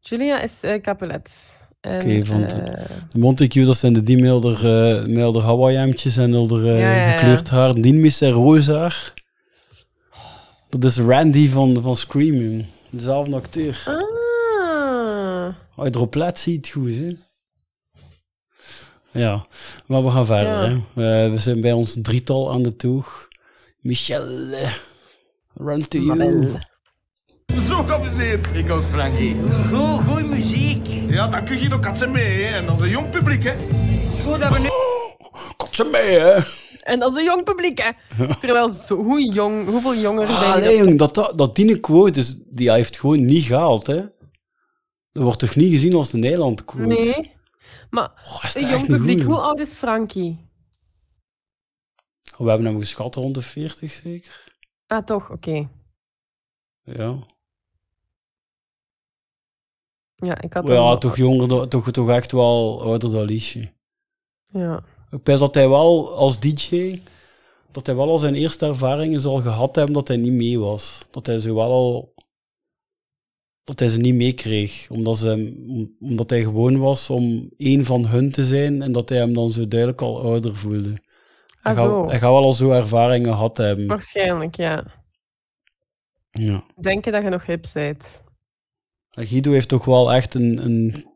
[0.00, 1.62] Julia is eh, Capulet.
[1.80, 4.64] Oké, van eh, de Montague, dat zijn de die milder,
[4.98, 7.10] uh, milder Hawaii-hemdjes en milder uh, Ja, ja, ja.
[7.10, 7.74] gekleurd haar.
[7.74, 9.12] Die mis zijn roze haar.
[10.68, 12.64] Dat is Randy van, van Scream.
[12.90, 13.82] Dezelfde acteur.
[13.86, 15.54] Ah.
[15.76, 17.16] Als je erop let, zie je het goed, hè?
[19.14, 19.46] Ja,
[19.86, 20.80] maar we gaan verder, Ja.
[20.94, 21.24] hè.
[21.24, 23.28] Eh, we zijn bij ons drietal aan de toeg.
[23.80, 24.72] Michel, eh,
[25.54, 26.50] run to you.
[27.68, 28.46] Zo geamuseerd.
[28.54, 29.36] Ik ook, Frankie.
[29.72, 30.86] Goed, goeie muziek.
[31.08, 32.42] Ja, dank u Guido Katsen mee.
[32.42, 32.56] Hè.
[32.56, 33.52] En dat is een jong publiek, hè.
[34.24, 34.68] Goed dat we nu...
[35.56, 36.36] Kot ze mee, hè?
[36.80, 37.90] En dat is een jong publiek, hè.
[38.40, 40.60] Terwijl, zo, hoe jong, hoeveel jongeren zijn Ah, er?
[40.60, 44.00] nee, jong, dat, dat, dat die quote is, die hij heeft gewoon niet gehaald, hè.
[45.12, 46.86] Dat wordt toch niet gezien als de Nederland quote?
[46.86, 47.32] Nee.
[47.94, 50.48] Maar dat een echt jong publiek, hoe oud is Frankie?
[52.38, 54.44] We hebben hem geschat rond de 40, zeker?
[54.86, 55.68] Ah, toch, oké.
[56.82, 57.18] Ja.
[60.14, 63.72] Ja, ik had Maar ja, toch jonger, toch, toch echt wel ouder dan Liesje.
[64.44, 64.84] Ja.
[65.10, 67.00] Ik pijs dat hij wel als DJ,
[67.70, 70.98] dat hij wel al zijn eerste ervaringen zal gehad hebben dat hij niet mee was.
[71.10, 72.13] Dat hij ze wel al,
[73.64, 74.86] dat hij ze niet meekreeg.
[74.90, 75.54] Omdat, ze,
[76.00, 79.50] omdat hij gewoon was om één van hun te zijn en dat hij hem dan
[79.50, 81.02] zo duidelijk al ouder voelde.
[81.60, 83.86] Hij, Ah, gaat, hij gaat wel al zo ervaringen gehad hebben.
[83.86, 84.84] Waarschijnlijk, ja.
[86.30, 86.64] Ja.
[86.80, 88.22] Denk je dat je nog hip bent?
[89.10, 91.06] En Guido heeft toch wel echt een, een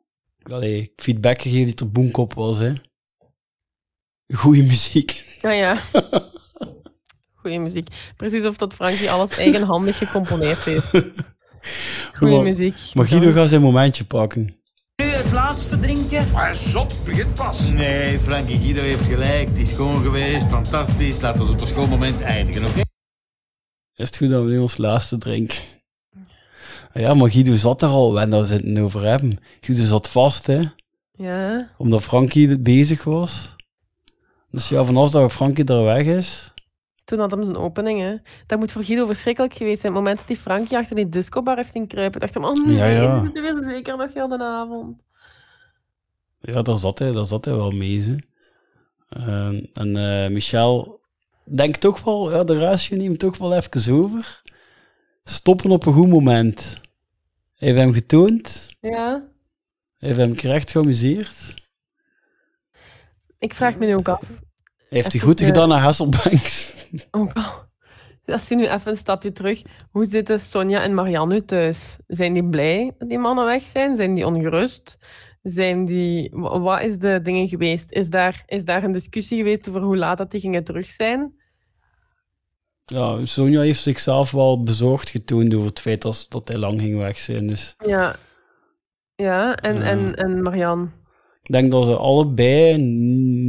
[0.43, 2.59] allee, feedback gegeven die er boemkop was.
[2.59, 2.73] Hè?
[4.35, 5.39] Goeie muziek.
[5.41, 5.81] Ah ja.
[7.41, 7.89] Goeie muziek.
[8.17, 10.93] Precies of dat Frankie alles eigenhandig gecomponeerd heeft.
[12.13, 12.77] Goeie Maar- muziek.
[12.95, 14.57] Maar Guido gaat zijn momentje pakken.
[14.97, 16.31] Nu het laatste drinken.
[16.33, 17.69] Maar zot, begint pas.
[17.69, 19.49] Nee, Frankie Guido heeft gelijk.
[19.49, 21.21] Het is schoon geweest, fantastisch.
[21.21, 22.81] Laten we op een schoon moment eindigen, oké?
[23.95, 25.57] Is het goed dat we nu ons laatste drinken?
[26.95, 29.39] Ja, maar Guido zat er al, en daar we het over hebben.
[29.61, 30.61] Guido zat vast, hè.
[31.13, 31.71] Ja.
[31.77, 33.57] Omdat Frankie bezig was.
[34.51, 36.53] Dus ja, vanaf dat Frankie er weg is...
[37.09, 38.17] Toen had hem zijn opening, hè.
[38.47, 39.93] Dat moet voor Guido verschrikkelijk geweest zijn.
[39.93, 42.21] Het moment dat die Frankie achter die discobar heeft zien kruipen.
[42.21, 43.21] dacht hem, oh nee, Ja, ja.
[43.21, 45.03] we zitten weer zeker nog heel de avond.
[46.41, 48.19] Ja, daar zat hij, daar zat hij wel mee, ze.
[49.09, 51.01] Ehm, en eh, Michel
[51.45, 54.43] denkt toch wel, ja, de ratio neemt toch wel even over.
[55.25, 56.81] Stoppen op een goed moment.
[57.57, 58.77] Hij heeft hem getoond.
[58.81, 59.29] Ja.
[59.99, 61.55] Hij heeft hem terecht geamuseerd.
[63.39, 64.29] Ik vraag me nu ook af.
[64.89, 66.78] Hij heeft groeten eh, gedaan aan Hasselbanks.
[67.11, 67.31] Al.
[68.25, 71.97] Als je nu even een stapje terug, hoe zitten Sonja en Marianne nu thuis?
[72.07, 73.97] Zijn die blij dat die mannen weg zijn?
[73.97, 74.99] Zijn die ongerust?
[75.43, 76.31] Zijn die...
[76.33, 77.93] wa- Wat is de dingen geweest?
[77.93, 81.35] Is daar, is daar een discussie geweest over hoe laat dat die gingen terug zijn?
[82.85, 86.99] Ja, Sonja heeft zichzelf wel bezorgd getoond over het feit dat, dat hij lang ging
[86.99, 87.47] weg zijn.
[87.47, 88.17] Dus Ja.
[89.15, 89.83] Ja, en, Ja.
[89.83, 90.89] En, en Marianne?
[91.49, 92.77] Ik denk dat ze allebei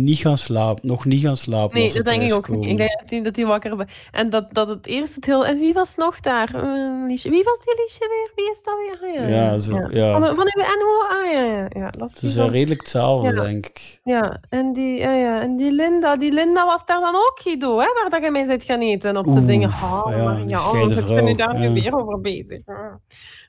[0.04, 0.88] niet gaan slapen.
[0.88, 1.78] Nog niet gaan slapen.
[1.80, 2.68] Nee, dat denk ik ook niet.
[2.70, 5.46] Ik denk dat die, dat die wakker be- En dat, dat het eerst het heel...
[5.46, 6.54] En wie was nog daar?
[6.56, 6.62] Eh.
[7.08, 8.32] Wie was die Liesje weer?
[8.36, 9.10] Wie is dat weer?
[9.10, 10.12] Ah, ja, Ja, zo, ja.
[10.20, 11.18] Van, van uw NO?
[11.18, 11.66] Ah, ja, ja.
[11.70, 11.90] ja.
[11.90, 13.42] Dat is eh, redelijk hetzelfde, Ja.
[13.42, 14.00] denk ik.
[14.04, 17.80] Ja, en die, ja, ja, en die Linda, die Linda was daar dan ook, Guido,
[17.80, 19.70] hè, waar dat je mee bent gaan eten op de dingen.
[19.70, 22.62] Oh, ja, maar ja, scheiden ik ben vrouw, daar nu weer over bezig.
[22.66, 23.00] Ja.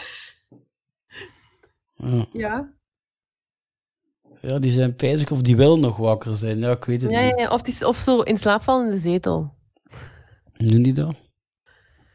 [4.47, 6.59] Ja, die zijn pijzig of die willen nog wakker zijn.
[6.59, 7.37] Ja, ik weet het ja, niet.
[7.39, 7.47] ja.
[7.49, 9.55] Of, die, of zo in slaap vallen in de zetel.
[10.53, 11.15] Doen die dat?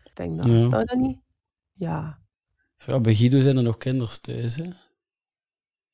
[0.05, 0.47] Ik denk dat.
[0.47, 0.71] Ja.
[0.71, 1.19] Zou dat niet?
[1.73, 2.19] Ja.
[2.87, 4.65] Ja, bij Guido zijn er nog kinderen thuis, hè.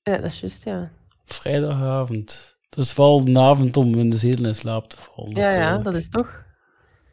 [0.02, 0.90] Ja, dat is juist, ja.
[1.24, 2.56] Vrijdagavond.
[2.70, 5.34] Het is wel een avond om in de zetel in slaap te vallen.
[5.34, 6.44] Ja, ja, dat is toch.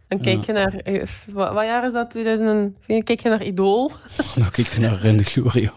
[0.07, 0.73] Dan kijk je naar...
[0.75, 2.09] eh, Wat, wat jaar is dat?
[2.09, 3.03] 2004?
[3.03, 3.91] Kijk je naar Idol?
[4.35, 5.73] Dan kijk je naar In de Gloria.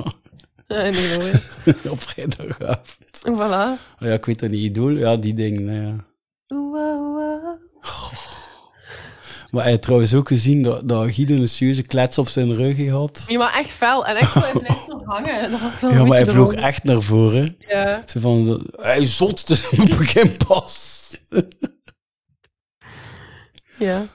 [1.91, 3.19] Op vrijdagavond.
[3.29, 3.81] Voilà.
[4.01, 4.61] Oh ja, ik weet dat niet.
[4.61, 4.91] Idool?
[4.91, 6.05] Ja, die dingen, nou ja.
[9.51, 12.89] Maar hij heeft trouwens ook gezien dat, dat Guido een serieuze klets op zijn rug
[12.89, 13.25] had.
[13.27, 14.07] Ja, maar echt fel.
[14.07, 15.51] En echt zo, blijft zo hangen.
[15.51, 16.65] Dat was zo Ja, maar hij vloog droog.
[16.65, 17.57] echt naar voren.
[17.69, 18.03] Ja.
[18.07, 20.93] Zo van, hij zot, het is een begin pas.
[23.79, 24.07] Ja.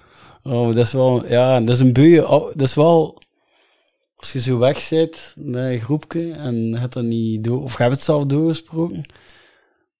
[0.44, 2.19] Oh, dat is wel, ja, dat is een beu.
[2.22, 3.19] oh, Dat is wel,
[4.20, 7.78] als je zo weg zit met een groepje en je hebt dat niet door, of
[7.78, 9.04] je hebt het zelf doorgesproken.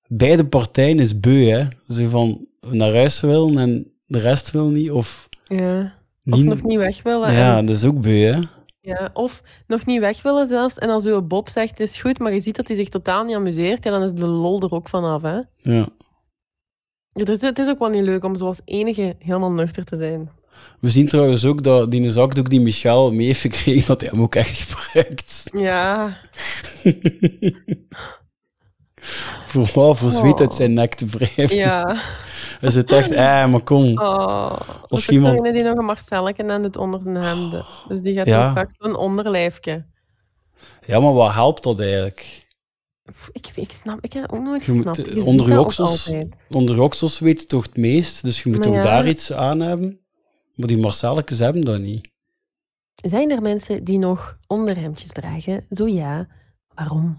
[0.08, 1.68] Beide partijen is beu, hè.
[1.90, 5.98] Zo van naar huis willen en de rest wil niet, of Ja.
[6.26, 7.32] Of nog niet weg willen.
[7.34, 8.40] Ja, en- dat is ook beu, hè.
[8.82, 9.10] ja.
[9.14, 10.78] Of nog niet weg willen zelfs.
[10.78, 13.24] En als uw Bob zegt, het is goed, maar je ziet dat hij zich totaal
[13.24, 15.40] niet amuseert, ja, dan is de lol er ook vanaf, hè.
[15.56, 15.88] Ja.
[17.14, 20.30] Het is, het is ook wel niet leuk om zoals enige helemaal nuchter te zijn.
[20.80, 24.22] We zien trouwens ook dat die zakdoek die Michel mee heeft gekregen, dat hij hem
[24.22, 25.44] ook echt gebruikt.
[25.52, 26.18] Ja.
[29.46, 29.98] Voor wat?
[29.98, 30.40] Voor zweet Oh.
[30.40, 31.56] uit zijn nek te wrijven.
[31.58, 32.02] Ja.
[32.60, 33.98] Hij zit echt, eh, maar kom.
[34.00, 34.60] Oh.
[34.88, 35.54] Iemand- iemand...
[35.54, 37.66] die nog een Marcelletje aan doet onder zijn hemden.
[37.88, 38.42] Dus die gaat Ja.
[38.42, 39.86] dan straks een onderlijfje.
[40.86, 42.48] Ja, maar wat helpt dat eigenlijk?
[43.32, 44.98] Ik, ik snap, ik heb ook nooit Je gesnapt.
[45.08, 46.12] eh, Je onder, je oksels,
[46.50, 46.76] onder
[47.20, 48.82] weet je toch het meest, dus je moet Maar toch ja.
[48.82, 50.00] daar iets aan hebben.
[50.60, 52.10] Maar die Marcelletjes hebben dat niet.
[52.94, 55.66] Zijn er mensen die nog onderhemdjes dragen?
[55.70, 56.28] Zo ja.
[56.74, 57.18] Waarom?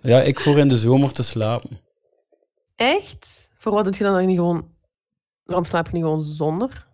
[0.00, 1.80] Ja, ik voor in de zomer te slapen.
[2.74, 3.48] Echt?
[3.56, 4.68] Voor wat doe je dan, niet gewoon...
[5.44, 6.86] Waarom slaap je niet gewoon zonder?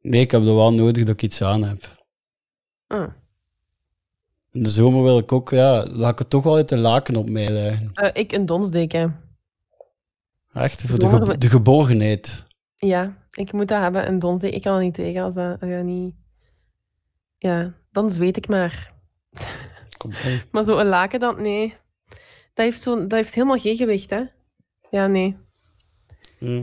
[0.00, 2.04] Nee, ik heb er wel nodig dat ik iets aan heb.
[2.86, 3.08] Ah.
[4.52, 7.16] In de zomer wil ik ook, ja, laat ik het toch wel uit de laken
[7.16, 7.90] op mij leggen.
[7.94, 9.20] Eh, ik een donsdeken.
[10.52, 12.48] Echt, voor de, Zomer ge- de geborgenheid.
[12.86, 14.56] Ja, ik moet dat hebben, een donsdeken.
[14.56, 16.14] Ik kan er niet tegen als dat, als dat niet...
[17.38, 18.92] Ja, dan zweet ik maar.
[19.98, 20.16] Komt.
[20.52, 21.74] Maar zo'n laken dan, nee.
[22.54, 24.22] Dat heeft, zo, dat heeft helemaal geen gewicht, hè?
[24.90, 25.36] Ja, nee.
[26.38, 26.62] Ja.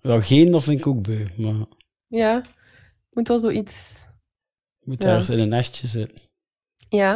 [0.00, 1.26] ja, geen, dat vind ik ook beu.
[1.36, 1.66] Maar
[2.06, 2.42] Ja,
[3.10, 4.06] moet wel zoiets...
[4.82, 5.08] moet Ja.
[5.08, 6.18] ergens in een nestje zitten.
[6.88, 7.12] Ja.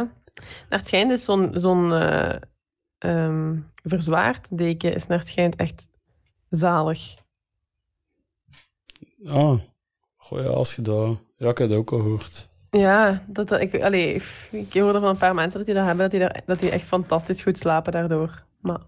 [0.69, 2.35] Naar het schijnt is zo'n zo'n eh,
[2.97, 5.87] ehm, verzwaard deken is naar het schijnt echt
[6.49, 7.21] zalig.
[9.25, 9.59] Ah,
[10.17, 11.17] goh, ja, als je dat...
[11.37, 12.47] Ja, ik heb dat ook al gehoord.
[12.71, 14.21] Ja, dat, dat- ik, allee,
[14.51, 16.69] ik hoorde van een paar mensen dat die dat hebben, dat die, daar, dat die
[16.69, 18.41] echt fantastisch goed slapen daardoor.
[18.61, 18.81] Maar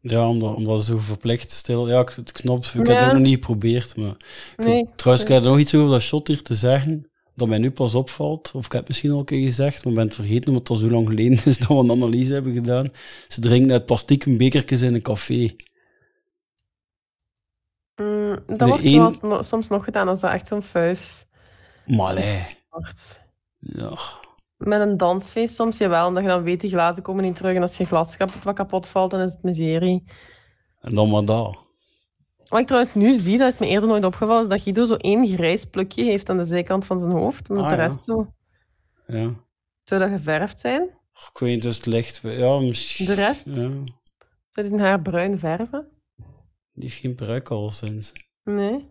[0.00, 1.88] Ja, omdat, omdat zo verplicht stil...
[1.88, 2.18] Ja, het.
[2.18, 2.40] Ik
[2.72, 2.92] heb Ja.
[2.94, 4.16] het ook nog niet geprobeerd, maar...
[4.56, 4.86] Ik Nee.
[4.96, 7.94] trouwens, ik heb nog iets over dat shot hier te zeggen, dat mij nu pas
[7.94, 8.50] opvalt.
[8.54, 10.68] Of ik heb het misschien al een keer gezegd, maar ik ben het vergeten, omdat
[10.68, 12.90] het al zo lang geleden is dat we een analyse hebben gedaan.
[13.28, 15.56] Ze drinken uit plastieke bekertjes in een café.
[17.98, 21.26] Mm, dat De wordt een- wel no- soms nog gedaan als dat echt zo'n fuif
[21.86, 22.46] Malé.
[22.68, 23.24] wordt.
[23.58, 23.98] Ja.
[24.56, 27.54] Met een dansfeest soms, jawel, omdat je dan weet, die glazen komen niet terug.
[27.56, 30.04] En als je glas wat kapot valt, dan is het miserie.
[30.80, 31.58] En dan maar dat.
[32.48, 34.94] Wat ik trouwens nu zie, dat is me eerder nooit opgevallen, is dat Guido zo
[34.94, 37.50] één grijs plukje heeft aan de zijkant van zijn hoofd.
[37.50, 37.74] Ah, de ja.
[37.74, 38.32] rest zo...
[39.06, 39.30] Ja.
[39.82, 40.82] Zou dat geverfd zijn?
[41.32, 42.20] Ik weet niet, dus het licht...
[42.22, 43.06] Ja, misschien...
[43.06, 43.46] De rest?
[43.46, 43.52] Ja.
[43.52, 43.86] Zou
[44.54, 45.88] die zijn haar bruin verven?
[46.78, 48.12] Die heeft geen pruik al sinds.
[48.44, 48.86] Nee.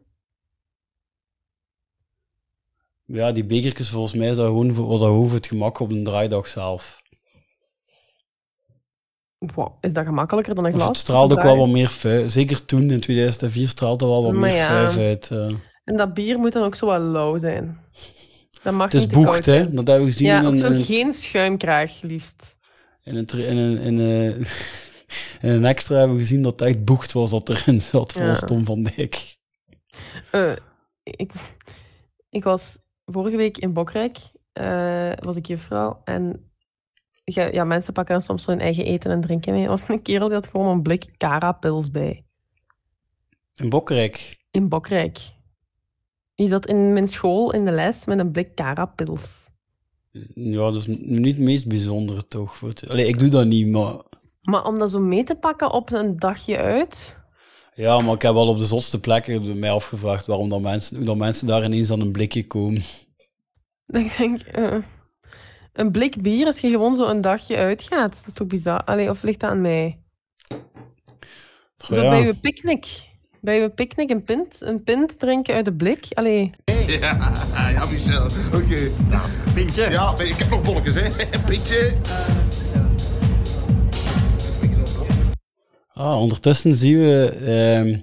[3.06, 6.48] Ja, die bekertjes volgens mij dat gewoon voor, dat voor het gemak op een draaidag
[6.48, 7.02] zelf.
[9.38, 10.88] Wow, is dat gemakkelijker dan een Of glas?
[10.90, 12.30] het straalde ook wel wat meer vuil.
[12.30, 14.88] Zeker toen, in 2004, straalde wel wat Maar meer ja.
[14.96, 15.32] uit.
[15.32, 15.50] eh.
[15.84, 17.80] En dat bier moet dan ook zo wat lauw zijn.
[18.64, 19.62] Dat mag Het is niet bocht, zijn.
[19.62, 19.74] hè.
[19.74, 22.58] Dat hebben we gezien Ja, in een- geen schuimkraag, liefst.
[23.04, 24.46] In een, in een, in een,
[25.42, 28.40] in een extra hebben we gezien dat het echt bocht was dat erin zat, volgens
[28.40, 28.48] Ja.
[28.48, 29.36] Tom van Dijk.
[30.32, 30.56] Eh,
[31.04, 31.32] ik,
[32.30, 34.18] ik was vorige week in Bokrijk,
[34.54, 36.02] eh, was ik juffrouw.
[36.04, 36.52] En
[37.24, 39.64] ja, ja, mensen pakken dan soms hun eigen eten en drinken mee.
[39.64, 42.26] Er was een kerel die had gewoon een blik Cara-pils bij.
[43.56, 44.46] In Bokrijk.
[44.52, 45.18] In Bokrijk.
[46.36, 49.48] Die zat in mijn school in de les met een blik Cara-pils.
[50.34, 52.64] Ja, dat is niet het meest bijzondere toch.
[52.88, 54.02] Allee, ik doe dat niet, maar...
[54.50, 57.26] Maar om dat zo mee te pakken op een dagje uit...
[57.74, 61.06] Ja, maar ik heb wel op de zotste plekken mij afgevraagd waarom dat mensen, hoe
[61.06, 62.82] dat mensen daar ineens aan een blikje komen.
[63.86, 64.48] Dan denk ik...
[64.48, 64.78] eh,
[65.74, 68.16] een blik bier als je gewoon zo een dagje uitgaat.
[68.16, 68.84] Dat is toch bizar?
[68.84, 70.00] Allee, of ligt dat aan mij?
[71.78, 72.10] Zo ja.
[72.10, 72.86] bij je picknick.
[73.42, 76.06] Bij je picknick een pint, een pint drinken uit de blik.
[76.14, 76.52] Allee.
[76.86, 77.34] Ja,
[77.72, 78.24] ja, Michel.
[78.54, 78.92] Oké.
[79.10, 79.22] Ja,
[79.54, 79.90] pintje.
[79.90, 81.10] Ja, ik heb nog bolletjes, hè.
[81.48, 81.96] Pintje.
[85.98, 87.30] Ah, ondertussen zien we...
[87.30, 88.00] ehm,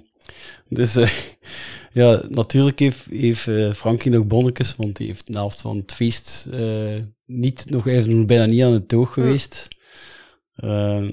[0.69, 1.09] dus eh,
[2.03, 5.93] ja, natuurlijk heeft, heeft eh, Frankie nog bonnetjes, want die heeft na helft van het
[5.93, 9.67] feest eh, niet, nog, nog bijna niet aan het toog geweest.
[10.55, 11.09] Ehm,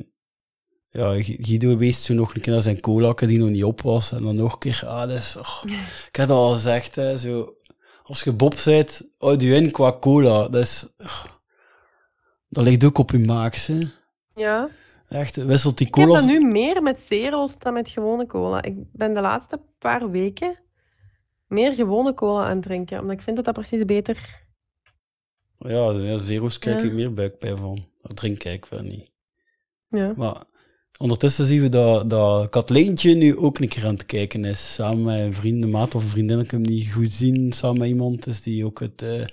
[0.90, 3.80] ja, Gu- Guido wees toen nog een keer naar zijn cola die nog niet op
[3.82, 4.12] was.
[4.12, 5.36] En dan nog een keer, ah, dat is...
[5.36, 5.62] oh,
[6.08, 7.54] ik heb al gezegd, hè, zo...
[8.02, 10.48] Als je Bob bent, houd je in qua cola.
[10.48, 10.86] Dat is...
[10.98, 11.24] oh,
[12.48, 13.78] dat ligt ook op je maag, hè.
[14.34, 14.68] Ja.
[15.12, 16.18] Echt, wisselt die Ik heb cola...
[16.18, 18.62] dat nu meer met zero's dan met gewone cola.
[18.62, 20.58] Ik ben de laatste paar weken
[21.46, 23.00] meer gewone cola aan het drinken.
[23.00, 24.40] Omdat ik vind dat dat precies beter...
[25.56, 26.86] Ja, ja zero's krijg Ja.
[26.86, 27.84] ik meer buikpijn van.
[28.02, 29.10] Dat drink ik wel niet.
[29.88, 30.12] Ja.
[30.16, 30.42] Maar
[30.98, 34.74] ondertussen zien we dat, dat Katleentje nu ook een keer aan het kijken is.
[34.74, 37.52] Samen met een vriend, een maat of een vriendin, ik heb hem niet goed zien.
[37.52, 39.24] Samen met iemand is die ook het, eh.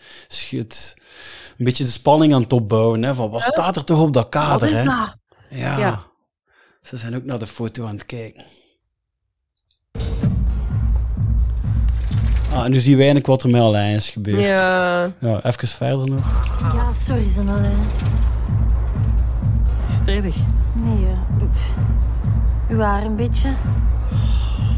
[0.51, 3.03] Een beetje de spanning aan het opbouwen.
[3.03, 4.75] Hè, van wat staat er toch op dat kader?
[4.75, 4.83] Hè?
[4.83, 5.17] dat?
[5.49, 5.77] Ja.
[5.77, 6.03] Ja.
[6.81, 8.43] Ze zijn ook naar de foto aan het kijken.
[12.53, 14.39] Ah, en nu zien wij eigenlijk wat er met Alain is gebeurd.
[14.41, 15.11] Ja.
[15.19, 16.47] ja even verder nog.
[16.73, 17.77] Ja, sorry, zijn alleen.
[19.91, 20.35] Stevig.
[20.73, 21.11] Nee, eh,
[21.41, 23.53] u- uw haar een beetje.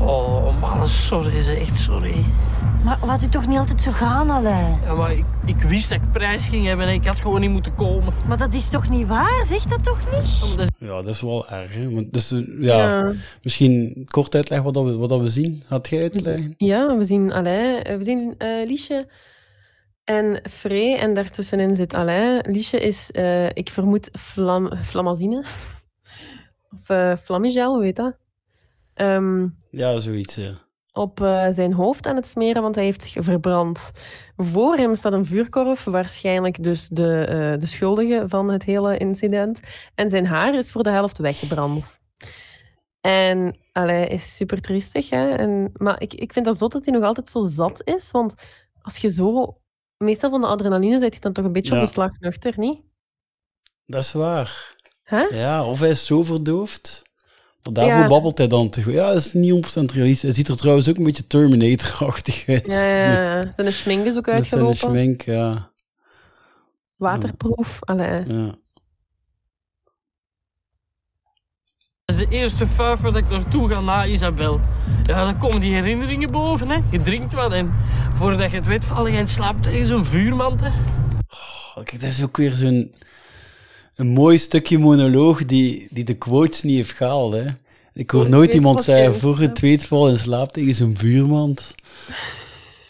[0.02, 2.26] Oh, man, sorry, zeg, echt sorry.
[2.84, 4.80] Maar laat u toch niet altijd zo gaan, Alain.
[4.84, 7.50] Ja, maar ik, ik wist dat ik prijs ging hebben en ik had gewoon niet
[7.50, 8.14] moeten komen.
[8.28, 9.46] Maar dat is toch niet waar?
[9.46, 10.72] Zeg dat toch niet?
[10.78, 11.74] Ja, dat is wel erg.
[11.74, 11.94] Hè?
[11.94, 13.14] Want dus, eh, ja, Ja.
[13.42, 15.64] Misschien kort uitleggen wat, dat we, wat dat we zien.
[15.68, 16.54] Had jij uitleggen?
[16.58, 19.08] Ja, we zien Alain, eh, we zien eh Liesje
[20.04, 22.44] en Frey en daartussenin zit Alain.
[22.52, 25.44] Liesje is, eh, ik vermoed, flam, flamazine.
[26.80, 28.18] Of eh Flammigel, hoe heet dat?
[29.02, 30.36] Ehm, Ja, zoiets.
[30.36, 30.54] Ja.
[30.94, 33.92] op eh, zijn hoofd aan het smeren, want hij heeft zich verbrand.
[34.38, 39.60] Voor hem staat een vuurkorf, waarschijnlijk dus de, eh, de schuldige van het hele incident.
[39.96, 42.00] En zijn haar is voor de helft weggebrand.
[43.02, 45.10] En allee, is super triestig.
[45.10, 45.30] Hè?
[45.36, 48.12] En, maar ik, ik vind dat zot dat hij nog altijd zo zat is.
[48.12, 48.34] Want
[48.82, 49.56] als je zo...
[49.98, 51.80] Meestal van de adrenaline zit je dan toch een beetje Ja.
[51.80, 52.82] op de slag nuchter, niet?
[53.86, 54.76] Dat is waar.
[55.32, 57.02] Ja, of hij is zo verdoofd.
[57.64, 58.08] Maar daarvoor Ja.
[58.08, 58.94] babbelt hij dan te goed.
[58.94, 60.22] Ja, dat is niet 100% realistisch.
[60.28, 62.66] Het ziet er trouwens ook een beetje Terminator-achtig uit.
[62.66, 63.54] Ja, ja, ja.
[63.56, 64.76] Zijn schmink is ook Met zijn uitgelopen.
[64.78, 65.72] schmink, ja.
[66.96, 67.78] Waterproof.
[67.82, 68.24] Allee.
[68.28, 68.56] ja.
[72.06, 74.60] Dat is de eerste fuiver dat ik naartoe ga na Isabel.
[75.04, 76.80] Ja, dan komen die herinneringen boven, hè.
[76.92, 77.72] Je drinkt wat en
[78.14, 80.68] voordat je het weet val je in slaap tegen zo'n vuurmand, hè.
[81.76, 82.96] Oh, kijk, dat is ook weer zo'n
[83.96, 87.34] een mooi stukje monoloog die, die de quotes niet heeft gehaald.
[87.34, 87.46] Hè.
[87.94, 91.74] Ik hoor nooit iemand zeggen, voor het weet val in slaap tegen zo'n vuurmand.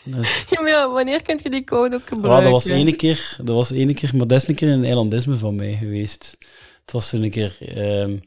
[0.49, 2.43] Ja, maar wanneer kun je die code ook gebruiken?
[2.43, 5.37] dat was ene keer, dat was ene keer, maar dat is een keer een eilandisme
[5.37, 6.37] van mij geweest.
[6.81, 8.17] Het was zo'n keer, ehm,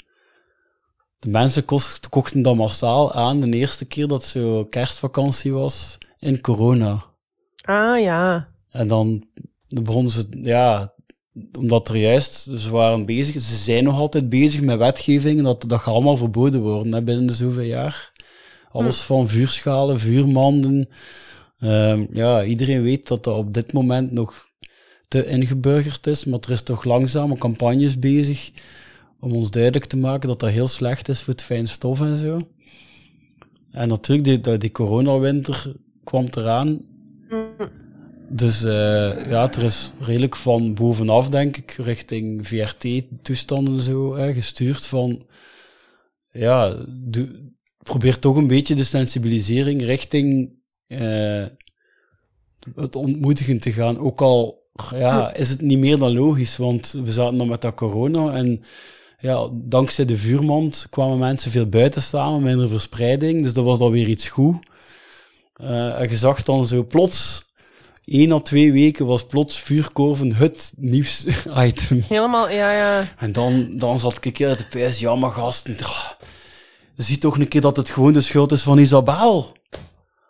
[1.18, 6.40] de mensen kocht- kochten dat massaal aan de eerste keer dat zo kerstvakantie was in
[6.40, 7.04] corona.
[7.62, 8.48] Ah, ja.
[8.70, 9.26] En dan
[9.68, 10.93] begonnen ze, ja,
[11.58, 15.80] omdat er juist, ze waren bezig, ze zijn nog altijd bezig met wetgeving, dat, dat
[15.80, 18.12] gaat allemaal verboden worden hè, binnen de zoveel jaar.
[18.70, 20.88] Alles van vuurschalen, vuurmanden.
[21.58, 24.52] Ehm, ja, iedereen weet dat dat op dit moment nog
[25.08, 28.50] te ingeburgerd is, maar er is toch langzame campagnes bezig
[29.20, 32.16] om ons duidelijk te maken dat dat heel slecht is voor het fijn stof en
[32.16, 32.38] zo.
[33.70, 35.72] En natuurlijk, die, die coronawinter
[36.04, 36.80] kwam eraan.
[38.36, 45.22] Dus eh, ja, er is redelijk van bovenaf, denk ik, richting VRT-toestanden zo gestuurd van...
[46.30, 47.52] Ja, doe-
[47.82, 50.52] probeer toch een beetje de sensibilisering richting
[50.86, 51.44] eh,
[52.74, 53.98] het ontmoedigen te gaan.
[53.98, 57.74] Ook al ja, is het niet meer dan logisch, want we zaten dan met dat
[57.74, 58.62] corona en
[59.18, 63.90] ja, dankzij de vuurmand kwamen mensen veel buiten staan, minder verspreiding, dus dat was dan
[63.90, 64.66] weer iets goed.
[65.52, 67.44] Eh, en je zag dan zo plots,
[68.04, 72.00] één à twee weken was plots vuurkorven het nieuwsitem.
[72.08, 73.14] Helemaal, ja, ja.
[73.16, 75.76] En dan, dan zat ik heel te pijs, ja maar gasten,
[76.96, 79.56] zie toch een keer dat het gewoon de schuld is van Isabel.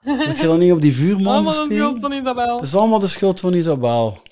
[0.27, 2.57] Moet je dan niet op die vuurman Allemaal de schuld van Isabel.
[2.57, 4.23] Het is allemaal de schuld van Isabel.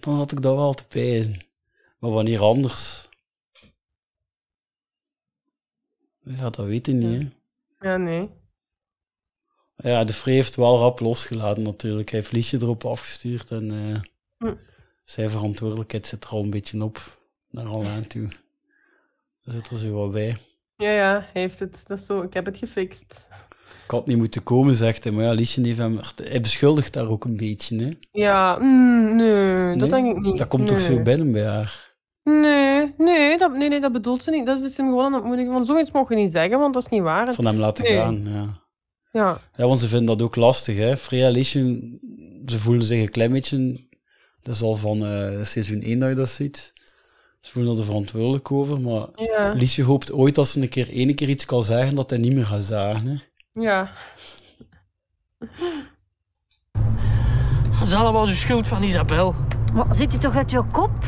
[0.00, 1.40] Dan had ik dat wel te pijzen.
[1.98, 3.08] Maar wanneer anders?
[6.24, 7.22] Ja, dat weet ik niet,
[7.78, 7.88] hè.
[7.88, 8.30] Ja, nee.
[9.82, 12.10] Ja, de Free heeft wel rap losgelaten natuurlijk.
[12.10, 14.00] Hij heeft Liesje erop afgestuurd en eh,
[14.48, 14.54] Hm.
[15.04, 16.98] zijn verantwoordelijkheid zit er al een beetje op
[17.50, 18.28] naar al aan toe.
[19.44, 20.36] Daar zit er zo wat bij.
[20.76, 21.84] Ja, ja, hij heeft het.
[21.86, 23.28] Dat is zo, ik heb het gefixt.
[23.84, 25.12] Ik had niet moeten komen, zegt hij.
[25.12, 25.98] Maar ja, Liesje heeft hem...
[26.22, 27.90] Hij beschuldigt daar ook een beetje, hè.
[28.12, 30.38] Ja, mm, nee, dat denk ik niet.
[30.38, 31.90] Dat komt toch zo binnen bij haar?
[32.24, 34.46] Nee, nee dat, nee, nee, dat bedoelt ze niet.
[34.46, 36.74] Dat is dus hem gewoon aan het moedigen van zoiets mogen je niet zeggen, want
[36.74, 37.34] dat is niet waar.
[37.34, 37.96] Van hem laten Nee.
[37.96, 38.60] gaan, ja.
[39.12, 39.40] Ja.
[39.56, 40.96] Ja, want ze vinden dat ook lastig, hè.
[40.96, 41.58] Freya en Liesje,
[42.46, 43.80] ze voelen zich een klein beetje...
[44.42, 46.72] Dat is al van eh, seizoen 1 dat je dat ziet.
[47.40, 49.52] Ze voelen er verantwoordelijk over, maar Ja.
[49.52, 52.32] Liesje hoopt ooit als ze een keer, ene keer iets kan zeggen, dat hij niet
[52.34, 53.16] meer gaat zagen, hè.
[53.62, 53.92] Ja.
[57.78, 59.34] Dat is allemaal de schuld van Isabel.
[59.72, 61.04] Maar zit hij toch uit je kop?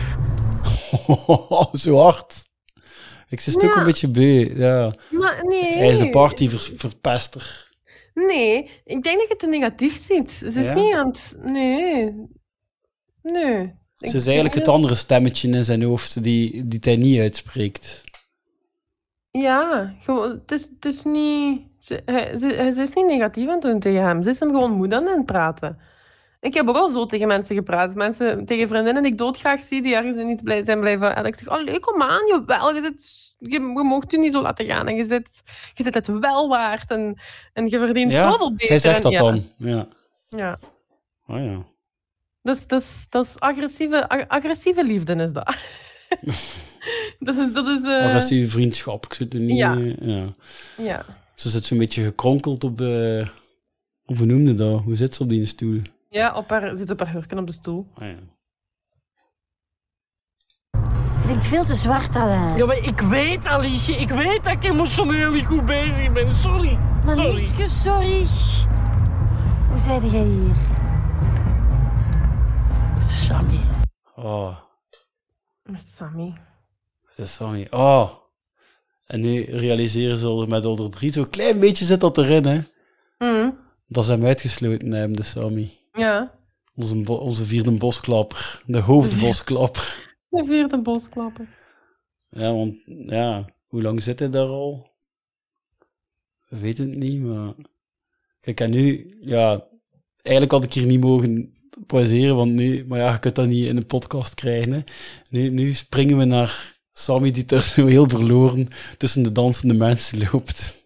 [1.83, 2.45] Zo hard.
[3.29, 3.77] Ik zit ook Ja.
[3.77, 4.95] een beetje beu, ja.
[5.11, 5.77] Maar nee.
[5.77, 7.73] Hij is een partyverpester.
[8.15, 10.31] Nee, ik denk dat je het te negatief ziet.
[10.31, 10.75] Ze is Ja?
[10.75, 11.37] niet aan het...
[11.43, 12.15] Nee.
[13.23, 13.75] Nee.
[13.97, 18.05] Ze is eigenlijk het andere stemmetje in zijn hoofd die, die hij niet uitspreekt.
[19.31, 21.63] Ja, gewoon, het, is, het is niet...
[21.79, 24.23] Ze, hij, ze, ze is niet negatief aan het doen tegen hem.
[24.23, 25.79] Ze is hem gewoon moed aan het praten.
[26.45, 27.95] Ik heb ook al zo tegen mensen gepraat.
[27.95, 31.17] Mensen, tegen vriendinnen die ik doodgraag zie, die ergens in iets blij zijn blijven.
[31.17, 34.33] En ik zeg, oh, leuk, kom aan, jawel, je, zit, je, je mocht je niet
[34.33, 34.89] zo laten gaan.
[34.89, 35.43] En je zit,
[35.75, 36.91] je zit het wel waard.
[36.91, 37.19] En,
[37.53, 38.69] en je verdient zoveel beter.
[38.69, 39.19] hij zegt En dat ja.
[39.19, 39.43] dan.
[39.57, 39.89] Ja.
[40.29, 40.59] Ja.
[41.27, 41.65] Oh ja.
[42.43, 45.45] Dat is, dat is, dat is agressieve, ag- agressieve liefde, is dat.
[47.27, 47.53] dat is...
[47.53, 49.05] Dat is eh, Agressieve vriendschap.
[49.05, 49.59] Ik zit er niet...
[49.59, 49.75] Ja.
[50.01, 50.35] ja.
[50.77, 51.05] Ja.
[51.35, 53.27] Ze zit zo'n beetje gekronkeld op de...
[54.05, 54.81] Hoe noemde dat?
[54.81, 55.81] Hoe zit ze op die stoel?
[56.15, 57.87] Ja, op haar, zit op haar hurken op de stoel.
[57.95, 58.17] Ah, ja.
[61.23, 62.57] Je denkt veel te zwart, Alain.
[62.57, 66.35] Ja, maar ik weet, Alice, ik weet dat ik emotioneel niet goed bezig ben.
[66.35, 66.79] Sorry.
[67.05, 67.35] Maar Sorry.
[67.35, 68.27] nietske, sorry.
[69.71, 70.55] Hoe zeide jij hier?
[73.09, 73.61] Sammy.
[74.17, 74.57] Oh,
[75.63, 76.33] Met Sammy.
[77.09, 77.67] het is Sammy.
[77.71, 78.11] Oh.
[79.07, 82.61] En nu realiseren ze er met onder drie, zo'n klein beetje zit dat erin, hè.
[83.19, 83.59] Mm.
[83.87, 85.71] Dat ze hem uitgesloten hebben, de Sammy.
[85.99, 86.39] Ja,
[86.75, 88.63] Onze, onze vierde bosklapper.
[88.67, 90.15] De hoofdbosklapper.
[90.31, 91.49] de vierde bosklapper.
[92.29, 94.93] Ja, want ja, hoe lang zit hij daar al?
[96.49, 97.55] We weten het niet, maar...
[98.41, 99.67] Kijk, en nu, ja,
[100.23, 101.55] eigenlijk had ik hier niet mogen
[101.87, 104.73] pauzeren, want nu, maar ja, je kunt dat niet in een podcast krijgen.
[104.73, 104.81] Hè.
[105.31, 110.29] Nu, nu springen we naar Sammy die daar zo heel verloren tussen de dansende mensen
[110.33, 110.84] loopt.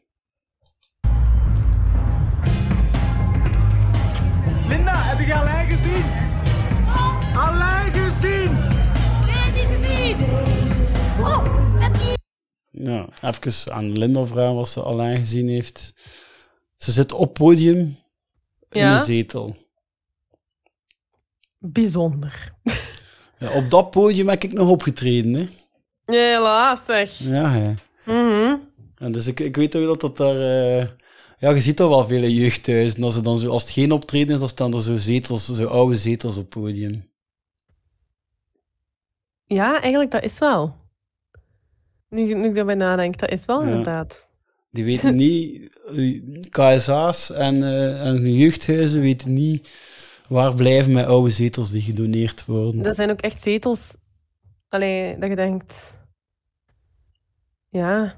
[12.81, 15.93] Ja, even aan Linda vragen wat ze alleen gezien heeft.
[16.77, 17.79] Ze zit op podium
[18.71, 18.99] in Ja?
[18.99, 19.57] een zetel.
[21.59, 22.53] Bijzonder.
[23.39, 25.49] Ja, op dat podium heb ik nog opgetreden, hè.
[26.05, 27.19] Ja, helaas zeg.
[27.19, 27.75] Ja, hè.
[28.05, 28.57] Mhm.
[28.97, 30.41] En dus ik, ik weet ook dat dat daar...
[30.81, 30.89] eh,
[31.39, 33.03] ja, je ziet dat wel veel in jeugdhuizen.
[33.03, 35.67] Als, ze dan zo, als het geen optreden is, dan staan er zo zetels, zo
[35.67, 37.11] oude zetels op podium.
[39.45, 40.77] Ja, eigenlijk, dat is wel.
[42.09, 43.69] Nu, nu ik erbij nadenk, dat is wel Ja.
[43.69, 44.31] inderdaad.
[44.71, 45.71] Die weten niet...
[45.97, 49.69] eh, KSA's en, eh, en jeugdhuizen weten niet
[50.29, 52.83] waar blijven met oude zetels die gedoneerd worden.
[52.83, 53.97] Dat zijn ook echt zetels.
[54.69, 55.99] Allee, dat je denkt.
[57.69, 58.17] Ja.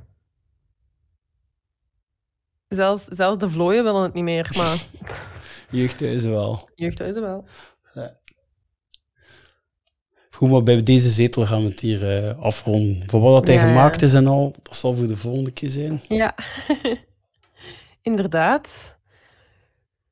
[2.69, 4.83] Zelfs, zelfs de vlooien willen het niet meer, maar
[5.71, 6.69] Jeugdhuizen wel.
[6.75, 7.45] jeugdhuizen wel.
[10.41, 13.03] Goed, maar bij deze zetel gaan we het hier eh, afronden.
[13.07, 15.71] Voor wat dat hij Ja, gemaakt is en al, dat zal voor de volgende keer
[15.71, 16.01] zijn.
[16.09, 16.35] Ja,
[18.03, 18.99] inderdaad.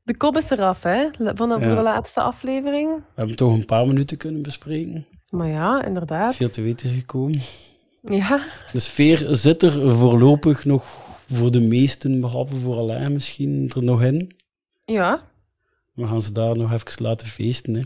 [0.03, 1.67] De kop is eraf, hè, van de, Ja.
[1.67, 2.95] voor de laatste aflevering.
[2.97, 5.07] We hebben toch een paar minuten kunnen bespreken.
[5.31, 6.35] Maar ja, inderdaad.
[6.37, 7.41] Veel te weten gekomen.
[8.03, 8.41] Ja,
[8.73, 10.85] De sfeer zit er voorlopig nog
[11.33, 14.33] voor de meesten, behalve voor Alain misschien, er nog in.
[14.85, 15.23] ja,
[15.95, 17.75] We gaan ze daar nog even laten feesten.
[17.75, 17.83] Hè.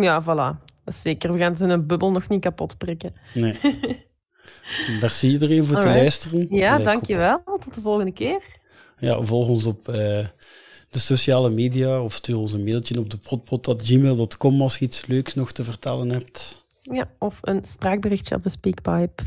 [0.00, 0.68] ja, voilà.
[0.90, 1.32] Dat is zeker.
[1.32, 3.12] We gaan ze een bubbel nog niet kapot prikken.
[3.34, 3.58] Nee.
[5.00, 6.46] Merci iedereen voor het luisteren.
[6.56, 7.42] Ja, Allee, dankjewel.
[7.44, 8.42] Tot de volgende keer.
[8.98, 9.94] Ja, volg ons op eh,
[10.90, 15.34] de sociale media of stuur ons een mailtje op de protpot.gmail.com als je iets leuks
[15.34, 16.64] nog te vertellen hebt.
[16.82, 19.22] Ja, of een spraakberichtje op de Speakpipe.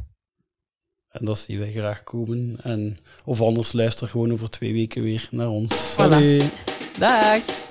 [1.10, 2.58] En dat zien wij graag komen.
[2.64, 5.96] En, of anders luister gewoon over twee weken weer naar ons.
[5.96, 6.44] Voilà.
[7.00, 7.63] Dag!